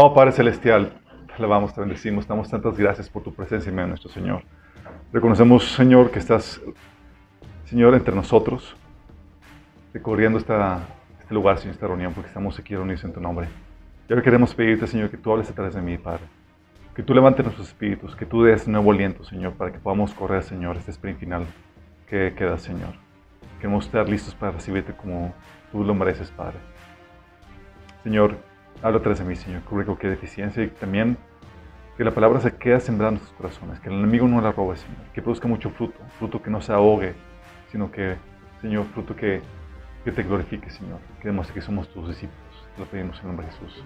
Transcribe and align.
Amado 0.00 0.14
Padre 0.14 0.32
Celestial, 0.32 0.94
te 1.26 1.34
alabamos, 1.34 1.74
te 1.74 1.80
bendecimos, 1.82 2.26
damos 2.26 2.48
tantas 2.48 2.74
gracias 2.78 3.10
por 3.10 3.22
tu 3.22 3.34
presencia 3.34 3.68
en 3.68 3.74
medio 3.74 3.84
de 3.84 3.90
nuestro 3.90 4.10
Señor. 4.10 4.44
Reconocemos, 5.12 5.72
Señor, 5.72 6.10
que 6.10 6.18
estás, 6.18 6.58
Señor, 7.66 7.94
entre 7.94 8.14
nosotros, 8.14 8.74
recorriendo 9.92 10.38
esta, 10.38 10.88
este 11.20 11.34
lugar, 11.34 11.58
Señor, 11.58 11.74
esta 11.74 11.86
reunión, 11.86 12.14
porque 12.14 12.28
estamos 12.28 12.58
aquí 12.58 12.74
reunidos 12.74 13.04
en 13.04 13.12
tu 13.12 13.20
nombre. 13.20 13.48
Y 14.08 14.12
ahora 14.14 14.22
queremos 14.22 14.54
pedirte, 14.54 14.86
Señor, 14.86 15.10
que 15.10 15.18
tú 15.18 15.32
hables 15.32 15.50
a 15.50 15.54
través 15.54 15.74
de 15.74 15.82
mí, 15.82 15.98
Padre. 15.98 16.22
Que 16.94 17.02
tú 17.02 17.12
levantes 17.12 17.44
nuestros 17.44 17.68
espíritus, 17.68 18.16
que 18.16 18.24
tú 18.24 18.44
des 18.44 18.66
nuevo 18.66 18.92
aliento, 18.92 19.22
Señor, 19.24 19.52
para 19.52 19.70
que 19.70 19.80
podamos 19.80 20.14
correr, 20.14 20.42
Señor, 20.44 20.78
este 20.78 20.92
sprint 20.92 21.18
final 21.18 21.44
que 22.06 22.32
queda, 22.34 22.56
Señor. 22.56 22.94
Queremos 23.58 23.84
estar 23.84 24.08
listos 24.08 24.34
para 24.34 24.52
recibirte 24.52 24.94
como 24.94 25.34
tú 25.70 25.84
lo 25.84 25.92
mereces, 25.92 26.30
Padre. 26.30 26.56
Señor, 28.02 28.38
habla 28.82 28.98
a 28.98 29.02
través 29.02 29.18
de 29.18 29.24
mí, 29.24 29.36
Señor, 29.36 29.62
cubre 29.62 29.84
cualquier 29.84 30.12
deficiencia 30.12 30.62
y 30.62 30.68
también 30.68 31.16
que 31.96 32.04
la 32.04 32.12
palabra 32.12 32.40
se 32.40 32.56
quede 32.56 32.80
sembrando 32.80 33.20
en 33.20 33.26
sus 33.26 33.36
corazones, 33.36 33.78
que 33.80 33.88
el 33.88 33.94
enemigo 33.96 34.26
no 34.26 34.40
la 34.40 34.52
robe, 34.52 34.76
Señor, 34.76 34.96
que 35.12 35.20
produzca 35.20 35.46
mucho 35.46 35.70
fruto, 35.70 35.98
fruto 36.18 36.42
que 36.42 36.50
no 36.50 36.62
se 36.62 36.72
ahogue, 36.72 37.14
sino 37.70 37.90
que, 37.92 38.16
Señor, 38.62 38.86
fruto 38.94 39.14
que, 39.14 39.42
que 40.04 40.12
te 40.12 40.22
glorifique, 40.22 40.70
Señor, 40.70 40.98
que 41.20 41.28
demuestre 41.28 41.54
que 41.54 41.60
somos 41.60 41.88
tus 41.88 42.08
discípulos. 42.08 42.40
Lo 42.78 42.86
pedimos 42.86 43.20
en 43.20 43.26
nombre 43.26 43.46
de 43.46 43.52
Jesús. 43.52 43.84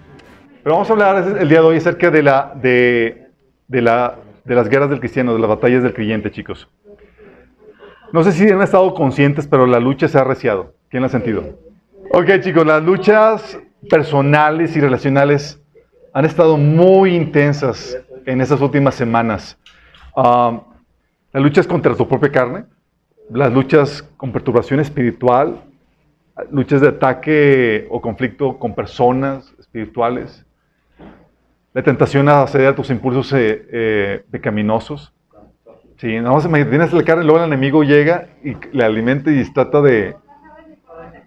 Pero 0.63 0.75
vamos 0.75 0.89
a 0.89 0.93
hablar 0.93 1.37
el 1.39 1.49
día 1.49 1.59
de 1.59 1.65
hoy 1.65 1.77
acerca 1.77 2.09
de, 2.09 2.23
la, 2.23 2.53
de, 2.55 3.27
de, 3.67 3.81
la, 3.81 4.15
de 4.45 4.55
las 4.55 4.69
guerras 4.69 4.89
del 4.89 4.99
cristiano, 4.99 5.33
de 5.33 5.39
las 5.39 5.49
batallas 5.49 5.83
del 5.83 5.93
creyente, 5.93 6.31
chicos. 6.31 6.69
No 8.13 8.23
sé 8.23 8.31
si 8.31 8.49
han 8.49 8.61
estado 8.61 8.93
conscientes, 8.93 9.45
pero 9.45 9.67
la 9.67 9.79
lucha 9.79 10.07
se 10.07 10.17
ha 10.17 10.21
arreciado. 10.21 10.73
¿Quién 10.89 11.01
la 11.01 11.07
ha 11.07 11.11
sentido? 11.11 11.43
Ok, 12.11 12.39
chicos, 12.39 12.65
las 12.65 12.81
luchas 12.81 13.59
personales 13.89 14.75
y 14.75 14.81
relacionales 14.81 15.61
han 16.13 16.25
estado 16.25 16.57
muy 16.57 17.15
intensas 17.15 17.97
en 18.25 18.41
estas 18.41 18.61
últimas 18.61 18.95
semanas. 18.95 19.57
Um, 20.15 20.61
las 21.31 21.43
luchas 21.43 21.67
contra 21.67 21.93
tu 21.95 22.07
propia 22.07 22.31
carne, 22.31 22.65
las 23.29 23.51
luchas 23.51 24.01
con 24.15 24.31
perturbación 24.31 24.79
espiritual, 24.79 25.61
luchas 26.51 26.81
de 26.81 26.89
ataque 26.89 27.87
o 27.89 27.99
conflicto 28.01 28.57
con 28.57 28.73
personas 28.73 29.53
espirituales, 29.59 30.45
la 31.73 31.83
tentación 31.83 32.29
a 32.29 32.47
ceder 32.47 32.69
a 32.69 32.75
tus 32.75 32.89
impulsos 32.89 33.33
eh, 33.33 33.67
eh, 33.71 34.23
pecaminosos. 34.31 35.11
Sí, 35.97 36.15
nada 36.19 36.31
más 36.31 36.49
tienes 36.69 36.93
la 36.93 37.03
carne, 37.03 37.23
luego 37.23 37.39
el 37.39 37.45
enemigo 37.45 37.83
llega 37.83 38.29
y 38.43 38.55
le 38.71 38.83
alimenta 38.83 39.31
y 39.31 39.43
trata 39.51 39.81
de... 39.81 40.15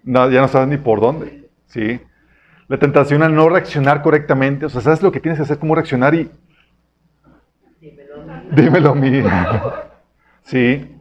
No, 0.04 0.30
ya 0.30 0.40
no 0.40 0.48
sabes 0.48 0.68
ni 0.68 0.78
por 0.78 1.00
dónde. 1.00 1.48
Sí. 1.66 2.00
La 2.68 2.78
tentación 2.78 3.22
a 3.22 3.28
no 3.28 3.48
reaccionar 3.48 4.02
correctamente. 4.02 4.66
O 4.66 4.68
sea, 4.68 4.82
sabes 4.82 5.02
lo 5.02 5.10
que 5.10 5.20
tienes 5.20 5.38
que 5.38 5.42
hacer, 5.42 5.58
cómo 5.58 5.74
reaccionar 5.74 6.14
y... 6.14 6.30
Dímelo 8.50 8.90
a 8.90 8.94
mí. 8.94 9.22
Sí. 10.42 10.94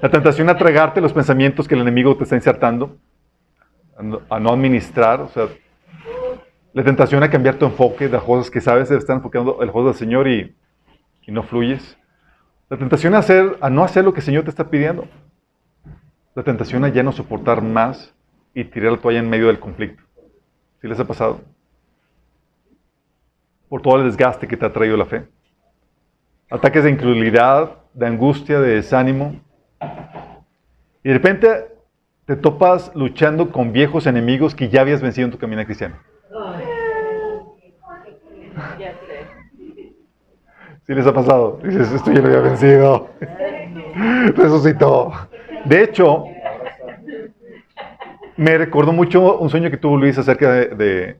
La 0.00 0.10
tentación 0.10 0.48
a 0.48 0.56
tragarte 0.56 1.00
los 1.00 1.12
pensamientos 1.12 1.66
que 1.66 1.74
el 1.74 1.80
enemigo 1.80 2.16
te 2.16 2.24
está 2.24 2.36
insertando. 2.36 2.96
A 4.28 4.38
no 4.38 4.50
administrar. 4.50 5.20
O 5.20 5.28
sea, 5.28 5.48
la 6.72 6.84
tentación 6.84 7.22
a 7.22 7.30
cambiar 7.30 7.56
tu 7.56 7.66
enfoque 7.66 8.06
de 8.06 8.12
las 8.12 8.22
cosas 8.22 8.50
que 8.50 8.60
sabes, 8.60 8.90
estar 8.90 9.16
enfocando 9.16 9.62
el 9.62 9.70
juego 9.70 9.88
del 9.88 9.96
Señor 9.96 10.28
y, 10.28 10.54
y, 11.26 11.32
no 11.32 11.42
fluyes. 11.42 11.98
La 12.68 12.76
tentación 12.76 13.14
a, 13.14 13.18
hacer, 13.18 13.56
a 13.60 13.70
no 13.70 13.82
hacer 13.82 14.04
lo 14.04 14.12
que 14.12 14.20
el 14.20 14.26
Señor 14.26 14.44
te 14.44 14.50
está 14.50 14.70
pidiendo. 14.70 15.08
La 16.34 16.42
tentación 16.44 16.84
a 16.84 16.88
ya 16.88 17.02
no 17.02 17.12
soportar 17.12 17.62
más 17.62 18.14
y 18.54 18.64
tirar 18.64 18.92
la 18.92 18.98
toalla 18.98 19.18
en 19.18 19.28
medio 19.28 19.48
del 19.48 19.58
conflicto. 19.58 20.02
¿Sí 20.80 20.86
les 20.86 20.98
ha 21.00 21.04
pasado? 21.04 21.40
Por 23.68 23.82
todo 23.82 23.96
el 23.96 24.04
desgaste 24.04 24.46
que 24.46 24.56
te 24.56 24.64
ha 24.64 24.72
traído 24.72 24.96
la 24.96 25.04
fe. 25.04 25.26
Ataques 26.50 26.84
de 26.84 26.90
incredulidad, 26.90 27.72
de 27.94 28.06
angustia, 28.06 28.60
de 28.60 28.76
desánimo. 28.76 29.34
Y 31.02 31.08
de 31.08 31.14
repente 31.14 31.66
te 32.24 32.36
topas 32.36 32.94
luchando 32.94 33.50
con 33.50 33.72
viejos 33.72 34.06
enemigos 34.06 34.54
que 34.54 34.68
ya 34.68 34.82
habías 34.82 35.02
vencido 35.02 35.26
en 35.26 35.32
tu 35.32 35.38
camino 35.38 35.64
cristiano. 35.64 35.96
¿Sí 40.86 40.94
les 40.94 41.06
ha 41.06 41.12
pasado? 41.12 41.60
Dices, 41.62 41.92
esto 41.92 42.12
ya 42.12 42.20
lo 42.20 42.28
había 42.28 42.40
vencido. 42.40 43.10
Resucitó. 44.36 45.12
De 45.66 45.82
hecho, 45.82 46.24
me 48.38 48.56
recordó 48.56 48.92
mucho 48.92 49.38
un 49.38 49.50
sueño 49.50 49.68
que 49.68 49.76
tuvo 49.76 49.96
Luis 49.96 50.16
acerca 50.16 50.52
de, 50.52 51.16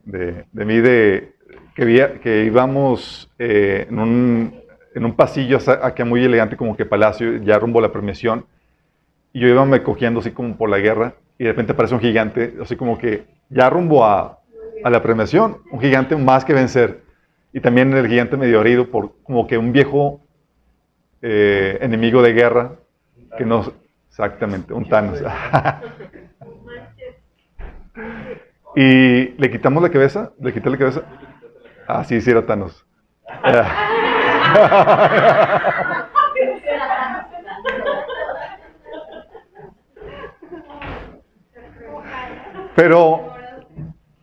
mí, 0.53 0.77
de 0.77 1.33
que, 1.75 2.43
íbamos 2.45 3.29
eh, 3.37 3.87
en, 3.89 3.99
un, 3.99 5.15
pasillo 5.17 5.59
aquí 5.83 6.03
muy 6.05 6.23
elegante, 6.23 6.55
como 6.55 6.77
que 6.77 6.85
palacio, 6.85 7.37
ya 7.43 7.59
rumbo 7.59 7.79
a 7.79 7.81
la 7.81 7.91
premiación, 7.91 8.45
y 9.33 9.41
yo 9.41 9.49
iba 9.49 9.65
me 9.65 9.83
cogiendo 9.83 10.21
así 10.21 10.31
como 10.31 10.55
por 10.55 10.69
la 10.69 10.79
guerra, 10.79 11.15
y 11.37 11.43
de 11.43 11.49
repente 11.49 11.73
aparece 11.73 11.93
un 11.93 12.01
gigante, 12.01 12.55
así 12.61 12.77
como 12.77 12.97
que 12.97 13.25
ya 13.49 13.69
rumbo 13.69 14.05
a, 14.05 14.39
a 14.85 14.89
la 14.89 15.03
premiación, 15.03 15.57
un 15.71 15.81
gigante 15.81 16.15
más 16.15 16.45
que 16.45 16.53
vencer. 16.53 17.01
Y 17.51 17.59
también 17.59 17.91
el 17.93 18.07
gigante 18.07 18.37
medio 18.37 18.61
herido 18.61 18.89
por 18.89 19.11
como 19.23 19.45
que 19.45 19.57
un 19.57 19.73
viejo 19.73 20.21
eh, 21.21 21.79
enemigo 21.81 22.21
de 22.21 22.33
guerra 22.33 22.71
que 23.37 23.43
no... 23.43 23.73
Exactamente, 24.09 24.73
un 24.73 24.87
Thanos. 24.87 25.21
y 28.75 29.29
le 29.37 29.51
quitamos 29.51 29.81
la 29.81 29.89
cabeza, 29.89 30.31
le 30.39 30.53
quité 30.53 30.69
la 30.69 30.77
cabeza. 30.77 31.01
Ah, 31.87 32.03
sí, 32.03 32.21
sí 32.21 32.31
Thanos. 32.45 32.85
Pero 42.75 43.33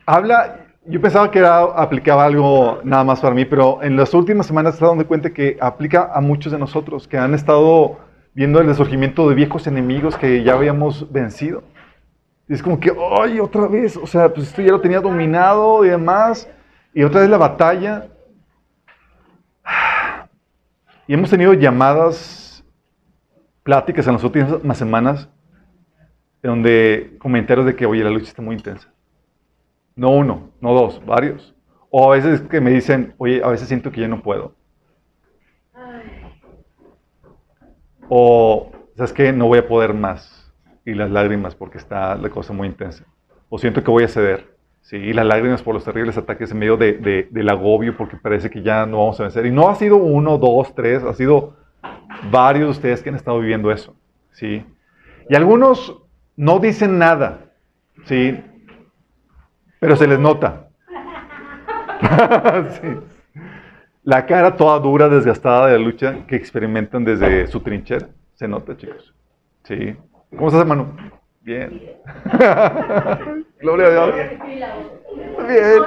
habla, 0.06 0.60
yo 0.86 1.00
pensaba 1.00 1.30
que 1.30 1.40
era, 1.40 1.58
aplicaba 1.58 2.24
algo 2.24 2.80
nada 2.84 3.04
más 3.04 3.20
para 3.20 3.34
mí, 3.34 3.44
pero 3.44 3.82
en 3.82 3.96
las 3.96 4.14
últimas 4.14 4.46
semanas 4.46 4.72
he 4.72 4.76
estado 4.76 4.92
dando 4.92 5.06
cuenta 5.06 5.30
que 5.30 5.58
aplica 5.60 6.10
a 6.14 6.20
muchos 6.20 6.52
de 6.52 6.58
nosotros 6.58 7.06
que 7.06 7.18
han 7.18 7.34
estado 7.34 7.98
viendo 8.32 8.60
el 8.60 8.66
resurgimiento 8.66 9.28
de 9.28 9.34
viejos 9.34 9.66
enemigos 9.66 10.16
que 10.16 10.42
ya 10.42 10.54
habíamos 10.54 11.10
vencido. 11.12 11.64
Y 12.48 12.54
es 12.54 12.62
como 12.62 12.78
que, 12.78 12.92
¡ay, 13.20 13.40
otra 13.40 13.66
vez! 13.66 13.96
O 13.96 14.06
sea, 14.06 14.32
pues 14.32 14.48
esto 14.48 14.62
ya 14.62 14.70
lo 14.70 14.80
tenía 14.80 15.00
dominado 15.00 15.84
y 15.84 15.88
demás. 15.88 16.48
Y 16.94 17.02
otra 17.02 17.20
vez 17.20 17.30
la 17.30 17.38
batalla. 17.38 18.08
Y 21.08 21.14
hemos 21.14 21.30
tenido 21.30 21.52
llamadas, 21.52 22.64
pláticas 23.62 24.08
en 24.08 24.14
las 24.14 24.24
últimas 24.24 24.76
semanas, 24.76 25.28
donde 26.42 27.14
comentarios 27.20 27.64
de 27.64 27.76
que, 27.76 27.86
oye, 27.86 28.02
la 28.02 28.10
lucha 28.10 28.26
está 28.26 28.42
muy 28.42 28.56
intensa. 28.56 28.92
No 29.94 30.10
uno, 30.10 30.50
no 30.60 30.74
dos, 30.74 31.00
varios. 31.06 31.54
O 31.90 32.12
a 32.12 32.16
veces 32.16 32.40
que 32.42 32.60
me 32.60 32.72
dicen, 32.72 33.14
oye, 33.18 33.40
a 33.44 33.48
veces 33.48 33.68
siento 33.68 33.92
que 33.92 34.00
ya 34.00 34.08
no 34.08 34.20
puedo. 34.20 34.56
O, 38.08 38.72
¿sabes 38.96 39.12
qué? 39.12 39.32
No 39.32 39.46
voy 39.46 39.60
a 39.60 39.68
poder 39.68 39.94
más. 39.94 40.45
Y 40.86 40.94
las 40.94 41.10
lágrimas 41.10 41.54
porque 41.54 41.76
está 41.76 42.14
la 42.14 42.30
cosa 42.30 42.54
muy 42.54 42.68
intensa. 42.68 43.04
O 43.50 43.58
siento 43.58 43.84
que 43.84 43.90
voy 43.90 44.04
a 44.04 44.08
ceder. 44.08 44.56
Sí, 44.80 44.96
y 44.96 45.12
las 45.12 45.26
lágrimas 45.26 45.62
por 45.62 45.74
los 45.74 45.84
terribles 45.84 46.16
ataques 46.16 46.50
en 46.52 46.58
medio 46.58 46.78
de, 46.78 47.28
del 47.30 47.48
agobio 47.50 47.94
porque 47.96 48.16
parece 48.16 48.48
que 48.48 48.62
ya 48.62 48.86
no 48.86 48.98
vamos 48.98 49.20
a 49.20 49.24
vencer. 49.24 49.44
Y 49.44 49.50
no 49.50 49.68
ha 49.68 49.74
sido 49.74 49.96
uno, 49.96 50.38
dos, 50.38 50.74
tres, 50.74 51.02
ha 51.02 51.12
sido 51.12 51.56
varios 52.30 52.68
de 52.68 52.70
ustedes 52.70 53.02
que 53.02 53.10
han 53.10 53.16
estado 53.16 53.38
viviendo 53.40 53.70
eso. 53.70 53.94
¿sí? 54.30 54.64
Y 55.28 55.34
algunos 55.34 56.00
no 56.36 56.60
dicen 56.60 56.98
nada. 56.98 57.50
¿sí? 58.04 58.40
pero 59.78 59.96
se 59.96 60.06
les 60.06 60.18
nota. 60.18 60.68
La 64.02 64.26
cara 64.26 64.56
toda 64.56 64.78
dura, 64.78 65.08
desgastada 65.08 65.66
de 65.66 65.78
la 65.78 65.84
lucha 65.84 66.26
que 66.26 66.36
experimentan 66.36 67.04
desde 67.04 67.46
su 67.48 67.60
trinchera. 67.60 68.08
Se 68.34 68.46
nota, 68.46 68.76
chicos. 68.76 69.12
Sí. 69.64 69.96
¿Cómo 70.30 70.48
estás, 70.48 70.62
hermano? 70.62 70.96
Bien. 71.42 71.80
Gloria 73.60 73.86
a 73.86 73.90
Dios. 73.90 74.14
Bien. 75.48 75.82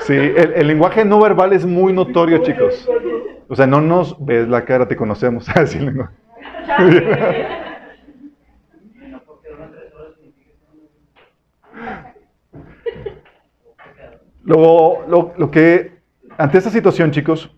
Sí, 0.00 0.14
el, 0.14 0.52
el, 0.54 0.66
lenguaje 0.66 1.04
no 1.04 1.20
verbal 1.20 1.52
es 1.52 1.64
muy 1.64 1.92
notorio, 1.92 2.38
chicos. 2.38 2.88
O 3.48 3.54
sea, 3.54 3.66
no 3.66 3.80
nos 3.80 4.24
ves 4.24 4.48
la 4.48 4.64
cara, 4.64 4.88
te 4.88 4.96
conocemos. 4.96 5.48
Así 5.56 5.78
Luego, 14.42 15.04
lo, 15.08 15.34
lo, 15.36 15.50
que, 15.50 15.98
ante 16.38 16.58
esta 16.58 16.70
situación, 16.70 17.10
chicos, 17.10 17.52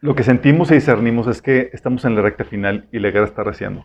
lo 0.00 0.14
que 0.14 0.22
sentimos 0.22 0.70
y 0.70 0.74
discernimos 0.74 1.26
es 1.26 1.42
que 1.42 1.70
estamos 1.72 2.04
en 2.04 2.14
la 2.14 2.22
recta 2.22 2.44
final 2.44 2.88
y 2.92 3.00
la 3.00 3.10
guerra 3.10 3.26
está 3.26 3.42
reciendo. 3.42 3.84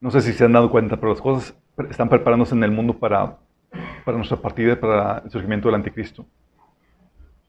No 0.00 0.10
sé 0.10 0.22
si 0.22 0.32
se 0.32 0.44
han 0.44 0.52
dado 0.52 0.70
cuenta, 0.70 0.96
pero 0.96 1.12
las 1.12 1.20
cosas 1.20 1.54
están 1.90 2.08
preparándose 2.08 2.54
en 2.54 2.64
el 2.64 2.70
mundo 2.70 2.94
para, 2.94 3.36
para 4.04 4.16
nuestra 4.16 4.38
partida, 4.38 4.80
para 4.80 5.18
el 5.18 5.30
surgimiento 5.30 5.68
del 5.68 5.74
anticristo. 5.74 6.24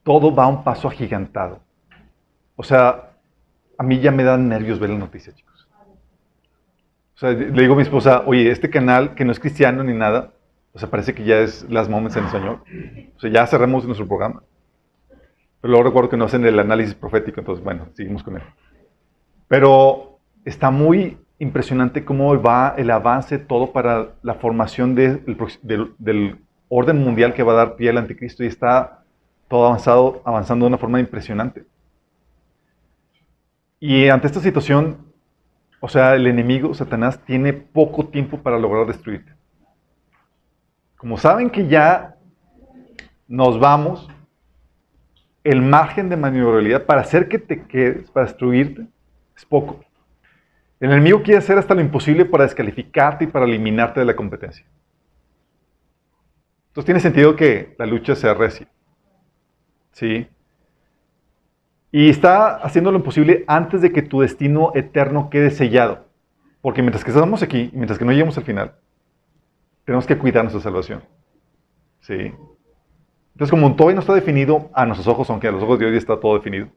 Todo 0.04 0.36
va 0.36 0.44
a 0.44 0.48
un 0.48 0.64
paso 0.64 0.90
agigantado. 0.90 1.62
O 2.58 2.64
sea, 2.64 3.12
a 3.78 3.84
mí 3.84 4.00
ya 4.00 4.12
me 4.12 4.24
dan 4.24 4.50
nervios 4.50 4.80
ver 4.80 4.90
la 4.90 4.98
noticia, 4.98 5.34
chicos. 5.34 5.70
O 7.16 7.18
sea, 7.18 7.32
le 7.32 7.62
digo 7.62 7.74
a 7.74 7.78
mi 7.78 7.84
esposa, 7.84 8.24
oye, 8.26 8.52
este 8.52 8.70
canal 8.70 9.16
que 9.16 9.24
no 9.24 9.32
es 9.32 9.40
cristiano 9.40 9.84
ni 9.84 9.94
nada, 9.94 10.34
o 10.74 10.80
sea, 10.80 10.90
parece 10.90 11.14
que 11.14 11.24
ya 11.24 11.40
es 11.40 11.70
las 11.70 11.90
moments 11.90 12.18
en 12.18 12.30
Señor. 12.30 12.64
O 13.18 13.20
sea, 13.20 13.30
ya 13.30 13.48
cerramos 13.48 13.86
nuestro 13.86 14.08
programa. 14.08 14.44
Pero 15.60 15.72
luego 15.72 15.84
recuerdo 15.84 16.10
que 16.10 16.18
no 16.18 16.26
hacen 16.26 16.46
el 16.46 16.58
análisis 16.60 16.96
profético, 16.96 17.40
entonces, 17.40 17.64
bueno, 17.64 17.88
seguimos 17.94 18.24
con 18.24 18.38
él. 18.38 18.44
Pero 19.48 20.20
está 20.46 20.72
muy 20.72 21.18
impresionante 21.40 22.06
cómo 22.06 22.42
va 22.42 22.74
el 22.78 22.90
avance 22.90 23.38
todo 23.38 23.72
para 23.74 24.14
la 24.24 24.36
formación 24.36 24.96
del 24.96 26.40
orden 26.70 26.98
mundial 27.00 27.34
que 27.34 27.44
va 27.44 27.54
a 27.54 27.56
dar 27.56 27.76
pie 27.76 27.90
al 27.90 27.98
anticristo 27.98 28.44
y 28.44 28.48
está 28.48 29.04
todo 29.48 29.66
avanzado, 29.66 30.22
avanzando 30.24 30.66
de 30.66 30.70
una 30.70 30.78
forma 30.78 31.00
impresionante. 31.00 31.66
Y 33.80 34.08
ante 34.08 34.28
esta 34.28 34.40
situación, 34.40 35.00
o 35.80 35.90
sea, 35.90 36.16
el 36.16 36.28
enemigo, 36.28 36.74
Satanás, 36.74 37.20
tiene 37.26 37.52
poco 37.52 38.08
tiempo 38.08 38.42
para 38.42 38.60
lograr 38.60 38.86
destruirte. 38.86 39.34
Como 41.02 41.18
saben 41.18 41.50
que 41.50 41.68
ya 41.68 42.16
nos 43.28 43.60
vamos, 43.60 44.08
el 45.44 45.64
margen 45.64 46.10
de 46.10 46.16
maniobrabilidad 46.16 46.86
para 46.86 47.02
hacer 47.02 47.28
que 47.28 47.40
te 47.40 47.64
quedes, 47.64 48.12
para 48.12 48.28
destruirte, 48.28 48.86
es 49.36 49.44
poco. 49.44 49.84
El 50.80 50.92
enemigo 50.92 51.24
quiere 51.24 51.40
hacer 51.40 51.58
hasta 51.58 51.74
lo 51.74 51.82
imposible 51.82 52.26
para 52.26 52.44
descalificarte 52.44 53.24
y 53.24 53.28
para 53.28 53.46
eliminarte 53.46 54.00
de 54.00 54.06
la 54.06 54.16
competencia. 54.16 54.64
Entonces 56.68 56.86
tiene 56.86 57.00
sentido 57.00 57.36
que 57.36 57.74
la 57.80 57.88
lucha 57.88 58.16
sea 58.16 58.36
recia. 58.36 58.68
¿Sí? 59.94 60.28
Y 61.92 62.12
está 62.12 62.58
haciendo 62.58 62.92
lo 62.92 63.00
imposible 63.00 63.44
antes 63.48 63.82
de 63.82 63.92
que 63.92 64.04
tu 64.04 64.22
destino 64.22 64.72
eterno 64.76 65.32
quede 65.32 65.50
sellado. 65.50 66.06
Porque 66.62 66.84
mientras 66.84 67.04
que 67.04 67.10
estamos 67.10 67.42
aquí, 67.42 67.72
mientras 67.74 67.98
que 67.98 68.06
no 68.06 68.12
lleguemos 68.12 68.38
al 68.38 68.44
final, 68.44 68.76
tenemos 69.92 70.08
que 70.08 70.18
cuidar 70.18 70.46
nuestra 70.46 70.62
salvación. 70.62 71.04
¿Sí? 72.00 72.34
Entonces, 73.34 73.50
como 73.50 73.76
todavía 73.76 73.96
no 73.96 74.00
está 74.00 74.14
definido 74.14 74.70
a 74.74 74.86
nuestros 74.86 75.06
ojos, 75.10 75.30
aunque 75.30 75.50
a 75.50 75.52
los 75.52 75.62
ojos 75.62 75.80
de 75.80 75.86
Dios 75.86 75.96
ya 75.96 75.98
está 75.98 76.18
todo 76.18 76.36
definido, 76.36 76.70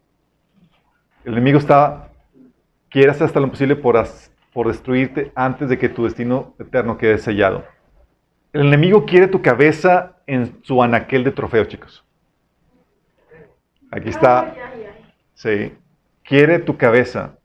el 1.24 1.34
enemigo 1.34 1.58
está, 1.58 2.10
quiere 2.90 3.12
hacer 3.12 3.26
hasta 3.26 3.38
lo 3.38 3.48
posible 3.48 3.76
por, 3.76 4.04
por 4.52 4.66
destruirte 4.66 5.30
antes 5.36 5.68
de 5.68 5.78
que 5.78 5.88
tu 5.88 6.02
destino 6.02 6.56
eterno 6.58 6.98
quede 6.98 7.18
sellado. 7.18 7.64
El 8.52 8.62
enemigo 8.62 9.06
quiere 9.06 9.28
tu 9.28 9.40
cabeza 9.40 10.16
en 10.26 10.58
su 10.64 10.82
anaquel 10.82 11.22
de 11.22 11.30
trofeo, 11.30 11.66
chicos. 11.66 12.04
Aquí 13.92 14.08
está. 14.08 14.56
Sí. 15.34 15.72
Quiere 16.24 16.58
tu 16.58 16.76
cabeza. 16.76 17.38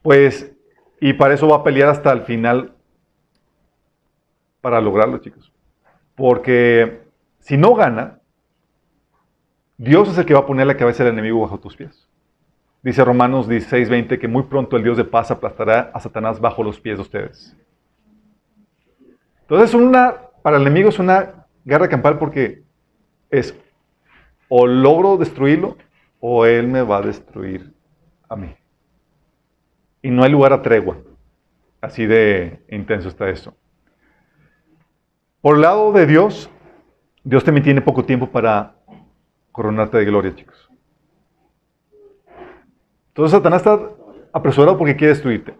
Pues, 0.00 0.52
y 1.00 1.14
para 1.14 1.34
eso 1.34 1.48
va 1.48 1.56
a 1.56 1.64
pelear 1.64 1.88
hasta 1.88 2.12
el 2.12 2.20
final 2.22 2.73
para 4.64 4.80
lograrlo, 4.80 5.18
chicos. 5.18 5.52
Porque 6.16 7.02
si 7.38 7.58
no 7.58 7.74
gana, 7.74 8.18
Dios 9.76 10.08
es 10.08 10.16
el 10.16 10.24
que 10.24 10.32
va 10.32 10.40
a 10.40 10.46
poner 10.46 10.66
la 10.66 10.78
cabeza 10.78 11.04
del 11.04 11.12
enemigo 11.12 11.42
bajo 11.42 11.60
tus 11.60 11.76
pies. 11.76 12.08
Dice 12.82 13.04
Romanos 13.04 13.46
16, 13.46 13.90
20 13.90 14.18
que 14.18 14.26
muy 14.26 14.44
pronto 14.44 14.78
el 14.78 14.82
Dios 14.82 14.96
de 14.96 15.04
paz 15.04 15.30
aplastará 15.30 15.90
a 15.92 16.00
Satanás 16.00 16.40
bajo 16.40 16.62
los 16.62 16.80
pies 16.80 16.96
de 16.96 17.02
ustedes. 17.02 17.54
Entonces, 19.42 19.74
una, 19.74 20.14
para 20.40 20.56
el 20.56 20.62
enemigo 20.62 20.88
es 20.88 20.98
una 20.98 21.44
guerra 21.62 21.90
campal 21.90 22.18
porque 22.18 22.62
es 23.28 23.54
o 24.48 24.66
logro 24.66 25.18
destruirlo 25.18 25.76
o 26.20 26.46
él 26.46 26.68
me 26.68 26.80
va 26.80 26.98
a 26.98 27.02
destruir 27.02 27.70
a 28.30 28.34
mí. 28.34 28.56
Y 30.00 30.08
no 30.08 30.22
hay 30.24 30.30
lugar 30.30 30.54
a 30.54 30.62
tregua. 30.62 30.96
Así 31.82 32.06
de 32.06 32.64
intenso 32.70 33.10
está 33.10 33.28
esto. 33.28 33.54
Por 35.44 35.56
el 35.56 35.60
lado 35.60 35.92
de 35.92 36.06
Dios, 36.06 36.48
Dios 37.22 37.44
también 37.44 37.64
tiene 37.64 37.82
poco 37.82 38.06
tiempo 38.06 38.30
para 38.30 38.76
coronarte 39.52 39.98
de 39.98 40.06
gloria, 40.06 40.34
chicos. 40.34 40.70
Entonces 43.08 43.32
Satanás 43.32 43.60
está 43.60 43.78
apresurado 44.32 44.78
porque 44.78 44.96
quiere 44.96 45.12
destruirte. 45.12 45.54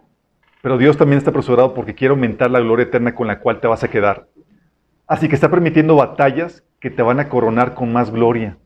Pero 0.63 0.79
Dios 0.79 0.97
también 0.97 1.19
está 1.19 1.29
apresurado 1.29 1.75
porque 1.75 1.93
quiere 1.93 2.13
aumentar 2.13 2.49
la 2.49 2.61
gloria 2.61 2.85
eterna 2.85 3.13
con 3.13 3.27
la 3.27 3.39
cual 3.39 3.59
te 3.59 3.67
vas 3.67 3.83
a 3.83 3.87
quedar. 3.87 4.25
Así 5.05 5.29
que 5.29 5.35
está 5.35 5.51
permitiendo 5.51 5.95
batallas 5.95 6.63
que 6.79 6.89
te 6.89 7.03
van 7.03 7.19
a 7.19 7.29
coronar 7.29 7.75
con 7.75 7.93
más 7.93 8.09
gloria. 8.09 8.57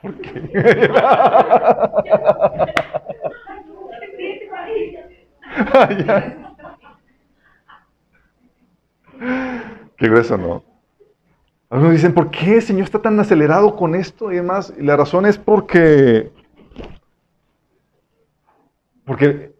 ¿Por 0.00 0.14
qué? 0.22 0.32
Qué 5.88 6.45
grueso, 9.98 10.36
¿no? 10.36 10.64
Algunos 11.68 11.94
dicen, 11.94 12.14
¿por 12.14 12.30
qué 12.30 12.56
el 12.56 12.62
Señor 12.62 12.84
está 12.84 13.00
tan 13.00 13.18
acelerado 13.18 13.74
con 13.74 13.94
esto 13.94 14.30
y 14.30 14.36
demás? 14.36 14.72
Y 14.78 14.82
la 14.82 14.96
razón 14.96 15.26
es 15.26 15.36
porque, 15.36 16.30
porque 19.04 19.52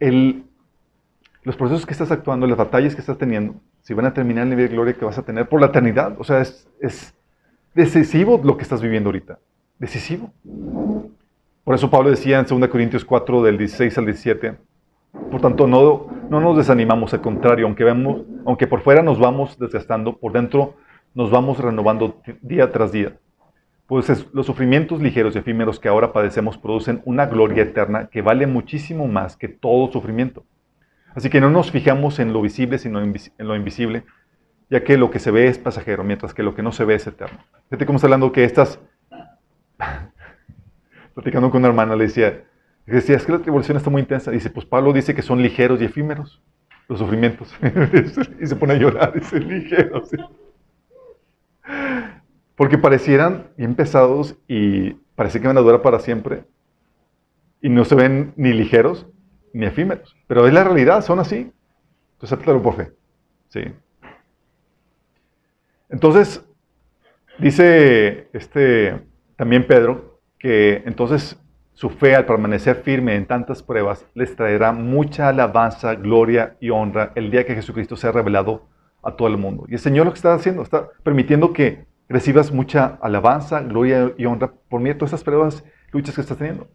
el, 0.00 0.44
los 1.42 1.56
procesos 1.56 1.86
que 1.86 1.92
estás 1.92 2.10
actuando, 2.10 2.46
las 2.46 2.58
batallas 2.58 2.94
que 2.94 3.00
estás 3.00 3.18
teniendo, 3.18 3.54
si 3.82 3.94
van 3.94 4.06
a 4.06 4.14
terminar 4.14 4.42
el 4.44 4.50
nivel 4.50 4.68
de 4.68 4.74
gloria 4.74 4.94
que 4.94 5.04
vas 5.04 5.18
a 5.18 5.22
tener 5.22 5.48
por 5.48 5.60
la 5.60 5.68
eternidad, 5.68 6.16
o 6.18 6.24
sea, 6.24 6.40
es, 6.40 6.68
es 6.80 7.14
decisivo 7.74 8.40
lo 8.42 8.56
que 8.56 8.64
estás 8.64 8.82
viviendo 8.82 9.08
ahorita. 9.08 9.38
Decisivo. 9.78 10.32
Por 11.62 11.74
eso 11.74 11.90
Pablo 11.90 12.10
decía 12.10 12.40
en 12.40 12.46
2 12.46 12.68
Corintios 12.68 13.04
4, 13.04 13.42
del 13.44 13.58
16 13.58 13.98
al 13.98 14.04
17, 14.06 14.56
por 15.30 15.40
tanto, 15.40 15.66
no, 15.66 16.06
no 16.30 16.40
nos 16.40 16.56
desanimamos, 16.56 17.12
al 17.14 17.20
contrario, 17.20 17.66
aunque, 17.66 17.84
vemos, 17.84 18.22
aunque 18.44 18.66
por 18.66 18.80
fuera 18.80 19.02
nos 19.02 19.18
vamos 19.18 19.58
desgastando, 19.58 20.16
por 20.16 20.32
dentro 20.32 20.74
nos 21.14 21.30
vamos 21.30 21.58
renovando 21.58 22.20
día 22.42 22.70
tras 22.70 22.92
día. 22.92 23.18
Pues 23.86 24.26
los 24.32 24.46
sufrimientos 24.46 25.00
ligeros 25.00 25.34
y 25.34 25.38
efímeros 25.38 25.78
que 25.78 25.88
ahora 25.88 26.12
padecemos 26.12 26.58
producen 26.58 27.02
una 27.04 27.26
gloria 27.26 27.62
eterna 27.62 28.08
que 28.08 28.20
vale 28.20 28.46
muchísimo 28.46 29.06
más 29.06 29.36
que 29.36 29.48
todo 29.48 29.90
sufrimiento. 29.92 30.44
Así 31.14 31.30
que 31.30 31.40
no 31.40 31.48
nos 31.48 31.70
fijamos 31.70 32.18
en 32.18 32.32
lo 32.32 32.42
visible, 32.42 32.78
sino 32.78 33.00
en 33.00 33.14
lo 33.38 33.56
invisible, 33.56 34.04
ya 34.68 34.84
que 34.84 34.98
lo 34.98 35.10
que 35.10 35.18
se 35.18 35.30
ve 35.30 35.46
es 35.46 35.58
pasajero, 35.58 36.04
mientras 36.04 36.34
que 36.34 36.42
lo 36.42 36.54
que 36.54 36.62
no 36.62 36.72
se 36.72 36.84
ve 36.84 36.96
es 36.96 37.06
eterno. 37.06 37.38
Fíjate 37.70 37.86
cómo 37.86 37.96
está 37.96 38.06
hablando 38.06 38.32
que 38.32 38.44
estas... 38.44 38.80
Platicando 41.14 41.50
con 41.50 41.60
una 41.60 41.68
hermana, 41.68 41.96
le 41.96 42.04
decía, 42.04 42.44
decía, 42.92 43.16
es 43.16 43.24
que 43.24 43.32
la 43.32 43.40
tribulación 43.40 43.76
está 43.76 43.90
muy 43.90 44.00
intensa. 44.00 44.30
Dice, 44.30 44.50
pues 44.50 44.64
Pablo 44.64 44.92
dice 44.92 45.14
que 45.14 45.22
son 45.22 45.42
ligeros 45.42 45.80
y 45.80 45.84
efímeros 45.84 46.42
los 46.88 47.00
sufrimientos. 47.00 47.52
y 48.40 48.46
se 48.46 48.56
pone 48.56 48.74
a 48.74 48.76
llorar, 48.76 49.12
dice, 49.12 49.40
ligeros. 49.40 50.10
Porque 52.54 52.78
parecieran 52.78 53.48
bien 53.56 53.74
pesados 53.74 54.36
y 54.48 54.92
parece 55.14 55.40
que 55.40 55.48
van 55.48 55.58
a 55.58 55.62
durar 55.62 55.82
para 55.82 55.98
siempre. 55.98 56.44
Y 57.60 57.68
no 57.68 57.84
se 57.84 57.94
ven 57.94 58.32
ni 58.36 58.52
ligeros 58.52 59.06
ni 59.52 59.66
efímeros. 59.66 60.16
Pero 60.26 60.46
es 60.46 60.54
la 60.54 60.64
realidad, 60.64 61.02
son 61.02 61.18
así. 61.18 61.52
Entonces, 62.14 62.38
claro 62.38 62.62
por 62.62 62.76
fe. 62.76 62.92
Sí. 63.48 63.60
Entonces, 65.88 66.44
dice 67.38 68.28
este, 68.32 69.06
también 69.36 69.66
Pedro 69.66 70.20
que 70.38 70.82
entonces 70.86 71.40
su 71.76 71.90
fe 71.90 72.16
al 72.16 72.24
permanecer 72.24 72.76
firme 72.76 73.16
en 73.16 73.26
tantas 73.26 73.62
pruebas 73.62 74.06
les 74.14 74.34
traerá 74.34 74.72
mucha 74.72 75.28
alabanza, 75.28 75.94
gloria 75.94 76.56
y 76.58 76.70
honra 76.70 77.12
el 77.14 77.30
día 77.30 77.44
que 77.44 77.54
Jesucristo 77.54 77.98
sea 77.98 78.12
revelado 78.12 78.66
a 79.02 79.12
todo 79.12 79.28
el 79.28 79.36
mundo. 79.36 79.66
Y 79.68 79.74
el 79.74 79.78
Señor 79.78 80.06
lo 80.06 80.12
que 80.12 80.16
está 80.16 80.32
haciendo, 80.32 80.62
está 80.62 80.88
permitiendo 81.02 81.52
que 81.52 81.84
recibas 82.08 82.50
mucha 82.50 82.98
alabanza, 83.02 83.60
gloria 83.60 84.14
y 84.16 84.24
honra 84.24 84.54
por 84.70 84.80
medio 84.80 84.94
de 84.94 85.00
todas 85.00 85.10
estas 85.10 85.24
pruebas, 85.24 85.64
luchas 85.92 86.14
que 86.14 86.22
estás 86.22 86.38
teniendo. 86.38 86.66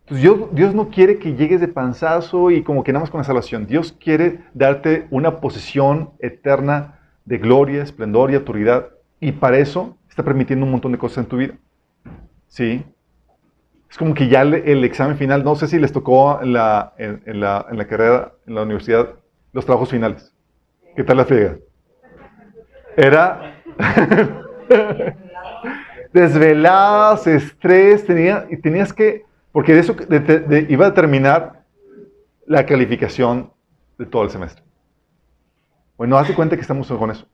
Entonces 0.00 0.22
Dios, 0.22 0.54
Dios 0.54 0.74
no 0.74 0.90
quiere 0.90 1.18
que 1.18 1.34
llegues 1.34 1.62
de 1.62 1.68
panzazo 1.68 2.50
y 2.50 2.62
como 2.62 2.84
que 2.84 2.92
nada 2.92 3.04
más 3.04 3.10
con 3.10 3.20
la 3.20 3.24
salvación. 3.24 3.66
Dios 3.66 3.96
quiere 3.98 4.40
darte 4.52 5.06
una 5.10 5.40
posición 5.40 6.10
eterna 6.18 7.00
de 7.24 7.38
gloria, 7.38 7.82
esplendor 7.82 8.30
y 8.30 8.34
autoridad. 8.34 8.90
Y 9.20 9.32
para 9.32 9.56
eso 9.56 9.96
está 10.10 10.22
permitiendo 10.22 10.66
un 10.66 10.72
montón 10.72 10.92
de 10.92 10.98
cosas 10.98 11.24
en 11.24 11.30
tu 11.30 11.38
vida. 11.38 11.54
¿Sí? 12.46 12.84
Es 13.90 13.96
como 13.96 14.14
que 14.14 14.28
ya 14.28 14.42
el, 14.42 14.84
examen 14.84 15.16
final, 15.16 15.42
no 15.44 15.54
sé 15.54 15.66
si 15.66 15.78
les 15.78 15.92
tocó 15.92 16.42
en 16.42 16.52
la, 16.52 16.92
en, 16.98 17.40
la, 17.40 17.66
en 17.70 17.78
la 17.78 17.86
carrera, 17.86 18.32
en 18.46 18.54
la 18.54 18.62
universidad, 18.62 19.14
los 19.52 19.64
trabajos 19.64 19.90
finales. 19.90 20.34
¿Qué 20.94 21.04
tal 21.04 21.16
la 21.16 21.24
friega? 21.24 21.56
Era 22.96 23.62
desveladas, 26.12 27.26
estrés, 27.26 28.04
tenía, 28.04 28.46
y 28.50 28.56
tenías 28.56 28.92
que, 28.92 29.24
porque 29.52 29.74
de 29.74 29.80
eso 29.80 29.96
iba 30.68 30.86
a 30.86 30.90
determinar 30.90 31.62
la 32.46 32.66
calificación 32.66 33.52
de 33.98 34.06
todo 34.06 34.24
el 34.24 34.30
semestre. 34.30 34.62
Bueno, 35.96 36.16
hazte 36.16 36.34
cuenta 36.34 36.56
que 36.56 36.62
estamos 36.62 36.88
con 36.88 37.10
eso. 37.10 37.26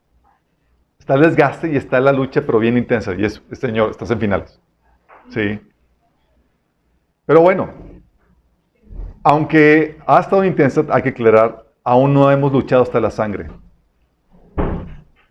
Está 0.99 1.15
el 1.15 1.23
desgaste 1.23 1.71
y 1.71 1.77
está 1.77 2.01
la 2.01 2.13
lucha, 2.13 2.43
pero 2.47 2.59
bien 2.59 2.79
intensa. 2.79 3.15
Y 3.15 3.25
es, 3.25 3.43
señor, 3.53 3.91
estás 3.91 4.11
en 4.11 4.21
finales. 4.21 4.59
Sí. 5.29 5.61
Pero 7.27 7.41
bueno, 7.41 7.71
aunque 9.23 9.97
ha 10.07 10.21
estado 10.21 10.45
intensa, 10.45 10.85
hay 10.91 11.03
que 11.03 11.09
aclarar, 11.11 11.65
aún 11.83 12.13
no 12.13 12.31
hemos 12.31 12.53
luchado 12.53 12.83
hasta 12.83 13.01
la 13.01 13.11
sangre. 13.11 13.49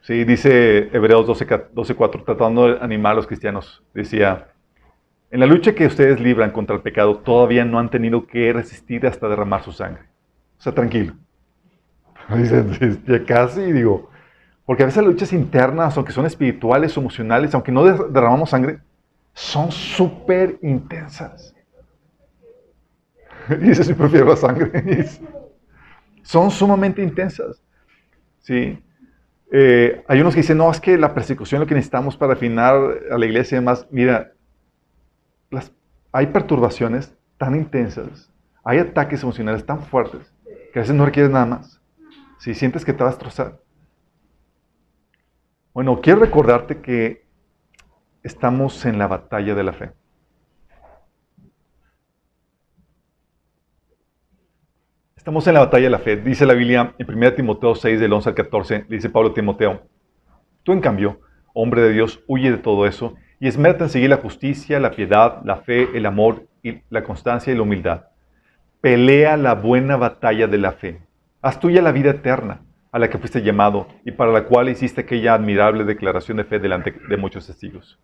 Sí, 0.01 0.23
dice 0.25 0.89
Hebreos 0.91 1.27
12.4, 1.27 2.25
tratando 2.25 2.67
de 2.67 2.83
animar 2.83 3.13
a 3.13 3.15
los 3.15 3.27
cristianos. 3.27 3.83
Decía, 3.93 4.47
en 5.31 5.39
la 5.39 5.45
lucha 5.45 5.75
que 5.75 5.85
ustedes 5.85 6.19
libran 6.19 6.51
contra 6.51 6.75
el 6.75 6.81
pecado, 6.81 7.19
todavía 7.19 7.63
no 7.63 7.79
han 7.79 7.89
tenido 7.89 8.25
que 8.27 8.51
resistir 8.51 9.05
hasta 9.05 9.29
derramar 9.29 9.63
su 9.63 9.71
sangre. 9.71 10.03
O 10.57 10.61
sea, 10.61 10.73
tranquilo. 10.73 11.13
Dicen, 12.35 13.03
ya 13.07 13.23
casi, 13.23 13.71
digo, 13.71 14.09
porque 14.65 14.83
a 14.83 14.85
veces 14.87 15.03
las 15.03 15.13
luchas 15.13 15.33
internas, 15.33 15.95
aunque 15.95 16.11
son 16.11 16.25
espirituales, 16.25 16.95
emocionales, 16.97 17.53
aunque 17.53 17.71
no 17.71 17.83
derramamos 17.83 18.49
sangre, 18.49 18.79
son 19.33 19.71
súper 19.71 20.57
intensas. 20.61 21.52
Dice, 23.59 23.83
si 23.83 23.93
prefiero 23.93 24.27
la 24.27 24.35
sangre. 24.35 24.71
son 26.23 26.51
sumamente 26.51 27.01
intensas. 27.01 27.61
¿Sí? 28.39 28.81
Eh, 29.51 30.03
hay 30.07 30.21
unos 30.21 30.33
que 30.33 30.41
dicen, 30.41 30.57
no, 30.57 30.71
es 30.71 30.79
que 30.81 30.97
la 30.97 31.13
persecución 31.13 31.59
es 31.59 31.65
lo 31.65 31.67
que 31.67 31.75
necesitamos 31.75 32.17
para 32.17 32.33
afinar 32.33 32.75
a 33.11 33.17
la 33.17 33.25
iglesia 33.25 33.57
y 33.57 33.59
demás. 33.59 33.87
Mira, 33.91 34.31
hay 36.11 36.27
perturbaciones 36.27 37.15
tan 37.37 37.55
intensas, 37.55 38.31
hay 38.63 38.77
ataques 38.77 39.23
emocionales 39.23 39.65
tan 39.65 39.81
fuertes, 39.81 40.31
que 40.71 40.79
a 40.79 40.81
veces 40.81 40.95
no 40.95 41.05
requieres 41.05 41.31
nada 41.31 41.45
más. 41.45 41.81
Si 42.39 42.53
sientes 42.53 42.85
que 42.85 42.93
te 42.93 43.03
vas 43.03 43.13
a 43.13 43.17
destrozar. 43.17 43.59
Bueno, 45.73 46.01
quiero 46.01 46.19
recordarte 46.19 46.81
que 46.81 47.25
estamos 48.21 48.85
en 48.85 48.99
la 48.99 49.07
batalla 49.07 49.55
de 49.55 49.63
la 49.63 49.73
fe. 49.73 49.91
Estamos 55.23 55.47
en 55.47 55.53
la 55.53 55.61
batalla 55.61 55.85
de 55.85 55.89
la 55.89 55.99
fe. 55.99 56.17
Dice 56.17 56.45
la 56.45 56.53
Biblia 56.53 56.95
en 56.97 57.09
1 57.09 57.33
Timoteo 57.35 57.75
6, 57.75 57.97
del 57.97 58.11
11 58.11 58.27
al 58.27 58.35
14, 58.35 58.85
dice 58.89 59.09
Pablo 59.09 59.29
a 59.29 59.33
Timoteo, 59.33 59.83
tú 60.63 60.73
en 60.73 60.81
cambio, 60.81 61.21
hombre 61.53 61.81
de 61.81 61.93
Dios, 61.93 62.21
huye 62.27 62.51
de 62.51 62.57
todo 62.57 62.85
eso 62.85 63.15
y 63.39 63.47
esmérate 63.47 63.85
en 63.85 63.89
seguir 63.89 64.09
la 64.09 64.17
justicia, 64.17 64.81
la 64.81 64.91
piedad, 64.91 65.41
la 65.45 65.61
fe, 65.61 65.87
el 65.93 66.07
amor, 66.07 66.47
y 66.61 66.81
la 66.89 67.05
constancia 67.05 67.53
y 67.53 67.55
la 67.55 67.61
humildad. 67.61 68.07
Pelea 68.81 69.37
la 69.37 69.55
buena 69.55 69.95
batalla 69.95 70.47
de 70.47 70.57
la 70.57 70.73
fe. 70.73 70.99
Haz 71.41 71.57
tuya 71.57 71.81
la 71.81 71.93
vida 71.93 72.09
eterna 72.09 72.59
a 72.91 72.99
la 72.99 73.09
que 73.09 73.17
fuiste 73.17 73.41
llamado 73.41 73.87
y 74.03 74.11
para 74.11 74.33
la 74.33 74.43
cual 74.43 74.67
hiciste 74.67 74.99
aquella 74.99 75.35
admirable 75.35 75.85
declaración 75.85 76.35
de 76.35 76.43
fe 76.43 76.59
delante 76.59 76.93
de 77.07 77.15
muchos 77.15 77.47
testigos. 77.47 77.97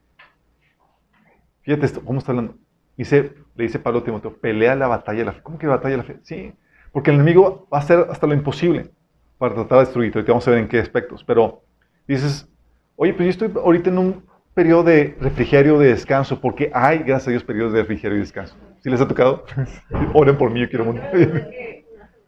Fíjate 1.63 1.85
esto, 1.85 2.01
¿cómo 2.05 2.19
está 2.19 2.31
hablando? 2.31 2.55
Dice, 2.95 3.33
le 3.55 3.63
dice 3.65 3.77
Pablo 3.77 3.99
a 3.99 4.03
Timoteo, 4.05 4.37
pelea 4.37 4.73
la 4.77 4.87
batalla 4.87 5.19
de 5.19 5.25
la 5.25 5.33
fe. 5.33 5.41
¿Cómo 5.43 5.59
que 5.59 5.67
batalla 5.67 5.97
de 5.97 5.97
la 5.97 6.03
fe? 6.03 6.19
Sí, 6.23 6.53
porque 6.91 7.11
el 7.11 7.15
enemigo 7.15 7.67
va 7.71 7.79
a 7.79 7.81
hacer 7.81 8.07
hasta 8.09 8.27
lo 8.27 8.33
imposible 8.33 8.89
para 9.37 9.55
tratar 9.55 9.79
de 9.79 9.85
destruirte. 9.85 10.19
Ahorita 10.19 10.31
vamos 10.31 10.47
a 10.47 10.51
ver 10.51 10.59
en 10.59 10.67
qué 10.67 10.79
aspectos. 10.79 11.23
Pero 11.23 11.61
dices, 12.07 12.47
oye, 12.95 13.13
pues 13.13 13.25
yo 13.25 13.45
estoy 13.45 13.61
ahorita 13.61 13.89
en 13.89 13.97
un 13.97 14.23
periodo 14.53 14.83
de 14.83 15.17
refrigerio, 15.21 15.79
de 15.79 15.87
descanso, 15.87 16.39
porque 16.41 16.69
hay, 16.73 16.99
gracias 16.99 17.27
a 17.27 17.31
Dios, 17.31 17.43
periodos 17.43 17.73
de 17.73 17.79
refrigerio 17.79 18.17
y 18.17 18.21
descanso. 18.21 18.55
¿Sí 18.81 18.89
les 18.89 18.99
ha 19.01 19.07
tocado? 19.07 19.45
Oren 20.13 20.37
por 20.37 20.51
mí, 20.51 20.59
yo 20.61 20.69
quiero 20.69 20.85
mucho. 20.85 21.01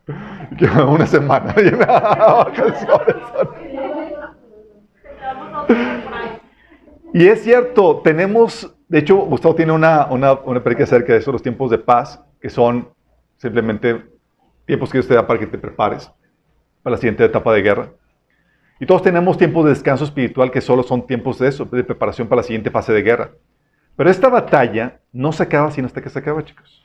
una 0.87 1.05
semana. 1.05 1.53
y 7.13 7.27
es 7.27 7.43
cierto, 7.43 8.01
tenemos, 8.03 8.73
de 8.87 8.99
hecho, 8.99 9.17
Gustavo 9.17 9.55
tiene 9.55 9.73
una, 9.73 10.05
una, 10.05 10.33
una 10.33 10.61
acerca 10.79 11.13
de 11.13 11.19
eso, 11.19 11.31
los 11.31 11.41
tiempos 11.41 11.71
de 11.71 11.77
paz, 11.77 12.21
que 12.39 12.49
son 12.49 12.89
simplemente 13.37 14.10
tiempos 14.65 14.89
que 14.89 14.97
Dios 14.97 15.07
te 15.07 15.15
da 15.15 15.25
para 15.25 15.39
que 15.39 15.47
te 15.47 15.57
prepares 15.57 16.11
para 16.83 16.95
la 16.95 16.97
siguiente 16.97 17.23
etapa 17.23 17.53
de 17.53 17.61
guerra. 17.61 17.89
Y 18.79 18.85
todos 18.85 19.03
tenemos 19.03 19.37
tiempos 19.37 19.65
de 19.65 19.69
descanso 19.71 20.03
espiritual 20.03 20.49
que 20.49 20.61
solo 20.61 20.81
son 20.83 21.05
tiempos 21.05 21.37
de 21.39 21.47
eso, 21.47 21.65
de 21.65 21.83
preparación 21.83 22.27
para 22.27 22.41
la 22.41 22.43
siguiente 22.43 22.71
fase 22.71 22.91
de 22.91 23.03
guerra. 23.03 23.31
Pero 23.95 24.09
esta 24.09 24.29
batalla 24.29 24.99
no 25.11 25.31
se 25.31 25.43
acaba 25.43 25.69
sino 25.71 25.85
hasta 25.85 26.01
que 26.01 26.09
se 26.09 26.17
acaba, 26.17 26.43
chicos. 26.43 26.83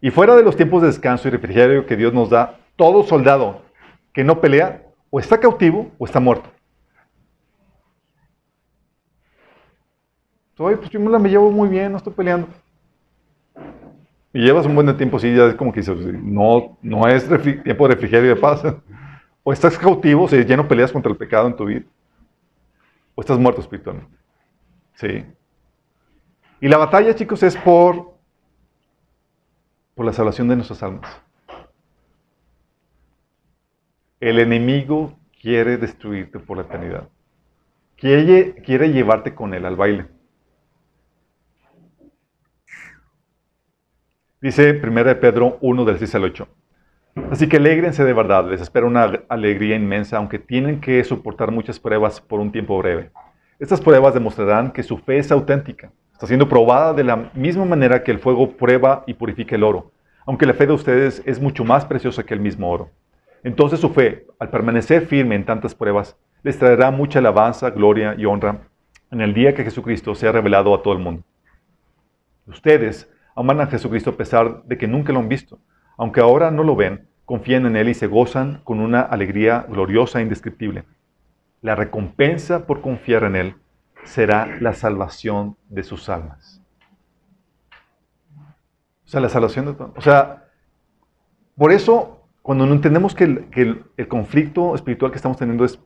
Y 0.00 0.10
fuera 0.10 0.36
de 0.36 0.42
los 0.42 0.56
tiempos 0.56 0.82
de 0.82 0.88
descanso 0.88 1.28
y 1.28 1.30
refrigerio 1.30 1.86
que 1.86 1.96
Dios 1.96 2.12
nos 2.12 2.28
da, 2.28 2.58
todo 2.76 3.04
soldado 3.04 3.62
que 4.12 4.22
no 4.22 4.40
pelea 4.40 4.82
o 5.08 5.18
está 5.18 5.38
cautivo 5.38 5.90
o 5.96 6.04
está 6.04 6.20
muerto. 6.20 6.50
Oye, 10.58 10.76
pues 10.76 10.90
yo 10.90 11.00
me 11.00 11.10
la 11.10 11.18
me 11.18 11.30
llevo 11.30 11.50
muy 11.50 11.68
bien, 11.68 11.90
no 11.90 11.98
estoy 11.98 12.12
peleando. 12.12 12.48
Y 14.34 14.40
llevas 14.40 14.66
un 14.66 14.74
buen 14.74 14.96
tiempo, 14.96 15.20
sí, 15.20 15.32
ya 15.32 15.46
es 15.46 15.54
como 15.54 15.72
que 15.72 15.78
dices, 15.78 15.96
no, 15.96 16.76
no 16.82 17.06
es 17.06 17.24
tiempo 17.62 17.86
de 17.86 17.94
refrigerio 17.94 18.32
y 18.32 18.34
de 18.34 18.40
paz. 18.40 18.64
O 19.44 19.52
estás 19.52 19.78
cautivo, 19.78 20.26
si 20.26 20.44
ya 20.44 20.56
no 20.56 20.66
peleas 20.66 20.90
contra 20.90 21.12
el 21.12 21.16
pecado 21.16 21.46
en 21.46 21.54
tu 21.54 21.64
vida. 21.66 21.82
O 23.14 23.20
estás 23.20 23.38
muerto 23.38 23.60
espiritualmente. 23.60 24.12
Sí. 24.94 25.24
Y 26.60 26.66
la 26.66 26.78
batalla, 26.78 27.14
chicos, 27.14 27.44
es 27.44 27.56
por, 27.56 28.18
por 29.94 30.04
la 30.04 30.12
salvación 30.12 30.48
de 30.48 30.56
nuestras 30.56 30.82
almas. 30.82 31.22
El 34.18 34.40
enemigo 34.40 35.16
quiere 35.40 35.76
destruirte 35.76 36.40
por 36.40 36.56
la 36.56 36.64
eternidad. 36.64 37.08
Quiere, 37.96 38.56
quiere 38.64 38.88
llevarte 38.88 39.32
con 39.32 39.54
él 39.54 39.64
al 39.64 39.76
baile. 39.76 40.08
Dice 44.44 44.78
1 44.78 45.20
Pedro 45.20 45.56
1 45.62 45.84
del 45.86 45.98
6 45.98 46.16
al 46.16 46.24
8. 46.24 46.48
Así 47.30 47.48
que 47.48 47.56
alegrense 47.56 48.04
de 48.04 48.12
verdad, 48.12 48.46
les 48.46 48.60
espera 48.60 48.84
una 48.84 49.22
alegría 49.30 49.74
inmensa, 49.74 50.18
aunque 50.18 50.38
tienen 50.38 50.82
que 50.82 51.02
soportar 51.02 51.50
muchas 51.50 51.80
pruebas 51.80 52.20
por 52.20 52.40
un 52.40 52.52
tiempo 52.52 52.76
breve. 52.76 53.10
Estas 53.58 53.80
pruebas 53.80 54.12
demostrarán 54.12 54.70
que 54.70 54.82
su 54.82 54.98
fe 54.98 55.16
es 55.16 55.32
auténtica, 55.32 55.92
está 56.12 56.26
siendo 56.26 56.46
probada 56.46 56.92
de 56.92 57.04
la 57.04 57.30
misma 57.32 57.64
manera 57.64 58.02
que 58.02 58.10
el 58.10 58.18
fuego 58.18 58.50
prueba 58.50 59.02
y 59.06 59.14
purifica 59.14 59.56
el 59.56 59.64
oro, 59.64 59.92
aunque 60.26 60.44
la 60.44 60.52
fe 60.52 60.66
de 60.66 60.74
ustedes 60.74 61.22
es 61.24 61.40
mucho 61.40 61.64
más 61.64 61.86
preciosa 61.86 62.22
que 62.22 62.34
el 62.34 62.40
mismo 62.40 62.70
oro. 62.70 62.90
Entonces 63.44 63.80
su 63.80 63.88
fe, 63.94 64.26
al 64.38 64.50
permanecer 64.50 65.06
firme 65.06 65.36
en 65.36 65.46
tantas 65.46 65.74
pruebas, 65.74 66.18
les 66.42 66.58
traerá 66.58 66.90
mucha 66.90 67.18
alabanza, 67.18 67.70
gloria 67.70 68.14
y 68.18 68.26
honra 68.26 68.58
en 69.10 69.22
el 69.22 69.32
día 69.32 69.54
que 69.54 69.64
Jesucristo 69.64 70.14
sea 70.14 70.32
revelado 70.32 70.74
a 70.74 70.82
todo 70.82 70.92
el 70.92 71.00
mundo. 71.00 71.22
Ustedes, 72.46 73.08
aman 73.34 73.60
a 73.60 73.66
Jesucristo 73.66 74.10
a 74.10 74.16
pesar 74.16 74.62
de 74.64 74.78
que 74.78 74.88
nunca 74.88 75.12
lo 75.12 75.18
han 75.18 75.28
visto. 75.28 75.58
Aunque 75.96 76.20
ahora 76.20 76.50
no 76.50 76.62
lo 76.62 76.76
ven, 76.76 77.08
confían 77.24 77.66
en 77.66 77.76
Él 77.76 77.88
y 77.88 77.94
se 77.94 78.06
gozan 78.06 78.60
con 78.64 78.80
una 78.80 79.00
alegría 79.00 79.66
gloriosa 79.68 80.18
e 80.18 80.22
indescriptible. 80.22 80.84
La 81.62 81.74
recompensa 81.74 82.66
por 82.66 82.80
confiar 82.80 83.24
en 83.24 83.36
Él 83.36 83.56
será 84.04 84.46
la 84.60 84.74
salvación 84.74 85.56
de 85.68 85.82
sus 85.82 86.08
almas. 86.08 86.60
O 89.04 89.08
sea, 89.08 89.20
la 89.20 89.28
salvación 89.28 89.66
de 89.66 89.84
O 89.96 90.00
sea, 90.00 90.44
por 91.56 91.72
eso, 91.72 92.26
cuando 92.42 92.66
no 92.66 92.74
entendemos 92.74 93.14
que, 93.14 93.24
el, 93.24 93.84
el 93.96 94.08
conflicto 94.08 94.74
espiritual 94.74 95.10
que 95.10 95.16
estamos 95.16 95.38
teniendo 95.38 95.64
es 95.64 95.78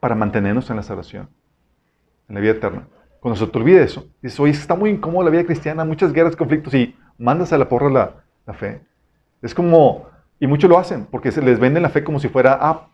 para 0.00 0.14
mantenernos 0.14 0.70
en 0.70 0.76
la 0.76 0.82
salvación, 0.82 1.28
en 2.28 2.34
la 2.36 2.40
vida 2.40 2.52
eterna, 2.52 2.86
cuando 3.20 3.38
se 3.38 3.46
te 3.46 3.58
olvide 3.58 3.82
eso, 3.82 4.06
dices, 4.22 4.38
oye, 4.40 4.52
está 4.52 4.74
muy 4.74 4.90
incómodo 4.90 5.24
la 5.24 5.30
vida 5.30 5.44
cristiana, 5.44 5.84
muchas 5.84 6.12
guerras, 6.12 6.36
conflictos, 6.36 6.74
y 6.74 6.94
mandas 7.18 7.52
a 7.52 7.58
la 7.58 7.68
porra 7.68 7.90
la, 7.90 8.54
fe. 8.54 8.80
Es 9.42 9.54
como, 9.54 10.06
y 10.40 10.46
muchos 10.46 10.70
lo 10.70 10.78
hacen, 10.78 11.06
porque 11.10 11.32
se 11.32 11.42
les 11.42 11.58
venden 11.58 11.82
la 11.82 11.90
fe 11.90 12.04
como 12.04 12.20
si 12.20 12.28
fuera, 12.28 12.56
ah, 12.60 12.88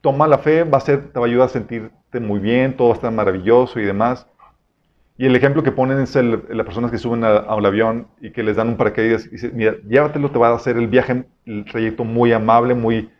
toma 0.00 0.26
la 0.26 0.38
fe, 0.38 0.64
va 0.64 0.78
a 0.78 0.80
ser, 0.80 1.12
te 1.12 1.18
va 1.18 1.26
a 1.26 1.28
ayudar 1.28 1.46
a 1.46 1.50
sentirte 1.50 2.20
muy 2.20 2.40
bien, 2.40 2.76
todo 2.76 2.88
va 2.88 2.94
a 2.94 2.96
estar 2.96 3.12
maravilloso 3.12 3.80
y 3.80 3.84
demás. 3.84 4.26
Y 5.18 5.26
el 5.26 5.34
ejemplo 5.34 5.64
que 5.64 5.72
ponen 5.72 5.98
es 5.98 6.14
el, 6.14 6.44
las 6.48 6.64
personas 6.64 6.92
que 6.92 6.98
suben 6.98 7.24
a, 7.24 7.52
un 7.54 7.66
avión 7.66 8.06
y 8.20 8.30
que 8.30 8.44
les 8.44 8.54
dan 8.54 8.68
un 8.68 8.76
paracaídas 8.76 9.26
y 9.26 9.30
dicen, 9.30 9.50
mira, 9.54 9.74
llévatelo, 9.88 10.30
te 10.30 10.38
va 10.38 10.50
a 10.50 10.54
hacer 10.54 10.76
el 10.76 10.86
viaje, 10.86 11.24
el 11.44 11.64
trayecto 11.64 12.04
muy 12.04 12.32
amable, 12.32 12.74
muy, 12.74 13.10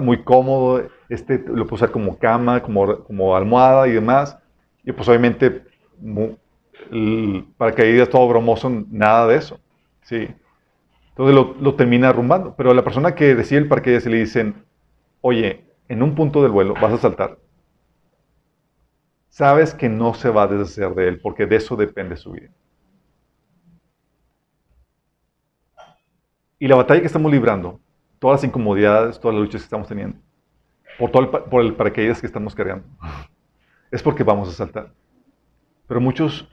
muy 0.00 0.22
cómodo, 0.22 0.86
este 1.08 1.42
lo 1.46 1.66
puedes 1.66 1.82
usar 1.82 1.90
como 1.90 2.18
cama, 2.18 2.62
como, 2.62 3.04
como 3.04 3.34
almohada 3.34 3.88
y 3.88 3.92
demás. 3.92 4.38
Y 4.84 4.92
pues 4.92 5.08
obviamente 5.08 5.62
el 6.90 7.46
paracaídas 7.56 8.08
todo 8.08 8.28
bromoso, 8.28 8.70
nada 8.90 9.26
de 9.26 9.36
eso. 9.36 9.60
¿sí? 10.02 10.28
Entonces 11.10 11.56
lo, 11.60 11.74
termina 11.74 12.10
arrumbando. 12.10 12.54
Pero 12.56 12.74
la 12.74 12.84
persona 12.84 13.14
que 13.14 13.34
decide 13.34 13.60
el 13.60 13.68
paracaídas 13.68 14.04
se 14.04 14.10
le 14.10 14.18
dicen, 14.18 14.64
oye, 15.20 15.64
en 15.88 16.02
un 16.02 16.14
punto 16.14 16.42
del 16.42 16.52
vuelo 16.52 16.74
vas 16.74 16.92
a 16.92 16.98
saltar. 16.98 17.38
Sabes 19.28 19.74
que 19.74 19.88
no 19.88 20.14
se 20.14 20.30
va 20.30 20.44
a 20.44 20.46
deshacer 20.46 20.94
de 20.94 21.08
él 21.08 21.20
porque 21.20 21.46
de 21.46 21.56
eso 21.56 21.76
depende 21.76 22.16
su 22.16 22.32
vida. 22.32 22.50
Y 26.58 26.68
la 26.68 26.76
batalla 26.76 27.00
que 27.00 27.06
estamos 27.06 27.30
librando, 27.30 27.80
todas 28.18 28.40
las 28.40 28.48
incomodidades, 28.48 29.20
todas 29.20 29.34
las 29.34 29.44
luchas 29.44 29.60
que 29.60 29.66
estamos 29.66 29.88
teniendo, 29.88 30.18
por 30.98 31.10
todo 31.10 31.22
el, 31.22 31.74
por 31.74 31.92
que 31.92 32.08
estamos 32.08 32.54
cargando, 32.54 32.86
es 33.90 34.02
porque 34.02 34.24
vamos 34.24 34.48
a 34.48 34.52
saltar. 34.52 34.90
Pero 35.86 36.00
muchos 36.00 36.48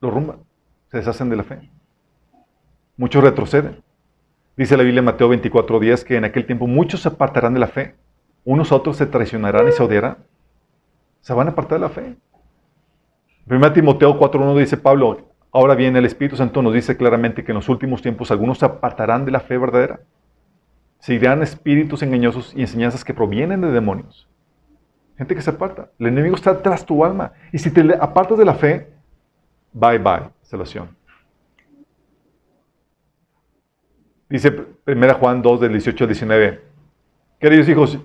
lo 0.00 0.10
rumban, 0.10 0.38
se 0.90 0.98
deshacen 0.98 1.30
de 1.30 1.36
la 1.36 1.44
fe. 1.44 1.70
Muchos 2.96 3.22
retroceden. 3.22 3.82
Dice 4.56 4.76
la 4.76 4.82
Biblia 4.82 4.98
en 4.98 5.04
Mateo 5.04 5.28
24:10 5.28 6.04
que 6.04 6.16
en 6.16 6.24
aquel 6.24 6.44
tiempo 6.44 6.66
muchos 6.66 7.02
se 7.02 7.08
apartarán 7.08 7.54
de 7.54 7.60
la 7.60 7.68
fe. 7.68 7.94
Unos 8.44 8.72
a 8.72 8.76
otros 8.76 8.96
se 8.96 9.06
traicionarán 9.06 9.68
y 9.68 9.72
se 9.72 9.82
odiarán. 9.82 10.18
Se 11.20 11.32
van 11.32 11.48
a 11.48 11.50
apartar 11.52 11.78
de 11.78 11.86
la 11.86 11.90
fe. 11.90 12.16
1 13.46 13.72
Timoteo 13.72 14.18
4:1 14.18 14.58
dice 14.58 14.76
Pablo, 14.76 15.28
ahora 15.52 15.74
bien 15.74 15.96
el 15.96 16.04
Espíritu 16.04 16.36
Santo 16.36 16.60
nos 16.60 16.74
dice 16.74 16.96
claramente 16.96 17.44
que 17.44 17.52
en 17.52 17.56
los 17.56 17.68
últimos 17.68 18.02
tiempos 18.02 18.30
algunos 18.30 18.58
se 18.58 18.66
apartarán 18.66 19.24
de 19.24 19.30
la 19.30 19.40
fe 19.40 19.58
verdadera. 19.58 20.00
Seguirán 20.98 21.42
espíritus 21.42 22.02
engañosos 22.02 22.52
y 22.56 22.62
enseñanzas 22.62 23.04
que 23.04 23.14
provienen 23.14 23.60
de 23.60 23.70
demonios. 23.70 24.28
Gente 25.18 25.34
que 25.34 25.42
se 25.42 25.50
aparta. 25.50 25.90
El 25.98 26.06
enemigo 26.06 26.36
está 26.36 26.62
tras 26.62 26.86
tu 26.86 27.04
alma. 27.04 27.32
Y 27.52 27.58
si 27.58 27.72
te 27.72 27.82
apartas 28.00 28.38
de 28.38 28.44
la 28.44 28.54
fe, 28.54 28.88
bye 29.72 29.98
bye, 29.98 30.30
salvación. 30.42 30.96
Dice 34.28 34.64
1 34.86 35.14
Juan 35.14 35.42
2 35.42 35.60
del 35.60 35.72
18 35.72 36.04
al 36.04 36.08
19. 36.08 36.62
Queridos 37.40 37.68
hijos, 37.68 37.98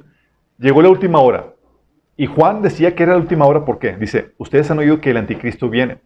llegó 0.58 0.82
la 0.82 0.90
última 0.90 1.20
hora. 1.20 1.54
Y 2.18 2.26
Juan 2.26 2.62
decía 2.64 2.96
que 2.96 3.04
era 3.04 3.14
la 3.14 3.20
última 3.20 3.46
hora, 3.46 3.64
¿por 3.64 3.78
qué? 3.78 3.96
Dice, 3.96 4.34
ustedes 4.38 4.70
han 4.72 4.80
oído 4.80 5.00
que 5.00 5.12
el 5.12 5.18
anticristo 5.18 5.70
viene. 5.70 6.00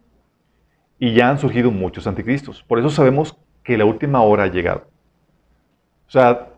Y 0.98 1.14
ya 1.14 1.30
han 1.30 1.38
surgido 1.38 1.70
muchos 1.70 2.06
anticristos. 2.06 2.62
Por 2.64 2.78
eso 2.78 2.90
sabemos 2.90 3.38
que 3.62 3.78
la 3.78 3.86
última 3.86 4.20
hora 4.22 4.44
ha 4.44 4.48
llegado. 4.48 4.88
O 6.06 6.10
sea, 6.10 6.48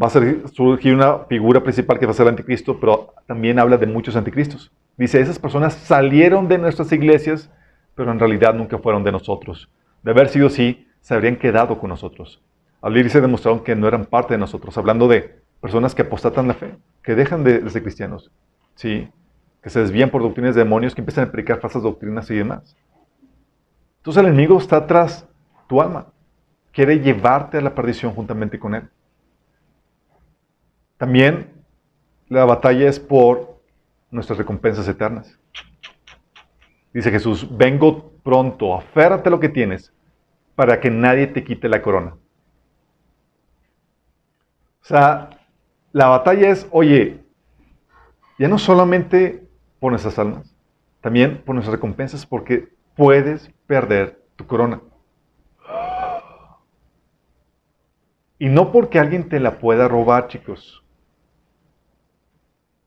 va 0.00 0.08
a 0.08 0.48
surgir 0.52 0.94
una 0.94 1.20
figura 1.20 1.62
principal 1.62 1.98
que 1.98 2.06
va 2.06 2.12
a 2.12 2.14
ser 2.14 2.24
el 2.24 2.30
anticristo, 2.30 2.78
pero 2.78 3.14
también 3.26 3.58
habla 3.58 3.78
de 3.78 3.86
muchos 3.86 4.14
anticristos. 4.14 4.70
Dice, 4.96 5.20
esas 5.20 5.38
personas 5.38 5.74
salieron 5.74 6.48
de 6.48 6.58
nuestras 6.58 6.92
iglesias, 6.92 7.50
pero 7.94 8.12
en 8.12 8.18
realidad 8.18 8.54
nunca 8.54 8.78
fueron 8.78 9.04
de 9.04 9.12
nosotros. 9.12 9.70
De 10.02 10.10
haber 10.10 10.28
sido 10.28 10.48
así, 10.48 10.86
se 11.00 11.14
habrían 11.14 11.36
quedado 11.36 11.78
con 11.78 11.90
nosotros. 11.90 12.42
Al 12.82 12.96
irse 12.96 13.20
demostraron 13.20 13.64
que 13.64 13.74
no 13.74 13.88
eran 13.88 14.04
parte 14.04 14.34
de 14.34 14.38
nosotros, 14.38 14.76
hablando 14.76 15.08
de 15.08 15.40
personas 15.60 15.94
que 15.94 16.02
apostatan 16.02 16.46
la 16.46 16.54
fe, 16.54 16.76
que 17.02 17.14
dejan 17.14 17.42
de, 17.42 17.68
ser 17.70 17.82
cristianos, 17.82 18.30
¿sí? 18.74 19.08
que 19.62 19.70
se 19.70 19.80
desvían 19.80 20.10
por 20.10 20.22
doctrinas 20.22 20.54
de 20.54 20.62
demonios, 20.62 20.94
que 20.94 21.00
empiezan 21.00 21.28
a 21.28 21.32
predicar 21.32 21.60
falsas 21.60 21.82
doctrinas 21.82 22.30
y 22.30 22.34
demás. 22.36 22.76
Entonces 23.98 24.22
el 24.22 24.28
enemigo 24.28 24.58
está 24.58 24.86
tras 24.86 25.26
tu 25.66 25.80
alma, 25.80 26.06
quiere 26.72 27.00
llevarte 27.00 27.58
a 27.58 27.60
la 27.62 27.74
perdición 27.74 28.12
juntamente 28.12 28.58
con 28.58 28.74
él. 28.74 28.88
También 30.96 31.52
la 32.28 32.44
batalla 32.44 32.88
es 32.88 32.98
por 32.98 33.60
nuestras 34.10 34.38
recompensas 34.38 34.88
eternas. 34.88 35.38
Dice 36.92 37.10
Jesús, 37.10 37.46
vengo 37.56 38.12
pronto, 38.22 38.74
aférrate 38.74 39.30
lo 39.30 39.38
que 39.38 39.48
tienes 39.48 39.92
para 40.54 40.80
que 40.80 40.90
nadie 40.90 41.26
te 41.26 41.44
quite 41.44 41.68
la 41.68 41.82
corona. 41.82 42.16
O 44.80 44.84
sea, 44.88 45.30
la 45.92 46.06
batalla 46.08 46.48
es, 46.48 46.66
oye, 46.70 47.20
ya 48.38 48.48
no 48.48 48.58
solamente 48.58 49.46
por 49.78 49.92
nuestras 49.92 50.18
almas, 50.18 50.54
también 51.00 51.42
por 51.44 51.54
nuestras 51.54 51.74
recompensas, 51.74 52.24
porque 52.24 52.68
puedes 52.94 53.50
perder 53.66 54.22
tu 54.36 54.46
corona. 54.46 54.80
Y 58.38 58.48
no 58.48 58.72
porque 58.72 58.98
alguien 58.98 59.28
te 59.28 59.40
la 59.40 59.58
pueda 59.58 59.88
robar, 59.88 60.28
chicos. 60.28 60.85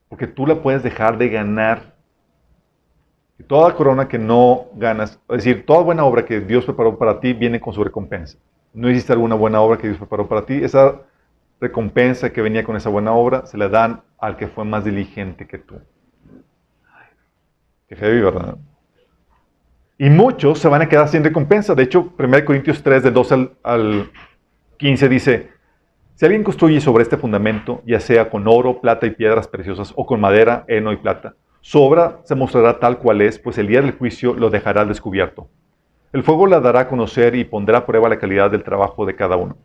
Porque 0.10 0.28
tú 0.28 0.46
la 0.46 0.62
puedes 0.62 0.84
dejar 0.84 1.18
de 1.18 1.30
ganar. 1.30 1.94
Y 3.38 3.44
toda 3.44 3.76
corona 3.76 4.08
que 4.08 4.20
no 4.20 4.66
ganas, 4.76 5.20
es 5.30 5.38
decir, 5.38 5.66
toda 5.66 5.82
buena 5.82 6.04
obra 6.04 6.26
que 6.26 6.42
Dios 6.42 6.66
preparó 6.66 6.98
para 6.98 7.20
ti 7.22 7.32
viene 7.32 7.62
con 7.62 7.74
su 7.74 7.84
recompensa. 7.84 8.38
No 8.74 8.90
existe 8.90 9.14
alguna 9.14 9.36
buena 9.36 9.62
obra 9.62 9.78
que 9.78 9.88
Dios 9.88 9.98
preparó 9.98 10.28
para 10.28 10.46
ti. 10.46 10.56
Esa 10.62 11.02
recompensa 11.62 12.32
que 12.32 12.42
venía 12.42 12.64
con 12.64 12.76
esa 12.76 12.90
buena 12.90 13.14
obra 13.14 13.46
se 13.46 13.58
la 13.58 13.70
dan 13.70 14.02
al 14.18 14.36
que 14.36 14.48
fue 14.48 14.66
más 14.66 14.84
diligente 14.84 15.48
que 15.48 15.60
tú. 15.60 15.76
Qué 17.88 17.96
heavy, 17.96 18.22
¿verdad? 18.22 18.58
Y 19.98 20.10
muchos 20.10 20.60
se 20.60 20.68
van 20.68 20.82
a 20.82 20.90
quedar 20.90 21.08
sin 21.08 21.24
recompensa. 21.24 21.76
De 21.76 21.84
hecho, 21.84 22.14
1 22.18 22.46
Corintios 22.46 22.82
3, 22.82 23.04
del 23.04 23.14
2 23.14 23.32
al, 23.32 23.52
al 23.64 24.12
15 24.78 25.10
dice, 25.10 25.50
si 26.20 26.26
alguien 26.26 26.44
construye 26.44 26.82
sobre 26.82 27.04
este 27.04 27.16
fundamento, 27.16 27.82
ya 27.86 28.02
sea 28.02 28.30
con 28.30 28.46
oro, 28.46 28.82
plata 28.82 29.06
y 29.06 29.12
piedras 29.12 29.48
preciosas, 29.48 29.94
o 29.96 30.06
con 30.06 30.20
madera, 30.20 30.66
heno 30.68 30.92
y 30.92 30.98
plata, 30.98 31.36
su 31.62 31.82
obra 31.82 32.20
se 32.26 32.36
mostrará 32.36 32.78
tal 32.78 32.98
cual 32.98 33.22
es, 33.22 33.40
pues 33.40 33.58
el 33.58 33.68
día 33.68 33.82
del 33.82 33.94
juicio 33.94 34.34
lo 34.34 34.50
dejará 34.50 34.84
descubierto. 34.84 35.48
El 36.12 36.24
fuego 36.24 36.46
la 36.46 36.60
dará 36.60 36.82
a 36.82 36.88
conocer 36.90 37.36
y 37.36 37.46
pondrá 37.46 37.78
a 37.78 37.86
prueba 37.86 38.10
la 38.10 38.20
calidad 38.20 38.52
del 38.52 38.66
trabajo 38.66 39.06
de 39.06 39.16
cada 39.16 39.38
uno. 39.38 39.56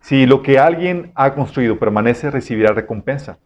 Si 0.00 0.24
lo 0.24 0.40
que 0.40 0.58
alguien 0.58 1.12
ha 1.14 1.34
construido 1.34 1.78
permanece, 1.78 2.30
recibirá 2.30 2.72
recompensa. 2.72 3.38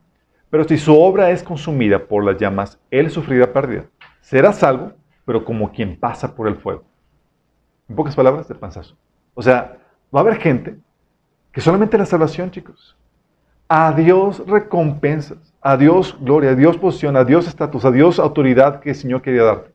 Pero 0.49 0.63
si 0.63 0.79
su 0.79 0.97
obra 0.97 1.33
es 1.33 1.43
consumida 1.43 2.07
por 2.07 2.25
las 2.25 2.39
llamas, 2.39 2.79
él 2.93 3.11
sufrirá 3.11 3.53
pérdida. 3.53 3.87
Será 4.21 4.53
salvo, 4.53 4.93
pero 5.25 5.45
como 5.45 5.73
quien 5.73 5.99
pasa 5.99 6.37
por 6.37 6.47
el 6.47 6.55
fuego. 6.55 6.85
En 7.89 7.97
pocas 7.97 8.15
palabras, 8.15 8.47
de 8.47 8.55
panzazo. 8.55 8.97
O 9.35 9.43
sea, 9.43 9.77
va 10.15 10.21
a 10.21 10.23
haber 10.23 10.37
gente 10.37 10.77
que 11.55 11.61
solamente 11.61 11.97
la 11.97 12.05
salvación, 12.05 12.51
chicos. 12.51 12.97
A 13.69 13.93
Dios 13.93 14.45
recompensas, 14.47 15.39
a 15.61 15.77
Dios 15.77 16.19
gloria, 16.21 16.51
a 16.51 16.55
Dios 16.57 16.77
posición, 16.77 17.17
a 17.17 17.25
Dios 17.25 17.47
estatus, 17.47 17.85
a 17.85 17.93
Dios 17.93 18.19
autoridad 18.19 18.81
que 18.81 18.91
el 18.91 18.97
Señor 18.97 19.23
quería 19.23 19.45
darte. 19.45 19.71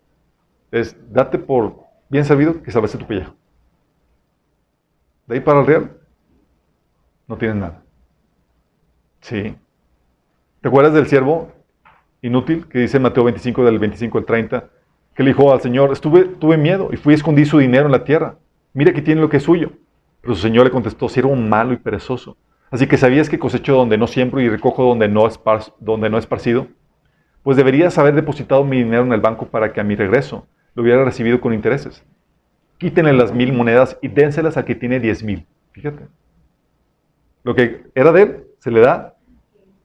Es 0.71 0.95
date 1.11 1.39
por 1.39 1.85
bien 2.09 2.25
servido 2.25 2.61
que 2.61 2.69
salvaste 2.69 2.97
tu 2.97 3.07
pellejo. 3.07 3.33
De 5.25 5.35
ahí 5.35 5.39
para 5.39 5.61
el 5.61 5.65
real, 5.65 5.91
no 7.27 7.37
tienes 7.37 7.55
nada. 7.55 7.81
Sí. 9.21 9.55
¿Te 10.59 10.67
acuerdas 10.67 10.93
del 10.93 11.07
siervo 11.07 11.49
inútil 12.21 12.67
que 12.67 12.79
dice 12.79 12.99
Mateo 12.99 13.23
25 13.23 13.63
del 13.63 13.79
25 13.79 14.17
al 14.17 14.25
30? 14.25 14.69
Que 15.15 15.23
le 15.23 15.29
dijo 15.29 15.53
al 15.53 15.61
Señor, 15.61 15.93
estuve, 15.93 16.25
tuve 16.25 16.57
miedo 16.57 16.89
y 16.91 16.97
fui 16.97 17.13
y 17.13 17.15
escondí 17.15 17.45
su 17.45 17.57
dinero 17.57 17.85
en 17.85 17.93
la 17.93 18.03
tierra. 18.03 18.35
Mira 18.73 18.91
que 18.91 19.01
tiene 19.01 19.21
lo 19.21 19.29
que 19.29 19.37
es 19.37 19.43
suyo. 19.43 19.71
Pero 20.21 20.36
su 20.36 20.41
Señor 20.41 20.65
le 20.65 20.71
contestó, 20.71 21.10
siervo 21.10 21.36
malo 21.36 21.73
y 21.73 21.77
perezoso. 21.77 22.38
Así 22.71 22.88
que 22.88 22.97
sabías 22.97 23.29
que 23.29 23.39
cosecho 23.39 23.75
donde 23.75 23.97
no 23.97 24.08
siembro 24.08 24.41
y 24.41 24.49
recojo 24.49 24.84
donde 24.84 25.08
no, 25.08 25.27
donde 25.79 26.10
no 26.10 26.17
esparcido. 26.17 26.67
Pues 27.43 27.58
deberías 27.58 27.97
haber 27.97 28.13
depositado 28.13 28.63
mi 28.63 28.84
dinero 28.84 29.03
en 29.03 29.13
el 29.13 29.21
banco 29.21 29.47
para 29.47 29.73
que 29.73 29.82
a 29.82 29.84
mi 29.84 29.95
regreso 29.95 30.45
lo 30.75 30.84
hubiera 30.84 31.03
recibido 31.03 31.41
con 31.41 31.53
intereses. 31.53 32.03
Quítenle 32.77 33.13
las 33.13 33.34
mil 33.34 33.53
monedas 33.53 33.97
y 34.01 34.08
dénselas 34.08 34.55
al 34.58 34.65
que 34.65 34.75
tiene 34.75 34.99
diez 34.99 35.23
mil. 35.23 35.47
Fíjate. 35.71 36.08
Lo 37.43 37.55
que 37.55 37.88
era 37.95 38.12
de 38.12 38.21
él 38.21 38.43
se 38.60 38.71
le 38.71 38.82
da 38.82 39.15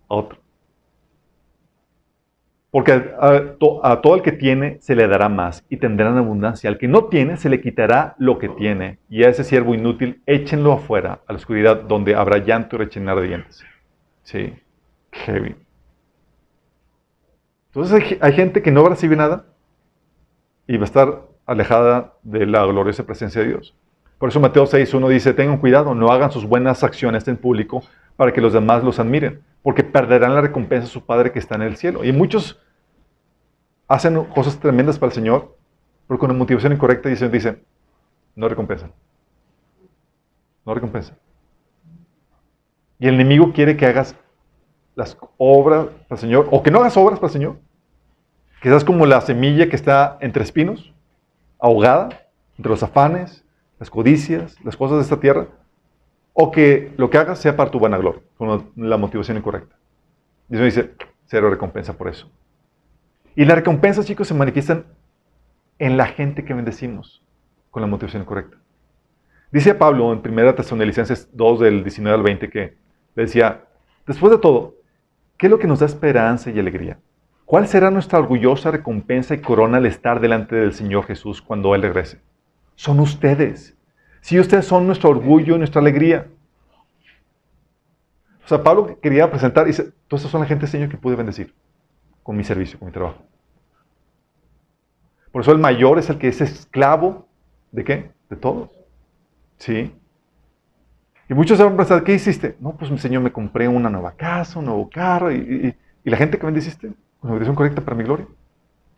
a 0.08 0.14
otro. 0.14 0.43
Porque 2.74 2.90
a, 2.90 4.00
todo 4.02 4.16
el 4.16 4.22
que 4.22 4.32
tiene 4.32 4.78
se 4.80 4.96
le 4.96 5.06
dará 5.06 5.28
más 5.28 5.64
y 5.68 5.76
tendrán 5.76 6.18
abundancia. 6.18 6.68
Al 6.68 6.76
que 6.76 6.88
no 6.88 7.04
tiene 7.04 7.36
se 7.36 7.48
le 7.48 7.60
quitará 7.60 8.16
lo 8.18 8.36
que 8.40 8.48
tiene. 8.48 8.98
Y 9.08 9.22
a 9.22 9.28
ese 9.28 9.44
siervo 9.44 9.76
inútil 9.76 10.24
échenlo 10.26 10.72
afuera, 10.72 11.20
a 11.28 11.32
la 11.32 11.36
oscuridad, 11.36 11.82
donde 11.82 12.16
habrá 12.16 12.38
llanto 12.38 12.74
y 12.74 12.80
rechinar 12.80 13.20
de 13.20 13.28
dientes. 13.28 13.62
Sí, 14.24 14.54
heavy. 15.12 15.54
Entonces 17.72 18.18
hay, 18.20 18.32
gente 18.32 18.60
que 18.60 18.72
no 18.72 18.88
recibe 18.88 19.14
nada 19.14 19.46
y 20.66 20.76
va 20.76 20.82
a 20.82 20.86
estar 20.86 21.22
alejada 21.46 22.14
de 22.24 22.44
la 22.44 22.66
gloriosa 22.66 23.06
presencia 23.06 23.40
de 23.40 23.50
Dios. 23.50 23.76
Por 24.18 24.30
eso 24.30 24.40
Mateo 24.40 24.64
6.1 24.64 25.08
dice, 25.10 25.32
tengan 25.32 25.58
cuidado, 25.58 25.94
no 25.94 26.10
hagan 26.10 26.32
sus 26.32 26.44
buenas 26.44 26.82
acciones 26.82 27.28
en 27.28 27.36
público 27.36 27.84
para 28.16 28.32
que 28.32 28.40
los 28.40 28.52
demás 28.52 28.82
los 28.82 28.98
admiren, 28.98 29.42
porque 29.62 29.84
perderán 29.84 30.34
la 30.34 30.40
recompensa 30.40 30.86
de 30.86 30.92
su 30.92 31.06
Padre 31.06 31.30
que 31.30 31.38
está 31.38 31.54
en 31.54 31.62
el 31.62 31.76
cielo. 31.76 32.02
Y 32.02 32.10
muchos 32.10 32.60
hacen 33.88 34.24
cosas 34.24 34.58
tremendas 34.58 34.98
para 34.98 35.10
el 35.10 35.14
Señor, 35.14 35.56
pero 36.06 36.18
con 36.18 36.30
la 36.30 36.36
motivación 36.36 36.72
incorrecta 36.72 37.08
dicen, 37.08 37.30
dicen 37.30 37.64
no 38.36 38.48
recompensan. 38.48 38.92
No 40.64 40.74
recompensan. 40.74 41.16
Y 42.98 43.06
el 43.06 43.14
enemigo 43.14 43.52
quiere 43.52 43.76
que 43.76 43.86
hagas 43.86 44.16
las 44.94 45.16
obras 45.36 45.86
para 45.86 46.16
el 46.16 46.18
Señor, 46.18 46.48
o 46.50 46.62
que 46.62 46.70
no 46.70 46.80
hagas 46.80 46.96
obras 46.96 47.18
para 47.18 47.28
el 47.28 47.32
Señor. 47.32 47.56
Que 48.62 48.68
seas 48.70 48.84
como 48.84 49.06
la 49.06 49.20
semilla 49.20 49.68
que 49.68 49.76
está 49.76 50.16
entre 50.20 50.42
espinos, 50.42 50.94
ahogada, 51.58 52.08
entre 52.56 52.70
los 52.70 52.82
afanes, 52.82 53.44
las 53.78 53.90
codicias, 53.90 54.56
las 54.64 54.76
cosas 54.76 54.98
de 54.98 55.02
esta 55.02 55.20
tierra, 55.20 55.48
o 56.32 56.50
que 56.50 56.92
lo 56.96 57.10
que 57.10 57.18
hagas 57.18 57.38
sea 57.38 57.56
para 57.56 57.70
tu 57.70 57.78
vanagloria, 57.78 58.22
con 58.38 58.72
la 58.76 58.96
motivación 58.96 59.36
incorrecta. 59.36 59.76
Y 60.48 60.54
eso 60.54 60.64
dice, 60.64 60.94
cero 61.26 61.50
recompensa 61.50 61.92
por 61.92 62.08
eso. 62.08 62.30
Y 63.36 63.44
las 63.44 63.56
recompensas, 63.56 64.06
chicos, 64.06 64.28
se 64.28 64.34
manifiestan 64.34 64.84
en 65.78 65.96
la 65.96 66.06
gente 66.06 66.44
que 66.44 66.54
bendecimos, 66.54 67.24
con 67.70 67.80
la 67.80 67.88
motivación 67.88 68.22
incorrecta. 68.22 68.56
Dice 69.50 69.74
Pablo 69.74 70.12
en 70.12 70.20
1 70.24 70.54
Tesalonicenses 70.54 71.28
2, 71.32 71.60
del 71.60 71.82
19 71.82 72.16
al 72.16 72.22
20, 72.22 72.50
que 72.50 72.76
Le 73.16 73.22
decía, 73.24 73.64
después 74.06 74.32
de 74.32 74.38
todo, 74.38 74.76
¿qué 75.36 75.46
es 75.46 75.50
lo 75.50 75.58
que 75.58 75.66
nos 75.66 75.80
da 75.80 75.86
esperanza 75.86 76.50
y 76.50 76.58
alegría? 76.58 76.98
¿Cuál 77.44 77.66
será 77.66 77.90
nuestra 77.90 78.18
orgullosa 78.18 78.70
recompensa 78.70 79.34
y 79.34 79.40
corona 79.40 79.78
al 79.78 79.86
estar 79.86 80.20
delante 80.20 80.56
del 80.56 80.72
Señor 80.72 81.04
Jesús 81.04 81.42
cuando 81.42 81.74
Él 81.74 81.82
regrese? 81.82 82.20
Son 82.76 83.00
ustedes. 83.00 83.76
Si 84.20 84.38
ustedes 84.38 84.64
son 84.64 84.86
nuestro 84.86 85.10
orgullo 85.10 85.56
y 85.56 85.58
nuestra 85.58 85.80
alegría. 85.80 86.28
O 88.44 88.48
sea, 88.48 88.62
Pablo 88.62 88.98
quería 89.00 89.30
presentar 89.30 89.66
y 89.66 89.70
dice, 89.70 89.92
todas 90.08 90.22
estas 90.22 90.30
son 90.30 90.40
la 90.40 90.46
gente, 90.46 90.66
Señor, 90.66 90.88
que 90.88 90.96
pude 90.96 91.16
bendecir 91.16 91.52
con 92.24 92.36
mi 92.36 92.42
servicio, 92.42 92.80
con 92.80 92.86
mi 92.86 92.92
trabajo. 92.92 93.22
Por 95.30 95.42
eso 95.42 95.52
el 95.52 95.58
mayor 95.58 96.00
es 96.00 96.10
el 96.10 96.18
que 96.18 96.26
es 96.26 96.40
esclavo 96.40 97.28
de 97.70 97.84
qué? 97.84 98.10
De 98.28 98.36
todos. 98.36 98.70
¿Sí? 99.58 99.94
Y 101.28 101.34
muchos 101.34 101.56
se 101.56 101.64
van 101.64 101.74
a 101.74 101.76
pensar, 101.76 102.02
¿qué 102.02 102.14
hiciste? 102.14 102.56
No, 102.60 102.76
pues 102.76 102.90
mi 102.90 102.98
Señor 102.98 103.22
me 103.22 103.32
compré 103.32 103.68
una 103.68 103.90
nueva 103.90 104.12
casa, 104.12 104.58
un 104.58 104.64
nuevo 104.66 104.88
carro. 104.90 105.30
¿Y, 105.32 105.76
la 106.04 106.16
gente 106.16 106.38
que 106.38 106.46
bendeciste? 106.46 106.92
¿Con 107.20 107.30
la 107.30 107.34
bendición 107.34 107.56
correcta 107.56 107.82
para 107.82 107.96
mi 107.96 108.04
gloria? 108.04 108.26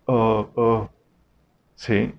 Uh, 0.06 0.12
uh, 0.60 0.88
sí. 1.74 2.14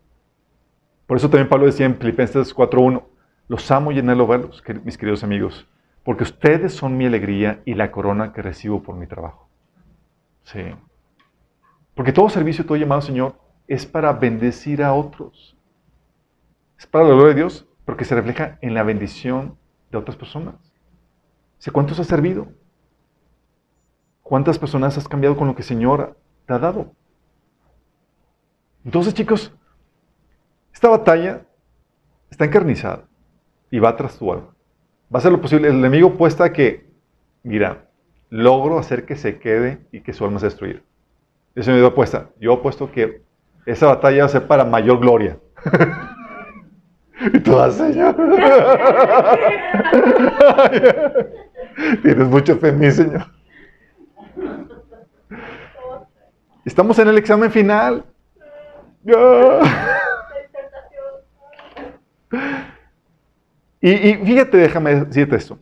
Por 1.06 1.18
eso 1.18 1.30
también 1.30 1.50
Pablo 1.50 1.66
decía 1.66 1.86
en 1.86 1.96
Filipenses 1.96 2.56
4.1, 2.56 3.04
los 3.48 3.72
amo 3.72 3.92
y 3.92 4.00
anhelo 4.00 4.28
verlos, 4.28 4.64
mis 4.84 4.98
queridos 4.98 5.24
amigos, 5.24 5.68
porque 6.04 6.24
ustedes 6.24 6.74
son 6.74 6.98
mi 6.98 7.06
alegría 7.06 7.62
y 7.66 7.76
la 7.76 7.92
corona 7.92 8.34
que 8.34 8.42
recibo 8.42 8.84
por 8.84 8.96
mi 8.96 9.08
trabajo. 9.08 9.48
Sí. 10.44 10.62
Porque 11.98 12.14
todo 12.14 12.30
servicio, 12.30 12.64
todo 12.64 12.78
llamado, 12.78 13.02
Señor, 13.02 13.36
es 13.68 13.88
para 13.88 14.14
bendecir 14.14 14.84
a 14.84 14.94
otros. 14.94 15.58
Es 16.78 16.86
para 16.86 17.06
la 17.06 17.16
gloria 17.16 17.30
de 17.30 17.42
Dios, 17.42 17.68
porque 17.86 18.06
se 18.06 18.14
refleja 18.14 18.60
en 18.62 18.76
la 18.76 18.84
bendición 18.84 19.58
de 19.92 19.98
otras 19.98 20.16
personas. 20.16 20.56
¿Cuántos 21.74 22.00
has 22.00 22.06
servido? 22.06 22.50
¿Cuántas 24.22 24.60
personas 24.60 24.96
has 24.98 25.08
cambiado 25.08 25.36
con 25.36 25.48
lo 25.48 25.56
que 25.56 25.64
el 25.64 25.68
Señor 25.68 26.18
te 26.46 26.54
ha 26.54 26.60
dado? 26.60 26.94
Entonces, 28.86 29.16
chicos, 29.16 29.52
esta 30.72 30.90
batalla 30.90 31.48
está 32.30 32.46
encarnizada 32.46 33.06
y 33.72 33.80
va 33.80 33.96
tras 33.98 34.20
tu 34.20 34.32
alma. 34.32 34.56
Va 35.14 35.18
a 35.18 35.22
ser 35.22 35.32
lo 35.32 35.42
posible. 35.42 35.68
El 35.68 35.78
enemigo 35.78 36.16
puesta 36.16 36.54
que, 36.54 36.90
mira, 37.42 37.90
logro 38.30 38.78
hacer 38.78 39.06
que 39.06 39.16
se 39.16 39.40
quede 39.40 39.88
y 39.92 40.02
que 40.02 40.14
su 40.14 40.24
alma 40.24 40.40
sea 40.40 40.50
destruida. 40.50 40.82
Ese 41.58 41.72
me 41.72 41.78
dio 41.78 41.88
apuesta. 41.88 42.30
Yo 42.40 42.54
apuesto 42.54 42.92
que 42.92 43.24
esa 43.66 43.88
batalla 43.88 44.20
va 44.20 44.26
a 44.28 44.30
ser 44.30 44.46
para 44.46 44.64
mayor 44.64 45.00
gloria. 45.00 45.40
y 47.34 47.40
tú 47.40 47.56
vas, 47.56 47.74
Señor. 47.74 48.16
Tienes 52.04 52.28
mucho 52.28 52.58
fe 52.58 52.70
en 52.70 52.80
mí, 52.80 52.92
Señor. 52.92 53.26
Estamos 56.64 57.00
en 57.00 57.08
el 57.08 57.18
examen 57.18 57.52
final. 57.52 58.06
Y, 63.80 63.92
y, 63.92 64.16
fíjate, 64.26 64.58
déjame 64.58 65.06
decirte 65.06 65.36
esto. 65.36 65.60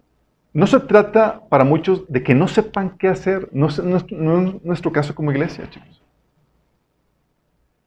No 0.55 0.67
se 0.67 0.79
trata 0.79 1.41
para 1.49 1.65
muchos 1.65 2.07
de 2.07 2.23
que 2.23 2.33
no 2.33 2.47
sepan 2.47 2.91
qué 2.97 3.09
hacer. 3.09 3.49
No, 3.51 3.67
es 3.67 3.83
nuestro 3.83 4.89
caso 4.93 5.13
como 5.13 5.33
iglesia, 5.33 5.69
chicos. 5.69 6.01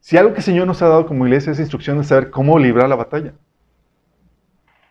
Si 0.00 0.18
algo 0.18 0.32
que 0.32 0.40
el 0.40 0.44
Señor 0.44 0.66
nos 0.66 0.82
ha 0.82 0.88
dado 0.88 1.06
como 1.06 1.26
iglesia 1.26 1.50
es 1.50 1.60
instrucción 1.60 1.96
de 1.96 2.04
saber 2.04 2.30
cómo 2.30 2.58
librar 2.58 2.86
la 2.86 2.96
batalla. 2.96 3.32